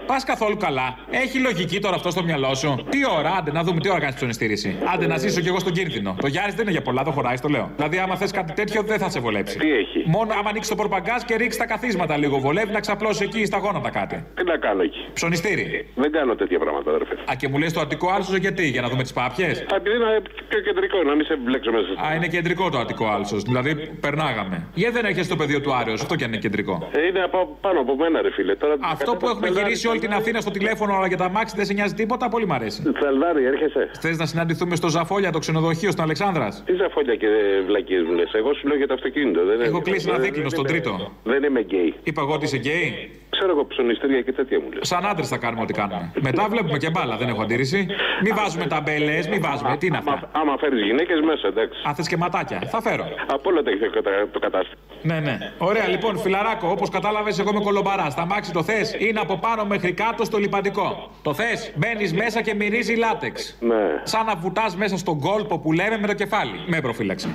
Πας 0.06 0.24
καθόλου 0.24 0.56
καλά. 0.56 0.98
Έχει 1.10 1.38
λογική 1.38 1.80
τώρα 1.80 1.94
αυτό 1.94 2.10
στο 2.10 2.22
μυαλό 2.22 2.54
σου. 2.54 2.86
Τι 2.88 2.98
ώρα, 3.18 3.30
άντε 3.38 3.52
να 3.52 3.62
δούμε 3.62 3.80
τι 3.80 3.88
ώρα 3.90 3.98
κάνεις 4.00 4.14
ψωνιστήρηση. 4.14 4.76
Άντε 4.94 5.06
να 5.06 5.16
ζήσω 5.16 5.40
κι 5.40 5.48
εγώ 5.48 5.58
στον 5.58 5.72
κίνδυνο. 5.72 6.16
Το 6.20 6.26
Γιάννη 6.26 6.50
δεν 6.52 6.60
είναι 6.62 6.70
για 6.70 6.82
πολλά, 6.82 7.02
δεν 7.02 7.12
χωράει, 7.12 7.36
το 7.38 7.48
λέω. 7.48 7.70
Δηλαδή, 7.76 7.98
άμα 7.98 8.16
θες 8.16 8.30
κάτι 8.30 8.52
τέτοιο, 8.52 8.82
δεν 8.82 8.98
θα 8.98 9.08
σε 9.10 9.20
βολέψει. 9.20 9.58
Τι 9.58 9.70
έχει; 9.72 10.02
Μόνο 10.06 10.32
άμα 10.38 10.48
ανοίξει 10.48 10.70
το 10.70 10.76
πορπαγκάζ 10.76 11.22
και 11.22 11.34
ρίξεις 11.36 11.56
τα 11.60 11.66
καθίσματα 11.66 12.16
λίγο. 12.16 12.38
Βολεύει 12.38 12.72
να 12.72 12.80
ξαπλώσει 12.80 13.24
εκεί 13.24 13.44
στα 13.44 13.58
γόνατα 13.58 13.90
κάτι. 13.90 14.24
Τι 14.34 14.44
να 14.44 14.56
κάνω 14.56 14.82
εκεί; 14.82 15.06
Ψωνιστήρι. 15.12 15.88
Δεν 15.94 16.12
κάνω 16.12 16.34
τέτοια 16.34 16.58
πράγματα, 16.58 16.98
ρε 16.98 17.04
φίλε. 17.04 17.20
Α, 17.30 17.34
και 17.34 17.48
μου 17.48 17.58
λες 17.58 17.72
το 17.72 17.80
Αττικό 17.80 18.10
άλσο 18.10 18.36
γιατί, 18.36 18.66
για 18.68 18.80
να 18.80 18.88
δούμε 18.88 19.02
τις 19.02 19.12
πάπιες; 19.12 19.60
Α, 19.60 19.76
Επειδή 19.76 19.96
είναι 19.96 20.22
πιο 20.48 20.60
κεντρικό, 20.60 21.02
να 21.02 21.14
μην 21.14 21.24
σε 21.26 21.34
μπλέξω 21.44 21.70
μέσα. 21.70 21.86
στο- 21.92 22.04
Α, 22.06 22.14
είναι 22.14 22.26
κεντρικό 22.28 22.70
το 22.70 22.78
Αττικό 22.78 23.06
άλσο. 23.08 23.36
Δηλαδή, 23.36 23.74
περνάγαμε. 24.00 24.66
Γιατί 24.74 24.92
δεν 24.94 25.04
έρχεσαι 25.04 25.24
στο 25.24 25.36
Πεδίο 25.36 25.60
του 25.60 25.74
Άρεως, 25.74 25.92
αυτό 25.92 26.14
κι 26.16 26.24
αν 26.24 26.30
είναι 26.32 26.40
κεντρικό. 26.40 26.88
Ε, 26.92 27.06
είναι 27.06 27.22
από, 27.22 27.58
πάνω 27.60 27.80
από 27.80 27.96
μένα, 27.96 28.22
ρε 28.22 28.30
φίλε. 28.32 28.54
Τώρα, 28.54 28.74
Αυτό 28.80 29.16
που 29.16 29.28
έχουμε 29.28 29.48
γυρίσει 29.48 29.88
όλη 29.96 30.06
την 30.06 30.14
Αθήνα 30.14 30.40
στο 30.40 30.50
τηλέφωνο 30.50 30.94
αλλά 30.96 31.06
για 31.06 31.16
τ' 31.16 31.28
αμάξι 31.30 31.54
δεν 31.56 31.64
σε 31.64 31.72
νοιάζει 31.72 31.94
τίποτα, 31.94 32.28
πολύ 32.28 32.46
μ' 32.46 32.52
αρέσει. 32.52 32.82
Σαλβάρι, 33.00 33.44
έρχεσαι. 33.44 33.90
Θες 34.00 34.18
να 34.18 34.26
συναντηθούμε 34.26 34.76
στο 34.76 34.88
Ζαφόλια, 34.88 35.30
το 35.32 35.38
ξενοδοχείο 35.38 35.90
στην 35.90 36.02
Αλεξάνδρας; 36.02 36.62
Τι 36.66 36.74
ζαφόλια 36.74 37.14
και 37.16 37.26
βλακίες 37.66 38.02
μου 38.06 38.12
λες; 38.12 38.30
Εγώ 38.32 38.54
σου 38.54 38.66
λέω 38.68 38.76
για 38.76 38.86
το 38.86 38.94
αυτοκίνητο. 38.94 39.44
Δεν 39.44 39.60
Έχω 39.60 39.70
είναι- 39.70 39.80
κλείσει 39.80 40.06
ένα 40.08 40.16
δεν- 40.18 40.24
δίκλινο 40.26 40.48
δεν 40.48 40.58
στον 40.58 40.64
είμαι- 40.74 40.80
τρίτο. 40.82 41.12
Δεν 41.24 41.42
είμαι 41.42 41.60
γκέι. 41.60 41.94
Είπα 42.02 42.20
εγώ 42.22 42.32
ότι 42.32 42.44
είσαι 42.44 42.56
γκέι. 42.56 43.10
Ξέρω 43.38 43.50
εγώ 43.50 43.66
ψωνιστήρια 43.66 44.20
και 44.22 44.32
τέτοια 44.32 44.60
μου 44.60 44.68
λες. 44.74 44.88
Σαν 44.88 45.06
άντρες 45.06 45.28
θα 45.28 45.36
κάνουμε 45.36 45.62
ό,τι 45.62 45.72
κάνουμε. 45.72 46.12
Μετά 46.20 46.46
βλέπουμε 46.48 46.78
και 46.78 46.90
μπάλα, 46.90 47.16
δεν 47.16 47.28
έχω 47.28 47.42
αντίρρηση. 47.42 47.86
Μην 48.22 48.34
βάζουμε 48.34 48.66
ταμπέλες, 48.66 49.28
μην 49.28 49.40
βάζουμε. 49.40 49.76
Τι 49.76 49.86
είναι 49.86 49.96
αυτά; 49.96 50.28
Άμα 50.32 50.56
φέρεις 50.60 50.82
γυναίκες 50.82 51.20
μέσα, 51.20 51.46
εντάξει. 51.48 51.78
Α, 51.88 51.94
θες 51.94 52.08
και 52.08 52.16
ματάκια. 52.16 52.62
Θα 52.66 52.80
φέρω. 52.82 53.04
Από 53.26 53.50
όλα 53.50 53.62
τα 53.62 53.70
έχεις 53.70 53.80
το 53.82 53.90
κατα- 53.90 54.28
το 54.32 54.38
κατάστημα. 54.38 54.80
Ναι, 55.02 55.20
ναι. 55.20 55.38
Ωραία, 55.58 55.88
λοιπόν, 55.88 56.18
φιλαράκο, 56.18 56.68
όπως 56.70 56.88
κατάλαβες, 56.90 57.38
εγώ 57.38 57.50
είμαι 57.50 57.60
κολομπαράς. 57.60 58.14
Τα 58.14 58.26
μάξι 58.26 58.52
το 58.52 58.62
θες; 58.62 58.94
Είναι 58.98 59.20
από 59.20 59.36
πάνω 59.38 59.64
μέχρι 59.64 59.92
κάτω 59.92 60.24
στο 60.24 60.38
λιπαντικό. 60.38 61.10
Το 61.22 61.34
θες, 61.34 61.72
μπαίνεις 61.76 62.12
μέσα 62.14 62.42
και 62.42 62.54
μυρίζει 62.54 62.94
λάτεξ. 62.94 63.56
Ναι. 63.60 63.74
Σαν 64.02 64.24
να 64.26 64.34
βουτάς 64.36 64.76
μέσα 64.76 64.96
στον 64.96 65.20
κόλπο 65.20 65.58
που 65.58 65.72
λέμε 65.72 65.98
με 65.98 66.06
το 66.06 66.14
κεφάλι. 66.14 66.60
Με 66.66 66.80
προφύλαξη. 66.80 67.34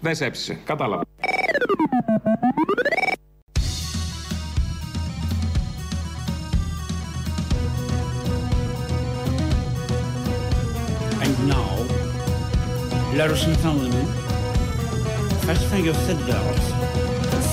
Δεν 0.00 0.14
σε 0.14 0.24
έψησε. 0.24 0.60
Κατάλαβα. 0.64 1.02
Ladies 13.22 13.44
and 13.44 13.56
gentlemen, 13.62 14.06
first 15.46 15.64
finger 15.70 15.94
settlers, 16.06 16.64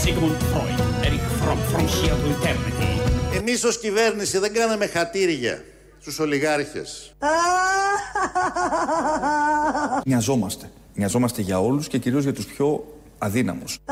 Sigmund 0.02 0.38
Freud, 0.50 0.80
Eric 1.08 1.24
Fromm 1.38 1.60
from 1.72 1.86
here 1.98 2.18
to 2.22 2.28
eternity. 2.36 2.92
Εμείς 3.38 3.64
ως 3.64 3.80
κυβέρνηση 3.80 4.38
δεν 4.38 4.54
κάναμε 4.54 4.86
χατήρια 4.86 5.64
στους 6.00 6.20
ολιγάρχες. 6.20 7.14
Νοιαζόμαστε. 10.08 10.70
Νοιαζόμαστε 10.94 11.42
για 11.42 11.62
όλους 11.62 11.88
και 11.88 11.98
κυρίως 11.98 12.24
για 12.24 12.34
τους 12.34 12.46
πιο 12.46 12.86
αδύναμους. 13.18 13.78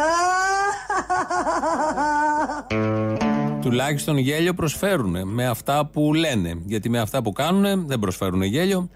Τουλάχιστον 3.61 4.17
γέλιο 4.17 4.53
προσφέρουν 4.53 5.27
με 5.27 5.47
αυτά 5.47 5.85
που 5.85 6.13
λένε. 6.13 6.57
Γιατί 6.65 6.89
με 6.89 6.99
αυτά 6.99 7.21
που 7.21 7.31
κάνουν 7.31 7.87
δεν 7.87 7.99
προσφέρουν 7.99 8.41
γέλιο. 8.41 8.89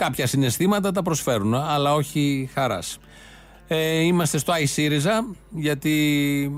Κάποια 0.00 0.26
συναισθήματα 0.26 0.92
τα 0.92 1.02
προσφέρουν, 1.02 1.54
αλλά 1.54 1.94
όχι 1.94 2.50
χαράς. 2.54 2.98
Ε, 3.68 4.00
είμαστε 4.00 4.38
στο 4.38 4.52
iSyriza, 4.52 5.36
γιατί 5.50 5.92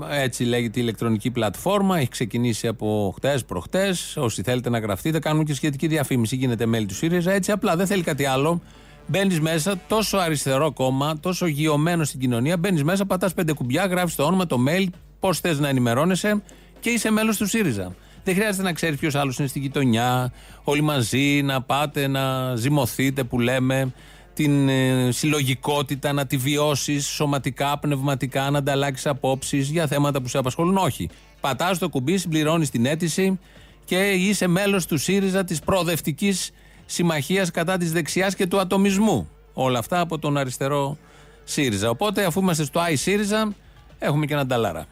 έτσι 0.09 0.43
λέγεται 0.43 0.79
η 0.79 0.81
ηλεκτρονική 0.85 1.31
πλατφόρμα. 1.31 1.97
Έχει 1.97 2.09
ξεκινήσει 2.09 2.67
από 2.67 3.13
χτες, 3.15 3.45
προχτές. 3.45 4.17
Όσοι 4.17 4.41
θέλετε 4.41 4.69
να 4.69 4.79
γραφτείτε, 4.79 5.19
κάνουν 5.19 5.45
και 5.45 5.53
σχετική 5.53 5.87
διαφήμιση. 5.87 6.35
Γίνεται 6.35 6.65
μέλη 6.65 6.85
του 6.85 6.95
ΣΥΡΙΖΑ. 6.95 7.31
Έτσι 7.31 7.51
απλά 7.51 7.75
δεν 7.75 7.87
θέλει 7.87 8.03
κάτι 8.03 8.25
άλλο. 8.25 8.61
Μπαίνεις 9.07 9.39
μέσα, 9.39 9.79
τόσο 9.87 10.17
αριστερό 10.17 10.71
κόμμα, 10.71 11.19
τόσο 11.19 11.45
γειωμένο 11.45 12.03
στην 12.03 12.19
κοινωνία. 12.19 12.57
Μπαίνεις 12.57 12.83
μέσα, 12.83 13.05
πατάς 13.05 13.33
πέντε 13.33 13.53
κουμπιά, 13.53 13.85
γράφεις 13.85 14.15
το 14.15 14.23
όνομα, 14.23 14.45
το 14.45 14.57
mail, 14.67 14.85
πώς 15.19 15.39
θες 15.39 15.59
να 15.59 15.67
ενημερώνεσαι 15.67 16.43
και 16.79 16.89
είσαι 16.89 17.11
μέλος 17.11 17.37
του 17.37 17.47
ΣΥΡΙΖΑ. 17.47 17.95
Δεν 18.23 18.35
χρειάζεται 18.35 18.63
να 18.63 18.73
ξέρεις 18.73 18.99
ποιος 18.99 19.15
άλλος 19.15 19.39
είναι 19.39 19.47
στην 19.47 19.61
γειτονιά, 19.61 20.31
όλοι 20.63 20.81
μαζί 20.81 21.41
να 21.43 21.61
πάτε 21.61 22.07
να 22.07 22.55
ζυμωθείτε 22.55 23.23
που 23.23 23.39
λέμε, 23.39 23.93
την 24.33 24.69
ε, 24.69 25.11
συλλογικότητα 25.11 26.13
να 26.13 26.25
τη 26.25 26.37
βιώσεις 26.37 27.07
σωματικά, 27.07 27.79
πνευματικά, 27.79 28.49
να 28.49 28.57
ανταλλάξεις 28.57 29.05
απόψεις 29.07 29.69
για 29.69 29.87
θέματα 29.87 30.21
που 30.21 30.27
σε 30.27 30.37
απασχολούν. 30.37 30.77
Όχι. 30.77 31.09
Πατάς 31.41 31.77
το 31.77 31.89
κουμπί, 31.89 32.17
συμπληρώνεις 32.17 32.69
την 32.69 32.85
αίτηση 32.85 33.39
και 33.85 34.11
είσαι 34.11 34.47
μέλος 34.47 34.85
του 34.85 34.97
ΣΥΡΙΖΑ 34.97 35.43
της 35.43 35.59
προοδευτικής 35.59 36.51
συμμαχίας 36.85 37.51
κατά 37.51 37.77
της 37.77 37.91
δεξιάς 37.91 38.35
και 38.35 38.47
του 38.47 38.59
ατομισμού. 38.59 39.29
Όλα 39.53 39.79
αυτά 39.79 39.99
από 39.99 40.19
τον 40.19 40.37
αριστερό 40.37 40.97
ΣΥΡΙΖΑ. 41.43 41.89
Οπότε, 41.89 42.25
αφού 42.25 42.39
είμαστε 42.39 42.63
στο 42.63 42.81
i 42.91 42.93
ΣΥΡΙΖΑ, 42.95 43.53
έχουμε 43.99 44.25
και 44.25 44.33
έναν 44.33 44.47
ταλάρα. 44.47 44.85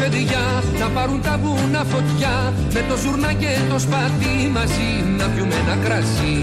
Παιδιά 0.00 0.44
να 0.80 0.86
πάρουν 0.88 1.20
τα 1.22 1.34
βουνά 1.42 1.82
φωτιά 1.92 2.34
Με 2.74 2.80
το 2.88 2.94
ζουρνά 3.02 3.32
και 3.32 3.52
το 3.70 3.78
σπαθί 3.78 4.34
μαζί 4.56 4.90
να 5.18 5.26
πιούμε 5.32 5.54
ένα 5.64 5.76
κρασί 5.84 6.38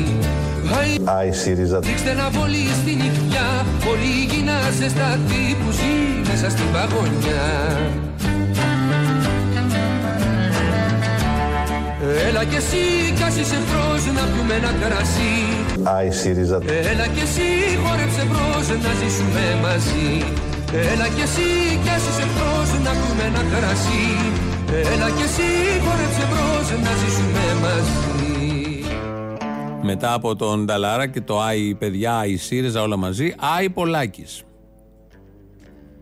Πάει 0.71 0.91
Άι 1.17 1.31
ΣΥΡΙΖΑ. 1.31 1.79
Ρίξτε 1.83 2.13
να 2.13 2.29
βολεί 2.29 2.65
στη 2.81 2.91
νυχτιά 3.01 3.47
Πολύ 3.85 4.15
γη 4.29 4.41
να 4.49 4.57
ζεσταθεί 4.79 5.43
που 5.59 5.69
ζει 5.77 5.95
μέσα 6.29 6.49
στην 6.49 6.67
παγωνιά 6.73 7.45
Έλα 12.27 12.43
κι 12.43 12.55
εσύ 12.55 12.83
κι 13.15 13.23
ας 13.23 13.35
είσαι 13.41 13.59
μπρος 13.65 14.03
να 14.17 14.23
πιούμε 14.31 14.53
ένα 14.61 14.71
κρασί 14.81 15.35
Άι 15.83 16.11
ΣΥΡΙΖΑ. 16.11 16.59
Έλα 16.91 17.07
κι 17.15 17.23
εσύ 17.27 17.47
χόρεψε 17.83 18.23
μπρος 18.29 18.67
να 18.85 18.91
ζήσουμε 18.99 19.45
μαζί 19.65 20.07
Έλα 20.73 21.07
κι 21.07 21.21
εσύ 21.21 21.79
κι 21.83 21.89
ας 21.89 22.01
είσαι 22.01 22.27
μπρος 22.33 22.79
να 22.83 22.91
πιούμε 22.91 23.23
ένα 23.23 23.43
κρασί 23.51 24.05
Έλα 24.93 25.09
κι 25.09 25.23
εσύ 25.23 25.47
χόρεψε 25.85 26.25
μπρος 26.29 26.69
να 26.83 26.95
ζήσουμε 26.95 27.43
μαζί 27.61 28.83
Μετά 29.81 30.13
από 30.13 30.35
τον 30.35 30.65
Νταλάρα 30.65 31.07
και 31.07 31.21
το 31.21 31.41
Άι 31.41 31.75
παιδιά, 31.75 32.17
Άι 32.17 32.37
ΣΥΡΙΖΑ, 32.37 32.81
όλα 32.81 32.97
μαζί, 32.97 33.35
Άι 33.57 33.69
Πολάκης. 33.69 34.43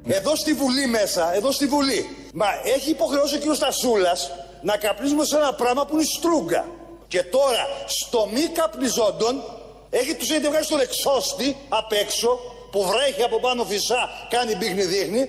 Εδώ 0.08 0.36
στη 0.36 0.54
Βουλή 0.54 0.88
μέσα, 0.88 1.36
εδώ 1.36 1.52
στη 1.52 1.68
Βουλή. 1.68 2.06
Μα 2.34 2.46
έχει 2.76 2.90
υποχρεώσει 2.90 3.36
ο 3.36 3.40
κ. 3.40 3.56
Στασούλας 3.56 4.32
να 4.62 4.78
καπνίζουμε 4.78 5.26
σε 5.26 5.36
ένα 5.36 5.54
πράγμα 5.54 5.86
που 5.86 5.94
είναι 5.94 6.04
στρούγκα. 6.04 6.66
Και 7.08 7.24
τώρα, 7.24 7.66
στο 7.86 8.30
μη 8.34 8.42
καπνιζόντων, 8.42 9.42
έχει 9.90 10.16
τους 10.16 10.30
έχετε 10.30 10.48
βγάλει 10.48 10.66
στον 10.66 10.80
εξώστη 10.80 11.56
απ' 11.70 11.92
έξω, 11.92 12.40
που 12.76 12.84
βρέχει 12.92 13.24
από 13.30 13.40
πάνω 13.40 13.64
φυσά, 13.64 14.02
κάνει 14.30 14.52
μπίχνη 14.58 14.84
δείχνει, 14.94 15.24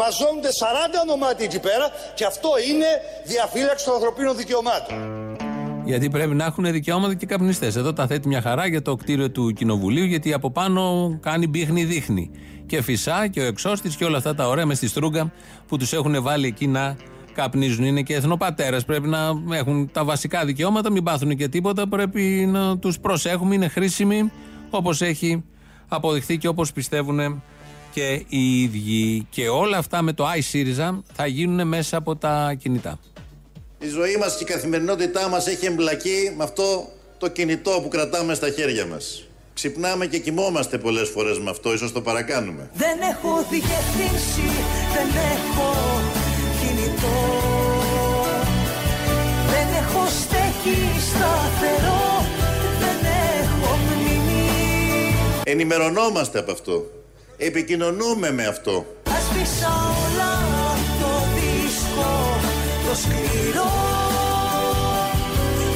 μαζώνονται 0.00 0.48
40 0.48 1.06
ονομάτια 1.06 1.44
εκεί 1.44 1.60
πέρα 1.68 1.86
και 2.14 2.24
αυτό 2.24 2.50
είναι 2.70 2.88
διαφύλαξη 3.24 3.84
των 3.84 3.94
ανθρωπίνων 3.94 4.36
δικαιωμάτων. 4.36 4.96
Γιατί 5.84 6.10
πρέπει 6.10 6.34
να 6.34 6.44
έχουν 6.44 6.64
δικαιώματα 6.72 7.14
και 7.14 7.26
καπνιστές. 7.26 7.76
Εδώ 7.76 7.92
τα 7.92 8.06
θέτει 8.06 8.28
μια 8.28 8.40
χαρά 8.40 8.66
για 8.66 8.82
το 8.82 8.94
κτίριο 8.94 9.30
του 9.30 9.52
Κοινοβουλίου, 9.52 10.04
γιατί 10.04 10.32
από 10.32 10.50
πάνω 10.50 10.82
κάνει 11.22 11.46
μπίχνη 11.46 11.84
δείχνει. 11.84 12.30
Και 12.66 12.82
φυσά 12.82 13.26
και 13.26 13.40
ο 13.40 13.44
εξώστης 13.44 13.96
και 13.96 14.04
όλα 14.04 14.16
αυτά 14.16 14.34
τα 14.34 14.48
ωραία 14.48 14.66
μες 14.66 14.76
στη 14.76 14.88
στρούγκα 14.88 15.32
που 15.68 15.76
τους 15.76 15.92
έχουν 15.92 16.22
βάλει 16.22 16.46
εκεί 16.46 16.66
να 16.66 16.96
καπνίζουν. 17.34 17.84
Είναι 17.84 18.02
και 18.02 18.14
εθνοπατέρε. 18.14 18.80
Πρέπει 18.80 19.08
να 19.08 19.18
έχουν 19.52 19.90
τα 19.92 20.04
βασικά 20.04 20.44
δικαιώματα, 20.44 20.90
μην 20.90 21.02
πάθουν 21.02 21.36
και 21.36 21.48
τίποτα. 21.48 21.88
Πρέπει 21.88 22.48
να 22.48 22.78
τους 22.78 23.00
προσέχουμε, 23.00 23.54
είναι 23.54 23.68
χρήσιμοι 23.68 24.32
όπως 24.70 25.02
έχει 25.02 25.44
αποδειχθεί 25.88 26.38
και 26.38 26.48
όπως 26.48 26.72
πιστεύουν 26.72 27.42
και 27.92 28.24
οι 28.28 28.62
ίδιοι. 28.62 29.26
Και 29.30 29.48
όλα 29.48 29.76
αυτά 29.76 30.02
με 30.02 30.12
το 30.12 30.24
iSyriza 30.38 30.98
θα 31.14 31.26
γίνουν 31.26 31.68
μέσα 31.68 31.96
από 31.96 32.16
τα 32.16 32.54
κινητά. 32.58 32.98
Η 33.78 33.88
ζωή 33.88 34.16
μας 34.16 34.36
και 34.36 34.44
η 34.44 34.46
καθημερινότητά 34.46 35.28
μας 35.28 35.46
έχει 35.46 35.66
εμπλακεί 35.66 36.34
με 36.36 36.44
αυτό 36.44 36.88
το 37.18 37.28
κινητό 37.28 37.80
που 37.82 37.88
κρατάμε 37.88 38.34
στα 38.34 38.50
χέρια 38.50 38.86
μας. 38.86 39.28
Ξυπνάμε 39.54 40.06
και 40.06 40.18
κοιμόμαστε 40.18 40.78
πολλές 40.78 41.08
φορές 41.08 41.38
με 41.38 41.50
αυτό, 41.50 41.72
ίσως 41.72 41.92
το 41.92 42.00
παρακάνουμε. 42.00 42.70
Δεν 42.74 42.98
έχω 43.12 43.44
διευθύνσει, 43.50 44.48
δεν 44.94 45.08
έχω 45.34 46.00
κινητό 46.60 47.18
Δεν 49.50 49.68
έχω 49.82 50.06
στέκει 50.20 50.80
σταθερό, 51.08 52.07
Ενημερωνόμαστε 55.50 56.38
από 56.38 56.52
αυτό. 56.52 56.86
Επικοινωνούμε 57.36 58.30
με 58.30 58.46
αυτό. 58.46 58.86
Άσπισα 59.02 59.68
όλα 60.04 60.32
το 61.00 61.12
δίσκο, 61.34 62.40
το 62.88 62.94
σκληρό 62.94 63.70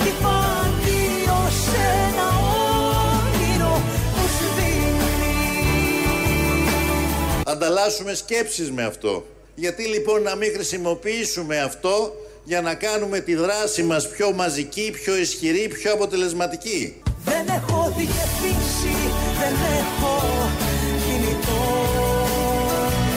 Κι 0.02 0.08
είπα 0.08 0.64
αντίο 0.64 1.50
σε 1.64 1.76
ένα 2.08 2.28
όνειρο 3.14 3.82
που 4.14 4.22
σβήνει 4.36 5.34
Ανταλλάσσουμε 7.46 8.14
σκέψεις 8.14 8.70
με 8.70 8.84
αυτό. 8.84 9.26
Γιατί 9.54 9.82
λοιπόν 9.82 10.22
να 10.22 10.34
μην 10.34 10.52
χρησιμοποιήσουμε 10.52 11.60
αυτό 11.60 12.14
για 12.44 12.60
να 12.60 12.74
κάνουμε 12.74 13.20
τη 13.20 13.34
δράση 13.34 13.82
μας 13.82 14.08
πιο 14.08 14.32
μαζική, 14.32 14.90
πιο 15.02 15.16
ισχυρή, 15.16 15.68
πιο 15.68 15.92
αποτελεσματική; 15.92 17.02
Δεν 17.24 17.46
έχω 17.48 17.92
διευθύνσει, 17.96 18.96
δεν 19.38 19.54
έχω 19.78 20.14
κινητό 21.06 21.62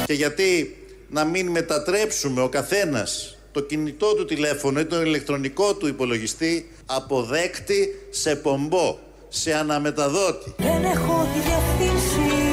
Και 0.05 0.13
γιατί 0.13 0.77
να 1.09 1.23
μην 1.23 1.47
μετατρέψουμε 1.47 2.41
ο 2.41 2.49
καθένας 2.49 3.37
το 3.51 3.61
κινητό 3.61 4.15
του 4.15 4.25
τηλέφωνο 4.25 4.79
ή 4.79 4.85
τον 4.85 5.05
ηλεκτρονικό 5.05 5.75
του 5.75 5.87
υπολογιστή 5.87 6.69
από 6.85 7.23
δέκτη 7.23 7.89
σε 8.09 8.35
πομπό, 8.35 8.97
σε 9.29 9.53
αναμεταδότη; 9.53 10.53
Δεν 10.57 10.83
έχω 10.83 11.27
διευθύνσει, 11.33 12.44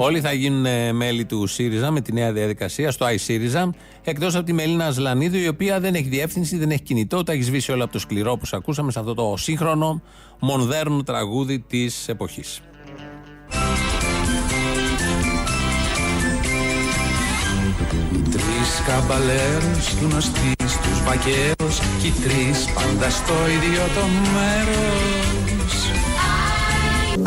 Όλοι 0.00 0.20
θα 0.20 0.32
γίνουν 0.32 0.66
ε, 0.66 0.92
μέλη 0.92 1.24
του 1.24 1.46
ΣΥΡΙΖΑ 1.46 1.90
με 1.90 2.00
τη 2.00 2.12
νέα 2.12 2.32
διαδικασία 2.32 2.90
στο 2.90 3.06
iSύριζα. 3.06 3.68
Εκτός 4.04 4.34
από 4.34 4.44
τη 4.44 4.52
Μελίνα 4.52 4.86
Ασλανίδου, 4.86 5.36
η 5.36 5.48
οποία 5.48 5.80
δεν 5.80 5.94
έχει 5.94 6.08
διεύθυνση, 6.08 6.56
δεν 6.56 6.70
έχει 6.70 6.82
κινητό, 6.82 7.22
τα 7.22 7.32
έχει 7.32 7.42
σβήσει 7.42 7.72
όλα 7.72 7.84
από 7.84 7.92
το 7.92 7.98
σκληρό 7.98 8.36
που 8.36 8.48
ακούσαμε 8.52 8.92
σε 8.92 8.98
αυτό 8.98 9.14
το 9.14 9.34
σύγχρονο, 9.36 10.02
μονδέρνο 10.38 11.02
τραγούδι 11.02 11.58
της 11.58 12.08
εποχής. 12.08 12.60
Τρεις 18.30 18.82
καμπαλέρους 18.86 19.94
γνωστοί 20.00 20.52
στους 20.56 21.02
βακαίους 21.04 21.78
Κι 22.00 22.06
οι 22.06 22.12
τρεις 22.22 22.64
πάντα 22.74 23.10
στο 23.10 23.34
ίδιο 23.48 23.82
το 23.94 24.06
μέρος 24.32 25.57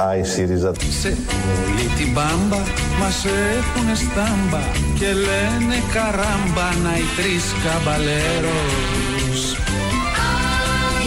Άι 0.08 0.24
ΣΥΡΙΖΑ. 0.24 0.72
Σε 1.02 1.08
όλη 1.08 1.88
την 1.98 2.12
μπάμπα 2.14 2.62
μας 3.00 3.26
έχουνε 3.26 3.96
στάμπα 3.96 4.64
Και 5.00 5.06
λένε 5.06 5.76
καράμπα 5.94 6.76
να 6.84 6.98
οι 6.98 7.04
τρεις 7.16 7.44
καμπαλέρος 7.64 9.58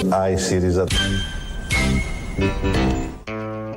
Άι 0.09 0.37
ΣΥΡΙΖΑ. 0.37 0.85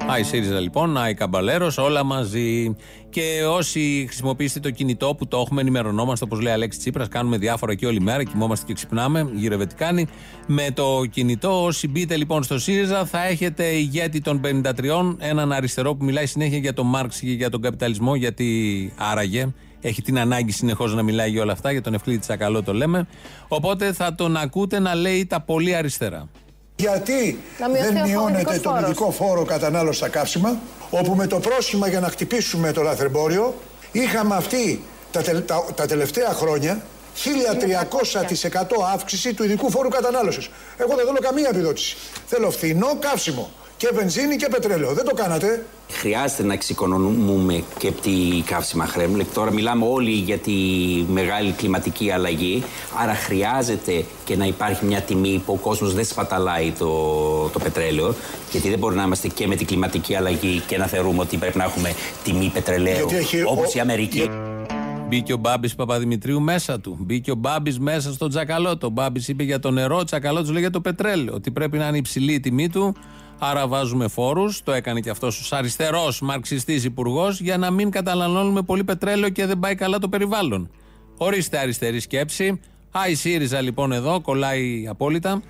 Άι 0.10 0.24
ΣΥΡΙΖΑ 0.24 0.60
λοιπόν, 0.60 0.98
Άι 0.98 1.14
Καμπαλέρος, 1.14 1.78
όλα 1.78 2.04
μαζί. 2.04 2.76
Και 3.10 3.46
όσοι 3.50 4.04
χρησιμοποιήσετε 4.08 4.60
το 4.60 4.72
κινητό 4.72 5.16
που 5.16 5.28
το 5.28 5.38
έχουμε, 5.38 5.62
ενημερωνόμαστε, 5.62 6.26
όπως 6.26 6.40
λέει 6.40 6.54
Αλέξης 6.54 6.82
Τσίπρας, 6.82 7.08
κάνουμε 7.08 7.38
διάφορα 7.38 7.76
και 7.76 7.86
όλη 7.86 8.02
μέρα, 8.02 8.24
κοιμόμαστε 8.24 8.66
και 8.66 8.74
ξυπνάμε, 8.74 9.30
γύρευε 9.34 9.66
τι 9.66 9.76
κάνει. 9.76 10.08
Με 10.48 10.68
το 10.74 11.06
κινητό, 11.12 11.64
όσοι 11.64 11.88
μπείτε 11.88 12.18
λοιπόν 12.18 12.44
στο 12.44 12.60
ΣΥΡΙΖΑ, 12.60 13.06
θα 13.06 13.26
έχετε 13.26 13.66
ηγέτη 13.66 14.22
των 14.22 14.42
53, 14.44 15.16
έναν 15.18 15.52
αριστερό 15.52 15.96
που 15.96 16.06
μιλάει 16.06 16.26
συνέχεια 16.26 16.58
για 16.58 16.74
τον 16.74 16.86
Μάρξ 16.86 17.20
και 17.20 17.32
για 17.32 17.50
τον 17.50 17.62
καπιταλισμό, 17.62 18.16
γιατί 18.16 18.94
άραγε. 18.98 19.54
Έχει 19.82 20.02
την 20.02 20.20
ανάγκη 20.20 20.52
συνεχώς 20.52 20.96
να 20.96 21.04
μιλάει 21.04 21.30
για 21.30 21.42
όλα 21.42 21.52
αυτά, 21.52 21.72
για 21.72 21.82
τον 21.82 21.94
Ευκλήδη 21.94 22.20
Τσακαλώ 22.20 22.64
το 22.64 22.74
λέμε. 22.74 23.08
Οπότε 23.48 23.94
θα 23.94 24.16
τον 24.16 24.38
ακούτε 24.38 24.80
να 24.80 24.96
λέει 24.96 25.26
τα 25.26 25.42
πολύ 25.42 25.76
αριστερά. 25.76 26.30
Γιατί 26.80 27.40
Να 27.60 27.70
μειωθεί 27.70 27.88
δεν 27.94 28.02
ο 28.02 28.06
μειώνεται 28.06 28.32
φορητικός 28.44 28.62
τον 28.62 28.72
φόρος. 28.74 28.90
ειδικό 28.90 29.12
φόρο 29.12 29.44
κατανάλωση 29.46 29.98
στα 29.98 30.08
καύσιμα, 30.10 30.58
όπου 30.90 31.16
με 31.16 31.28
το 31.28 31.40
πρόσχημα 31.40 31.88
για 31.88 32.00
να 32.00 32.08
χτυπήσουμε 32.10 32.72
το 32.72 32.82
λαθρεμπόριο, 32.82 33.56
είχαμε 33.92 34.36
αυτή 34.36 34.84
τα, 35.12 35.22
τελ- 35.22 35.48
τα, 35.48 35.66
τα 35.76 35.86
τελευταία 35.86 36.30
χρόνια 36.34 36.82
1300% 37.24 38.62
αύξηση 38.94 39.34
του 39.34 39.44
ειδικού 39.44 39.72
φόρου 39.72 39.90
κατανάλωσης. 39.90 40.50
Εγώ 40.78 40.96
δεν 40.96 41.06
θέλω 41.06 41.20
καμία 41.22 41.50
επιδότηση. 41.52 41.98
Θέλω 42.28 42.52
φθηνό 42.52 42.98
καύσιμο 43.00 43.50
και 43.78 43.90
βενζίνη 43.94 44.36
και 44.36 44.48
πετρέλαιο. 44.52 44.94
Δεν 44.94 45.06
το 45.06 45.14
κάνατε. 45.16 45.66
Χρειάζεται 45.90 46.44
να 46.44 46.54
εξοικονομούμε 46.54 47.64
και 47.78 47.92
τη 47.92 48.12
καύσιμα 48.46 48.86
χρέμλε. 48.86 49.24
Τώρα 49.34 49.52
μιλάμε 49.54 49.86
όλοι 49.90 50.12
για 50.12 50.38
τη 50.38 50.52
μεγάλη 51.12 51.52
κλιματική 51.52 52.12
αλλαγή. 52.12 52.64
Άρα 53.02 53.14
χρειάζεται 53.14 54.06
και 54.26 54.36
να 54.36 54.46
υπάρχει 54.46 54.86
μια 54.86 55.02
τιμή 55.02 55.42
που 55.46 55.54
ο 55.54 55.56
κόσμος 55.56 55.94
δεν 55.94 56.06
σπαταλάει 56.06 56.72
το, 56.72 56.88
το 57.54 57.60
πετρέλαιο. 57.60 58.16
Γιατί 58.52 58.70
δεν 58.70 58.80
μπορεί 58.80 58.96
να 58.96 59.04
είμαστε 59.04 59.28
και 59.28 59.48
με 59.48 59.56
την 59.56 59.68
κλιματική 59.68 60.16
αλλαγή 60.16 60.62
και 60.68 60.78
να 60.78 60.86
θεωρούμε 60.86 61.20
ότι 61.22 61.38
πρέπει 61.38 61.58
να 61.58 61.64
έχουμε 61.64 61.94
τιμή 62.24 62.50
πετρελαίου 62.54 62.96
Γιατί 62.96 63.16
έχει 63.16 63.42
όπως 63.44 63.68
ο- 63.68 63.78
η 63.78 63.80
Αμερική. 63.80 64.30
Μπήκε 65.10 65.34
ο 65.34 65.38
Μπάμπης 65.38 65.76
Παπαδημητρίου 65.76 66.42
μέσα 66.42 66.80
του. 66.80 66.98
Μπήκε 67.00 67.32
ο 67.32 67.36
Μπάμπης 67.36 67.80
μέσα 67.80 68.14
στο 68.14 68.28
Τζακαλώτο. 68.28 68.88
Ο 68.88 68.90
Μπάμπης 68.90 69.28
είπε 69.28 69.44
για 69.44 69.60
το 69.60 69.72
νερό, 69.72 69.98
ο 69.98 70.04
Τζακαλώτος 70.04 70.50
λέει 70.52 70.62
για 70.62 70.70
το 70.72 70.82
πετρέλαιο. 70.82 71.34
Ότι 71.34 71.52
πρέπει 71.52 71.78
να 71.78 71.88
είναι 71.88 71.98
υψηλή 71.98 72.34
η 72.34 72.40
τιμή 72.40 72.70
του. 72.70 72.96
Άρα 73.40 73.68
βάζουμε 73.68 74.08
φόρους. 74.08 74.64
Το 74.64 74.72
έκανε 74.72 75.00
και 75.00 75.10
αυτός 75.10 75.52
ο 75.52 75.56
αριστερός 75.56 76.22
μαρξιστής 76.22 76.84
υπουργός 76.84 77.40
για 77.40 77.58
να 77.58 77.72
μην 77.72 77.90
καταναλώνουμε 77.90 78.62
πολύ 78.62 78.84
πετρέλαιο 78.84 79.30
και 79.30 79.46
δεν 79.46 79.60
πάει 79.60 79.76
καλά 79.76 80.00
το 80.00 80.10
περιβάλλον. 80.10 80.70
Ορίστε 81.18 81.58
αριστερή 81.58 82.00
σκέψη. 82.00 82.60
Άι 82.92 83.16
ΣΥΡΙΖΑ 83.16 83.62
λοιπόν 83.62 83.92
εδώ, 83.92 84.22
κολλάει 84.22 84.88
απόλυτα. 84.90 85.42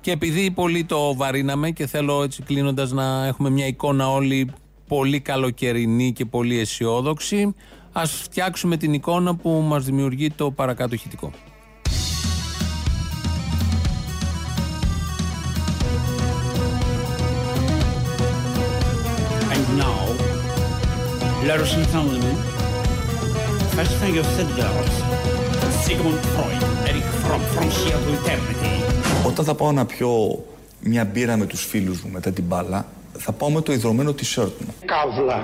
Και 0.00 0.10
επειδή 0.10 0.50
πολύ 0.50 0.84
το 0.84 1.14
βαρύναμε 1.14 1.70
και 1.70 1.86
θέλω 1.86 2.22
έτσι 2.22 2.42
κλείνοντας 2.42 2.92
να 2.92 3.26
έχουμε 3.26 3.50
μια 3.50 3.66
εικόνα 3.66 4.10
όλοι 4.10 4.50
πολύ 4.88 5.20
καλοκαιρινή 5.20 6.12
και 6.12 6.24
πολύ 6.24 6.58
αισιόδοξη, 6.58 7.54
ας 7.92 8.10
φτιάξουμε 8.12 8.76
την 8.76 8.92
εικόνα 8.92 9.36
που 9.36 9.50
μας 9.50 9.84
δημιουργεί 9.84 10.30
το 10.30 10.50
παρακάτω 10.50 10.94
ηχητικό. 10.94 11.32
Lars 21.48 21.70
Sultanen, 21.74 22.36
Fastfinger 23.74 24.26
Sedgars, 24.34 24.94
Sigmund 25.84 26.20
Freud, 26.32 26.62
Erich 26.88 27.10
Fromm, 27.22 27.42
Frontier 27.54 27.96
to 28.04 28.10
Eternity. 28.18 28.74
Όταν 29.26 29.44
θα 29.44 29.54
πάω 29.54 29.72
να 29.72 29.86
πιω 29.86 30.44
μια 30.80 31.04
μπύρα 31.04 31.36
με 31.36 31.46
τους 31.46 31.64
φίλους 31.64 32.00
μου 32.02 32.10
μετά 32.12 32.30
την 32.30 32.44
μπάλα, 32.44 32.86
θα 33.18 33.32
πάω 33.32 33.50
με 33.50 33.60
το 33.60 33.72
ιδρωμένο 33.72 34.10
t-shirt 34.10 34.52
μου. 34.58 34.74
Καύλα. 34.84 35.40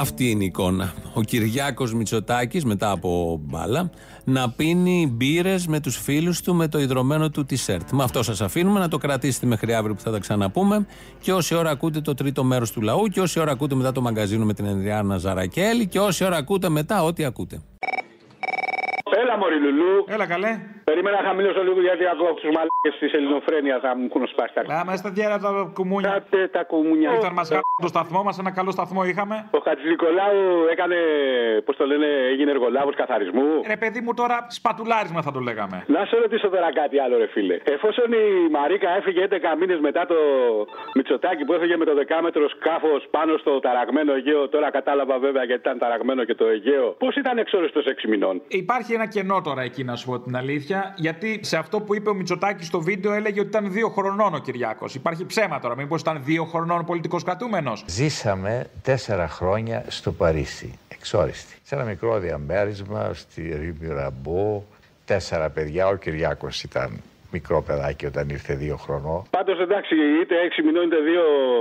Αυτή 0.00 0.30
είναι 0.30 0.42
η 0.42 0.46
εικόνα. 0.46 0.92
Ο 1.14 1.20
Κυριάκος 1.20 1.94
Μητσοτάκης 1.94 2.64
μετά 2.64 2.90
από 2.90 3.40
μπάλα 3.44 3.90
να 4.24 4.50
πίνει 4.50 5.12
μπύρες 5.12 5.66
με 5.66 5.80
τους 5.80 5.96
φίλους 5.96 6.42
του 6.42 6.54
με 6.54 6.68
το 6.68 6.78
ιδρωμένο 6.78 7.30
του 7.30 7.46
t-shirt. 7.50 7.90
Με 7.92 8.02
αυτό 8.02 8.22
σας 8.22 8.40
αφήνουμε 8.40 8.78
να 8.78 8.88
το 8.88 8.98
κρατήσετε 8.98 9.46
μέχρι 9.46 9.74
αύριο 9.74 9.94
που 9.94 10.00
θα 10.00 10.10
τα 10.10 10.18
ξαναπούμε 10.18 10.86
και 11.20 11.32
όση 11.32 11.54
ώρα 11.54 11.70
ακούτε 11.70 12.00
το 12.00 12.14
τρίτο 12.14 12.44
μέρος 12.44 12.72
του 12.72 12.80
λαού 12.80 13.06
και 13.06 13.20
όση 13.20 13.40
ώρα 13.40 13.50
ακούτε 13.50 13.74
μετά 13.74 13.92
το 13.92 14.00
μαγκαζίνο 14.00 14.44
με 14.44 14.54
την 14.54 14.66
Ενδριάνα 14.66 15.16
Ζαρακέλη 15.16 15.86
και 15.86 16.00
όση 16.00 16.24
ώρα 16.24 16.36
ακούτε 16.36 16.68
μετά 16.68 17.02
ό,τι 17.02 17.24
ακούτε. 17.24 17.62
Έλα, 19.22 19.38
Μωρή 19.38 19.60
Λουλού. 19.60 20.04
Έλα, 20.08 20.26
καλέ. 20.26 20.60
Περίμενα 20.88 21.16
να 21.22 21.28
χαμηλώσω 21.28 21.62
λίγο 21.62 21.80
γιατί 21.88 22.04
ακούω 22.12 22.32
τους 22.34 22.50
μαλάκες 22.56 22.94
της 23.00 23.12
Ελληνοφρένεια 23.18 23.76
θα 23.84 23.90
μου 23.96 24.04
έχουν 24.10 24.26
σπάσει 24.32 24.52
τα 24.54 24.62
Λάμε 24.72 24.96
στα 24.96 25.10
διάρα 25.16 25.38
τα 25.38 25.50
κουμούνια. 25.78 26.10
Κάτε 26.10 26.48
τα 26.56 26.62
κουμούνια. 26.70 27.10
Ήρθαν 27.14 27.32
μας 27.32 27.48
το 27.84 27.88
σταθμό 27.94 28.20
μας, 28.22 28.38
ένα 28.38 28.50
καλό 28.58 28.70
σταθμό 28.70 29.00
είχαμε. 29.10 29.36
Ο 29.56 29.58
Χατζης 29.64 29.88
Νικολάου 29.92 30.38
έκανε, 30.74 30.96
πώς 31.66 31.76
το 31.76 31.84
λένε, 31.86 32.06
έγινε 32.32 32.50
εργολάβος 32.50 32.94
καθαρισμού. 32.94 33.48
Ρε 33.66 33.76
παιδί 33.76 34.00
μου 34.00 34.14
τώρα 34.14 34.46
σπατουλάρισμα 34.48 35.20
θα 35.22 35.32
το 35.32 35.40
λέγαμε. 35.48 35.84
Να 35.86 36.04
σε 36.04 36.16
ρωτήσω 36.16 36.48
τώρα 36.48 36.72
κάτι 36.80 36.96
άλλο, 37.04 37.16
ρε 37.18 37.26
φίλε. 37.26 37.56
Εφόσον 37.64 38.12
η 38.12 38.24
Μαρίκα 38.50 38.88
έφυγε 38.98 39.26
11 39.30 39.56
μήνες 39.60 39.78
μετά 39.88 40.06
το 40.06 40.18
Μητσοτάκι 40.94 41.44
που 41.44 41.52
έφυγε 41.52 41.76
με 41.76 41.84
το 41.84 41.94
δεκάμετρο 41.94 42.48
σκάφος 42.48 43.06
πάνω 43.10 43.36
στο 43.36 43.60
ταραγμένο 43.60 44.12
Αιγαίο, 44.12 44.48
τώρα 44.48 44.70
κατάλαβα 44.70 45.18
βέβαια 45.18 45.44
γιατί 45.44 45.60
ήταν 45.60 45.78
ταραγμένο 45.78 46.24
και 46.24 46.34
το 46.34 46.46
Αιγαίο. 46.46 46.88
Πώς 46.98 47.16
ήταν 47.16 47.38
εξόριστος 47.38 47.84
6 47.86 48.08
μηνών; 48.08 48.42
Υπάρχει 48.48 48.92
ένα 48.92 49.06
κενό 49.06 49.40
τώρα 49.40 49.62
εκεί, 49.62 49.84
να 49.84 49.96
σου 49.96 50.06
πω 50.10 50.18
την 50.20 50.36
αλήθεια, 50.36 50.77
γιατί 50.96 51.40
σε 51.42 51.56
αυτό 51.56 51.80
που 51.80 51.94
είπε 51.94 52.10
ο 52.10 52.14
Μητσοτάκης 52.14 52.66
στο 52.66 52.80
βίντεο 52.80 53.12
έλεγε 53.12 53.40
ότι 53.40 53.48
ήταν 53.48 53.72
δύο 53.72 53.88
χρονών 53.88 54.34
ο 54.34 54.38
Κυριάκος. 54.38 54.94
Υπάρχει 54.94 55.26
ψέμα 55.26 55.60
τώρα, 55.60 55.76
μήπως 55.76 56.00
ήταν 56.00 56.20
δύο 56.24 56.44
χρονών 56.44 56.84
πολιτικός 56.84 57.24
κρατούμενος. 57.24 57.84
Ζήσαμε 57.86 58.66
τέσσερα 58.82 59.28
χρόνια 59.28 59.84
στο 59.88 60.12
Παρίσι, 60.12 60.78
εξόριστη. 60.88 61.54
Σε 61.62 61.74
ένα 61.74 61.84
μικρό 61.84 62.18
διαμέρισμα 62.18 63.10
στη 63.14 63.42
Ρή 63.42 63.74
Μυραμπό, 63.80 64.62
τέσσερα 65.04 65.48
παιδιά, 65.50 65.86
ο 65.86 65.94
Κυριάκος 65.94 66.62
ήταν 66.62 67.00
μικρό 67.32 67.62
παιδάκι 67.66 68.06
όταν 68.06 68.28
ήρθε 68.28 68.54
δύο 68.54 68.76
χρονών. 68.76 69.22
Πάντως 69.30 69.58
εντάξει, 69.60 69.94
είτε 70.20 70.34
6 70.58 70.62
μηνών 70.64 70.84
είτε 70.86 70.96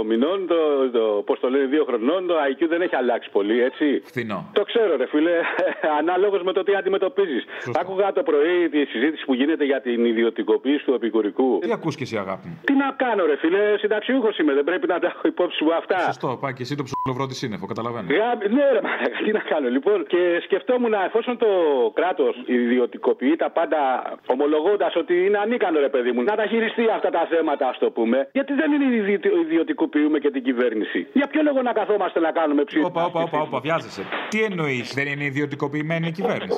2 0.01 0.05
μηνών, 0.05 0.47
το, 0.47 0.55
το, 0.91 1.05
πώς 1.25 1.39
το 1.39 1.49
λένε, 1.49 1.67
2 1.81 1.83
χρονών, 1.87 2.27
το 2.27 2.33
IQ 2.49 2.65
δεν 2.69 2.81
έχει 2.81 2.95
αλλάξει 2.95 3.29
πολύ, 3.31 3.61
έτσι. 3.61 4.01
Φθηνό. 4.05 4.49
Το 4.53 4.63
ξέρω, 4.63 4.95
ρε 4.97 5.07
φίλε, 5.07 5.31
ανάλογος 5.99 6.41
με 6.43 6.51
το 6.53 6.63
τι 6.63 6.75
αντιμετωπίζεις. 6.75 7.43
Άκουγα 7.81 8.11
το 8.11 8.23
πρωί 8.23 8.69
τη 8.69 8.85
συζήτηση 8.85 9.25
που 9.25 9.33
γίνεται 9.33 9.63
για 9.65 9.81
την 9.81 10.05
ιδιωτικοποίηση 10.05 10.83
του 10.85 10.93
επικουρικού. 10.93 11.59
Τι 11.61 11.71
ακούς 11.71 11.95
και 11.95 12.03
εσύ, 12.03 12.17
αγάπη 12.17 12.47
μου; 12.47 12.59
Τι 12.63 12.73
να 12.73 12.91
κάνω, 12.97 13.25
ρε 13.25 13.37
φίλε, 13.37 13.77
συνταξιούχος 13.77 14.37
είμαι, 14.37 14.53
δεν 14.53 14.63
πρέπει 14.63 14.87
να 14.87 14.99
τα 14.99 15.07
έχω 15.07 15.27
υπόψη 15.27 15.63
μου 15.63 15.73
αυτά. 15.73 15.99
Σωστό, 15.99 16.37
πάει 16.41 16.53
και 16.53 16.61
εσύ 16.61 16.75
το 16.75 16.83
ψιλοβρό 16.87 17.25
τη 17.27 17.35
σύννεφο, 17.35 17.65
καταλαβαίνω. 17.65 18.07
Γάμι- 18.19 18.49
Ναι, 18.57 18.65
ρε 18.75 18.81
μαλάκα, 18.81 19.17
τι 19.25 19.31
να 19.31 19.39
κάνω. 19.39 19.67
Λοιπόν, 19.69 20.05
και 20.07 20.39
σκεφτόμουν 20.43 20.93
εφόσον 20.93 21.37
το 21.37 21.47
κράτος 21.93 22.35
ιδιωτικοποιεί 22.45 23.35
τα 23.35 23.49
πάντα, 23.49 23.79
ομολογώντας 24.25 24.95
ότι 24.95 25.25
είναι 25.25 25.37
ανίκανο, 25.57 25.79
ρε 25.79 25.89
παιδί 25.89 26.11
μου, 26.11 26.21
να 26.23 26.35
τα 26.35 26.45
χειριστεί 26.45 26.83
αυτά 26.95 27.09
τα 27.09 27.27
θέματα, 27.29 27.67
ας 27.67 27.77
το 27.77 27.89
πούμε, 27.91 28.27
γιατί 28.31 28.53
δεν 28.53 28.71
είναι 28.71 28.95
ιδιω- 28.95 29.37
ιδιωτικοποιούμε 29.45 30.17
και 30.19 30.31
την 30.31 30.43
κυβέρνηση. 30.43 31.07
Για 31.13 31.27
ποιο 31.27 31.41
λόγο 31.43 31.61
να 31.61 31.71
καθόμαστε 31.73 32.19
να 32.19 32.31
κάνουμε 32.31 32.63
ψήφισμα. 32.63 32.89
Όπα, 32.89 33.03
όπα, 33.05 33.21
όπα, 33.21 33.39
όπα, 33.41 33.59
βιάζεσαι. 33.59 34.03
Τι 34.29 34.43
εννοείς, 34.43 34.93
δεν 34.93 35.07
είναι 35.07 35.23
ιδιωτικοποιημένη 35.23 36.07
η 36.07 36.11
κυβέρνηση; 36.11 36.57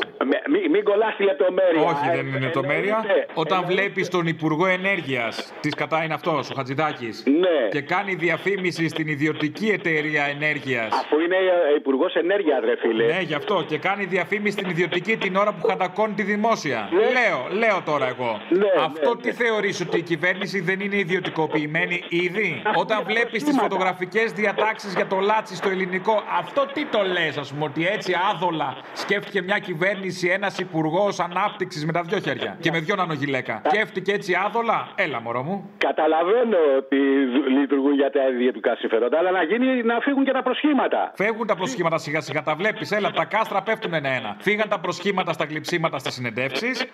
Μην 0.51 0.71
μη 0.71 0.81
κολλάς 0.81 1.15
τη 1.15 1.23
λεπτομέρεια. 1.23 1.81
Όχι, 1.81 2.05
δεν 2.15 2.25
είναι 2.27 2.37
Ε, 2.37 2.39
λεπτομέρεια. 2.39 2.97
εννοείται. 3.01 3.27
Όταν 3.33 3.65
βλέπεις 3.65 4.07
τον 4.09 4.27
Υπουργό 4.27 4.65
Ενέργειας, 4.67 5.53
της 5.61 5.73
κατά 5.75 6.03
είναι 6.03 6.13
αυτός, 6.13 6.49
ο 6.49 6.53
Χατζηδάκης, 6.55 7.23
Ναι. 7.25 7.57
και 7.69 7.81
κάνει 7.81 8.13
διαφήμιση 8.15 8.87
στην 8.87 9.07
ιδιωτική 9.07 9.67
εταιρεία 9.69 10.23
ενέργειας. 10.35 10.89
Αφού 11.03 11.19
είναι 11.19 11.35
υπουργός 11.77 12.13
ενέργειας, 12.15 12.59
ρε 12.63 12.75
φίλε. 12.79 13.05
Ναι, 13.05 13.19
γι' 13.21 13.33
αυτό. 13.33 13.63
Και 13.67 13.77
κάνει 13.77 14.03
διαφήμιση 14.05 14.57
στην 14.57 14.69
ιδιωτική 14.69 15.17
την 15.17 15.35
ώρα 15.35 15.51
που 15.53 15.67
χαντακώνει 15.67 16.13
τη 16.13 16.23
δημόσια. 16.23 16.89
Λέω, 16.91 17.39
λέω 17.61 17.81
τώρα 17.85 18.07
εγώ. 18.07 18.41
Αυτό 18.89 19.15
τι 19.17 19.31
θεωρείς 19.31 19.81
ότι 19.81 19.97
η 19.97 20.01
κυβέρνηση 20.01 20.59
δεν 20.59 20.79
είναι 20.79 20.95
ιδιωτικοποιημένη 20.95 22.03
ήδη; 22.09 22.61
Όταν 22.75 23.03
βλέπεις 23.05 23.43
τις 23.43 23.57
φωτογραφικές 23.59 24.31
διατάξεις 24.31 24.93
για 24.93 25.07
το 25.07 25.19
λάτσι 25.19 25.55
στο 25.55 25.69
ελληνικό, 25.69 26.23
αυτό 26.39 26.65
τι 26.73 26.85
το 26.85 27.01
λες, 27.01 27.37
ας 27.37 27.51
πούμε, 27.53 27.63
ότι 27.65 27.87
έτσι 27.87 28.13
άδολα 28.33 28.77
σκέφτηκε 28.93 29.41
μια 29.41 29.59
κυβέρνηση, 29.59 30.27
ένας 30.27 30.59
υπουργός 30.59 31.19
ανάπτυξης 31.19 31.85
με 31.85 31.91
τα 31.91 32.01
δυο 32.01 32.19
χέρια 32.19 32.57
και 32.59 32.71
με 32.71 32.79
δυο 32.79 32.95
νανογυλαίκα. 32.95 33.61
Σκέφτηκε 33.65 34.11
έτσι 34.11 34.33
άδολα, 34.45 34.87
έλα 34.95 35.21
μωρό 35.21 35.43
μου. 35.43 35.69
Καταλαβαίνω 35.77 36.57
ότι 36.77 36.97
δου- 37.33 37.47
λειτουργούν 37.47 37.93
για 37.93 38.09
τα 38.11 38.19
ιδιωτικά 38.33 38.75
συμφέροντα, 38.75 39.17
αλλά 39.17 39.31
να, 39.31 39.43
γίνει, 39.43 39.83
να 39.83 39.99
φύγουν 39.99 40.23
και 40.25 40.31
τα 40.31 40.43
προσχήματα. 40.43 41.11
Φεύγουν 41.15 41.47
τα 41.47 41.55
προσχήματα 41.55 41.97
σιγά 41.97 42.21
σιγά, 42.21 42.43
τα 42.43 42.55
βλέπεις. 42.55 42.91
Έλα, 42.91 43.11
τα 43.11 43.25
κάστρα 43.25 43.61
πέφτουν 43.61 43.93
ένα-ένα. 43.93 44.35
Φύγαν 44.39 44.69
τα 44.69 44.79
προσχήματα 44.79 45.33
στα 45.33 45.45
γλυψίματα 45.45 45.97
στις 45.97 46.13
συνεντεύξεις. 46.13 46.85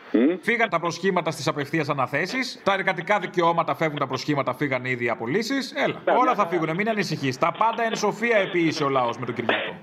Φύγαν 0.41 0.69
τα 0.69 0.79
προσχήματα 0.79 1.31
στις 1.31 1.47
απευθείας 1.47 1.84
αναθέσεις. 1.89 2.61
Τα 2.63 2.73
εργατικά 2.73 3.19
δικαιώματα 3.19 3.75
φεύγουν 3.75 3.99
τα 3.99 4.07
προσχήματα, 4.07 4.53
φύγαν 4.53 4.85
ήδη 4.85 5.05
οι 5.05 5.09
απολύσεις. 5.09 5.73
Έλα, 5.75 6.17
όλα 6.19 6.35
θα 6.35 6.47
φύγουν, 6.47 6.75
μην 6.75 6.89
ανησυχείς. 6.89 7.37
Τα 7.37 7.51
πάντα 7.57 7.83
εν 7.83 7.95
σοφία 7.95 8.37
επίησε 8.37 8.83
ο 8.83 8.89
λαός 8.89 9.17
με 9.17 9.25
τον 9.25 9.35
Κυριακό. 9.35 9.75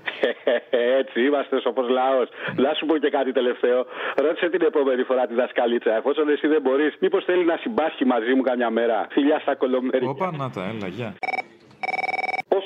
Έτσι, 0.99 1.21
είμαστε 1.25 1.55
όπω 1.65 1.81
λαός. 1.81 2.29
Να 2.55 2.73
σου 2.73 2.85
πω 2.85 2.97
και 2.97 3.09
κάτι 3.09 3.31
τελευταίο. 3.31 3.85
Ρώτησε 4.15 4.49
την 4.49 4.61
επόμενη 4.61 5.03
φορά 5.03 5.27
τη 5.27 5.33
δασκαλίτσα. 5.33 5.95
Εφόσον 5.95 6.29
εσύ 6.29 6.47
δεν 6.47 6.61
μπορείς, 6.61 6.95
μήπως 6.99 7.23
θέλει 7.23 7.45
να 7.45 7.57
συμπάσχει 7.57 8.05
μαζί 8.05 8.33
μου 8.33 8.41
καμιά 8.41 8.69
μέρα. 8.69 9.07
Φιλιά 9.09 9.39
στα 9.39 9.55
κολομέρια. 9.55 10.09
Όπα, 10.09 10.31
να 10.37 10.49
τα, 10.49 10.63
έλα, 10.63 10.87
γεια. 10.87 11.13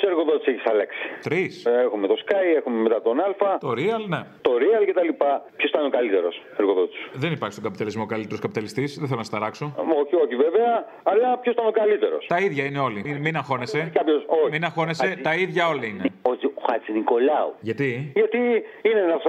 Πόσου 0.07 0.19
εργοδότε 0.19 0.51
έχεις 0.51 0.65
Αλέξη. 0.65 1.05
Τρεις. 1.21 1.65
Έχουμε 1.85 2.07
το 2.07 2.15
Sky, 2.25 2.45
έχουμε 2.57 2.77
μετά 2.85 3.01
τον 3.01 3.19
Α. 3.19 3.57
Το 3.59 3.71
Real, 3.71 4.03
ναι. 4.07 4.21
Το 4.41 4.51
Real 4.63 4.85
και 4.85 4.93
τα 4.93 5.03
λοιπά. 5.03 5.31
Ποιος 5.57 5.69
ήταν 5.69 5.85
ο 5.85 5.89
καλύτερος 5.89 6.41
εργοδότης; 6.57 6.99
Δεν 7.13 7.31
υπάρχει 7.31 7.53
στον 7.53 7.65
καπιταλισμό 7.67 8.03
ο 8.03 8.05
καλύτερος 8.05 8.39
καπιταλιστής, 8.39 8.97
δεν 8.99 9.07
θέλω 9.07 9.19
να 9.19 9.29
σταράξω. 9.31 9.65
Όχι, 10.01 10.15
όχι 10.15 10.35
βέβαια, 10.35 10.85
αλλά 11.03 11.37
ποιος 11.37 11.53
ήταν 11.53 11.67
ο 11.67 11.71
καλύτερος; 11.71 12.25
Τα 12.27 12.37
ίδια 12.39 12.63
είναι 12.65 12.79
όλοι. 12.79 13.17
Μην 13.25 13.35
αγχώνεσαι. 13.35 13.91
Κάποιος, 13.93 14.23
όχι. 14.27 14.51
Μην 14.51 14.63
αγχώνεσαι, 14.63 15.19
τα 15.23 15.33
ίδια 15.35 15.67
όλοι 15.67 15.87
είναι. 15.89 16.03
Ο, 16.21 16.31
ο 16.53 16.56
Χατζη 16.67 16.91
Νικολάου. 16.91 17.51
Γιατί; 17.69 18.11
Γιατί 18.13 18.41
είναι 18.87 18.99
ένας 19.07 19.21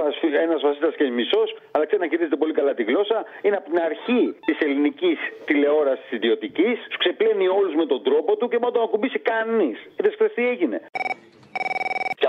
ένας 0.45 0.61
βασίλειο 0.61 0.91
και 0.91 1.09
μισός, 1.19 1.49
αλλά 1.71 1.85
ξέρει 1.85 2.01
να 2.01 2.07
χειρίζεται 2.11 2.35
πολύ 2.35 2.53
καλά 2.53 2.73
τη 2.73 2.83
γλώσσα. 2.83 3.25
Είναι 3.41 3.55
από 3.55 3.69
την 3.69 3.79
αρχή 3.89 4.23
της 4.45 4.57
ελληνικής 4.59 5.17
τηλεόρασης 5.45 6.11
ιδιωτικής. 6.11 6.77
Τους 6.87 6.97
ξεπλένει 6.97 7.47
όλους 7.47 7.73
με 7.75 7.85
τον 7.85 8.03
τρόπο 8.03 8.31
του 8.37 8.47
και 8.47 8.57
μόνο 8.61 8.71
τον 8.71 8.83
ακουμπήσει 8.83 9.19
κανείς. 9.19 9.77
Είδες 9.97 10.13
χθες 10.13 10.31
τι 10.33 10.47
έγινε. 10.47 10.77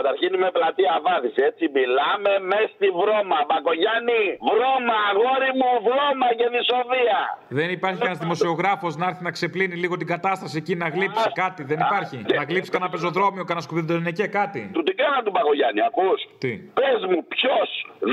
Καταρχήν 0.00 0.30
είμαι 0.36 0.50
πλατεία 0.56 0.94
Βάδης, 1.06 1.36
έτσι 1.48 1.64
μιλάμε 1.76 2.32
μες 2.50 2.66
στη 2.74 2.88
βρώμα. 3.00 3.38
Μπακογιάννη, 3.48 4.22
βρώμα, 4.50 4.96
αγόρι 5.10 5.50
μου, 5.58 5.70
βρώμα 5.86 6.28
και 6.38 6.46
δυσοδεία. 6.54 7.20
Δεν 7.60 7.68
υπάρχει 7.78 7.98
κανένα 8.04 8.20
δημοσιογράφος 8.24 8.92
να 9.00 9.06
έρθει 9.10 9.22
να 9.28 9.32
ξεπλύνει 9.36 9.76
λίγο 9.82 9.94
την 10.00 10.08
κατάσταση 10.14 10.54
εκεί, 10.62 10.74
να 10.82 10.88
γλύψει 10.94 11.28
κάτι. 11.42 11.60
Δεν 11.70 11.78
υπάρχει. 11.86 12.16
Να 12.40 12.44
γλύψει 12.50 12.70
κανένα 12.74 12.90
πεζοδρόμιο, 12.94 13.42
κανένα 13.48 13.64
σκουπιδοντενεκέ, 13.66 14.26
κάτι. 14.40 14.60
Του 14.76 14.82
τι 14.86 14.92
κάνα 15.00 15.18
του 15.24 15.30
Μπακογιάννη, 15.34 15.80
ακούς; 15.88 16.20
Τι; 16.42 16.52
Πες 16.80 17.00
μου 17.10 17.18
ποιος 17.34 17.68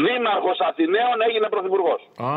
δήμαρχος 0.06 0.58
Αθηναίων 0.70 1.18
έγινε 1.28 1.48
πρωθυπουργός; 1.56 2.00
Α, 2.28 2.32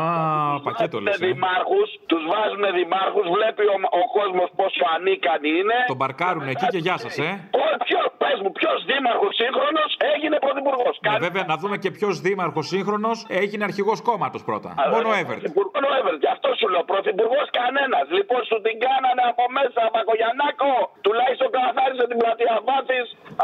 πακέτο 0.67 0.97
λες. 0.99 1.09
Βάζουνε 1.11 1.31
δημάρχους, 1.31 1.89
τους 2.09 2.23
βάζουν 2.31 2.63
δημάρχους, 2.79 3.25
βλέπει 3.35 3.63
ο, 3.73 3.75
ο 4.01 4.03
κόσμος 4.17 4.49
πόσο 4.59 4.83
ανίκανοι 4.95 5.49
είναι. 5.59 5.77
Τον 5.93 6.01
παρκάρουν 6.03 6.45
εκεί 6.53 6.65
και 6.73 6.81
γεια 6.85 6.97
σας, 7.03 7.13
ε. 7.27 7.29
Ο, 7.61 7.65
ποιος, 7.85 8.05
πες 8.21 8.37
μου, 8.43 8.51
ποιος 8.57 8.77
δήμαρχος 8.89 9.35
σύγχρονος 9.41 9.91
έγινε 10.13 10.35
πρωθυπουργός. 10.45 10.95
Ναι, 11.05 11.17
βέβαια, 11.27 11.43
να 11.51 11.55
δούμε 11.61 11.77
και 11.83 11.91
ποιος 11.97 12.13
δήμαρχος 12.25 12.65
σύγχρονος 12.73 13.17
έγινε 13.41 13.63
αρχηγός 13.69 13.99
κόμματος 14.09 14.43
πρώτα. 14.49 14.69
Α, 14.81 14.83
Μόνο 14.95 15.09
Εύερτ. 15.21 15.41
Μόνο 15.75 15.87
Εύερτ. 15.99 16.17
Γι' 16.25 16.31
αυτό 16.35 16.49
σου 16.59 16.67
λέω 16.73 16.83
πρωθυπουργός 16.91 17.47
κανένας. 17.59 18.05
Λοιπόν, 18.17 18.41
σου 18.49 18.57
την 18.65 18.75
κάνανε 18.85 19.23
από 19.31 19.43
μέσα, 19.57 19.81
Πακογιανάκο. 19.95 20.71
Τουλάχιστον 21.05 21.49
καθάρισε 21.57 22.05
την 22.11 22.17
πλατεία 22.21 22.55
Βάθη. 22.67 23.01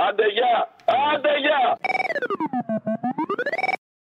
Αντεγιά. 0.08 0.56
Αντεγιά. 1.14 1.62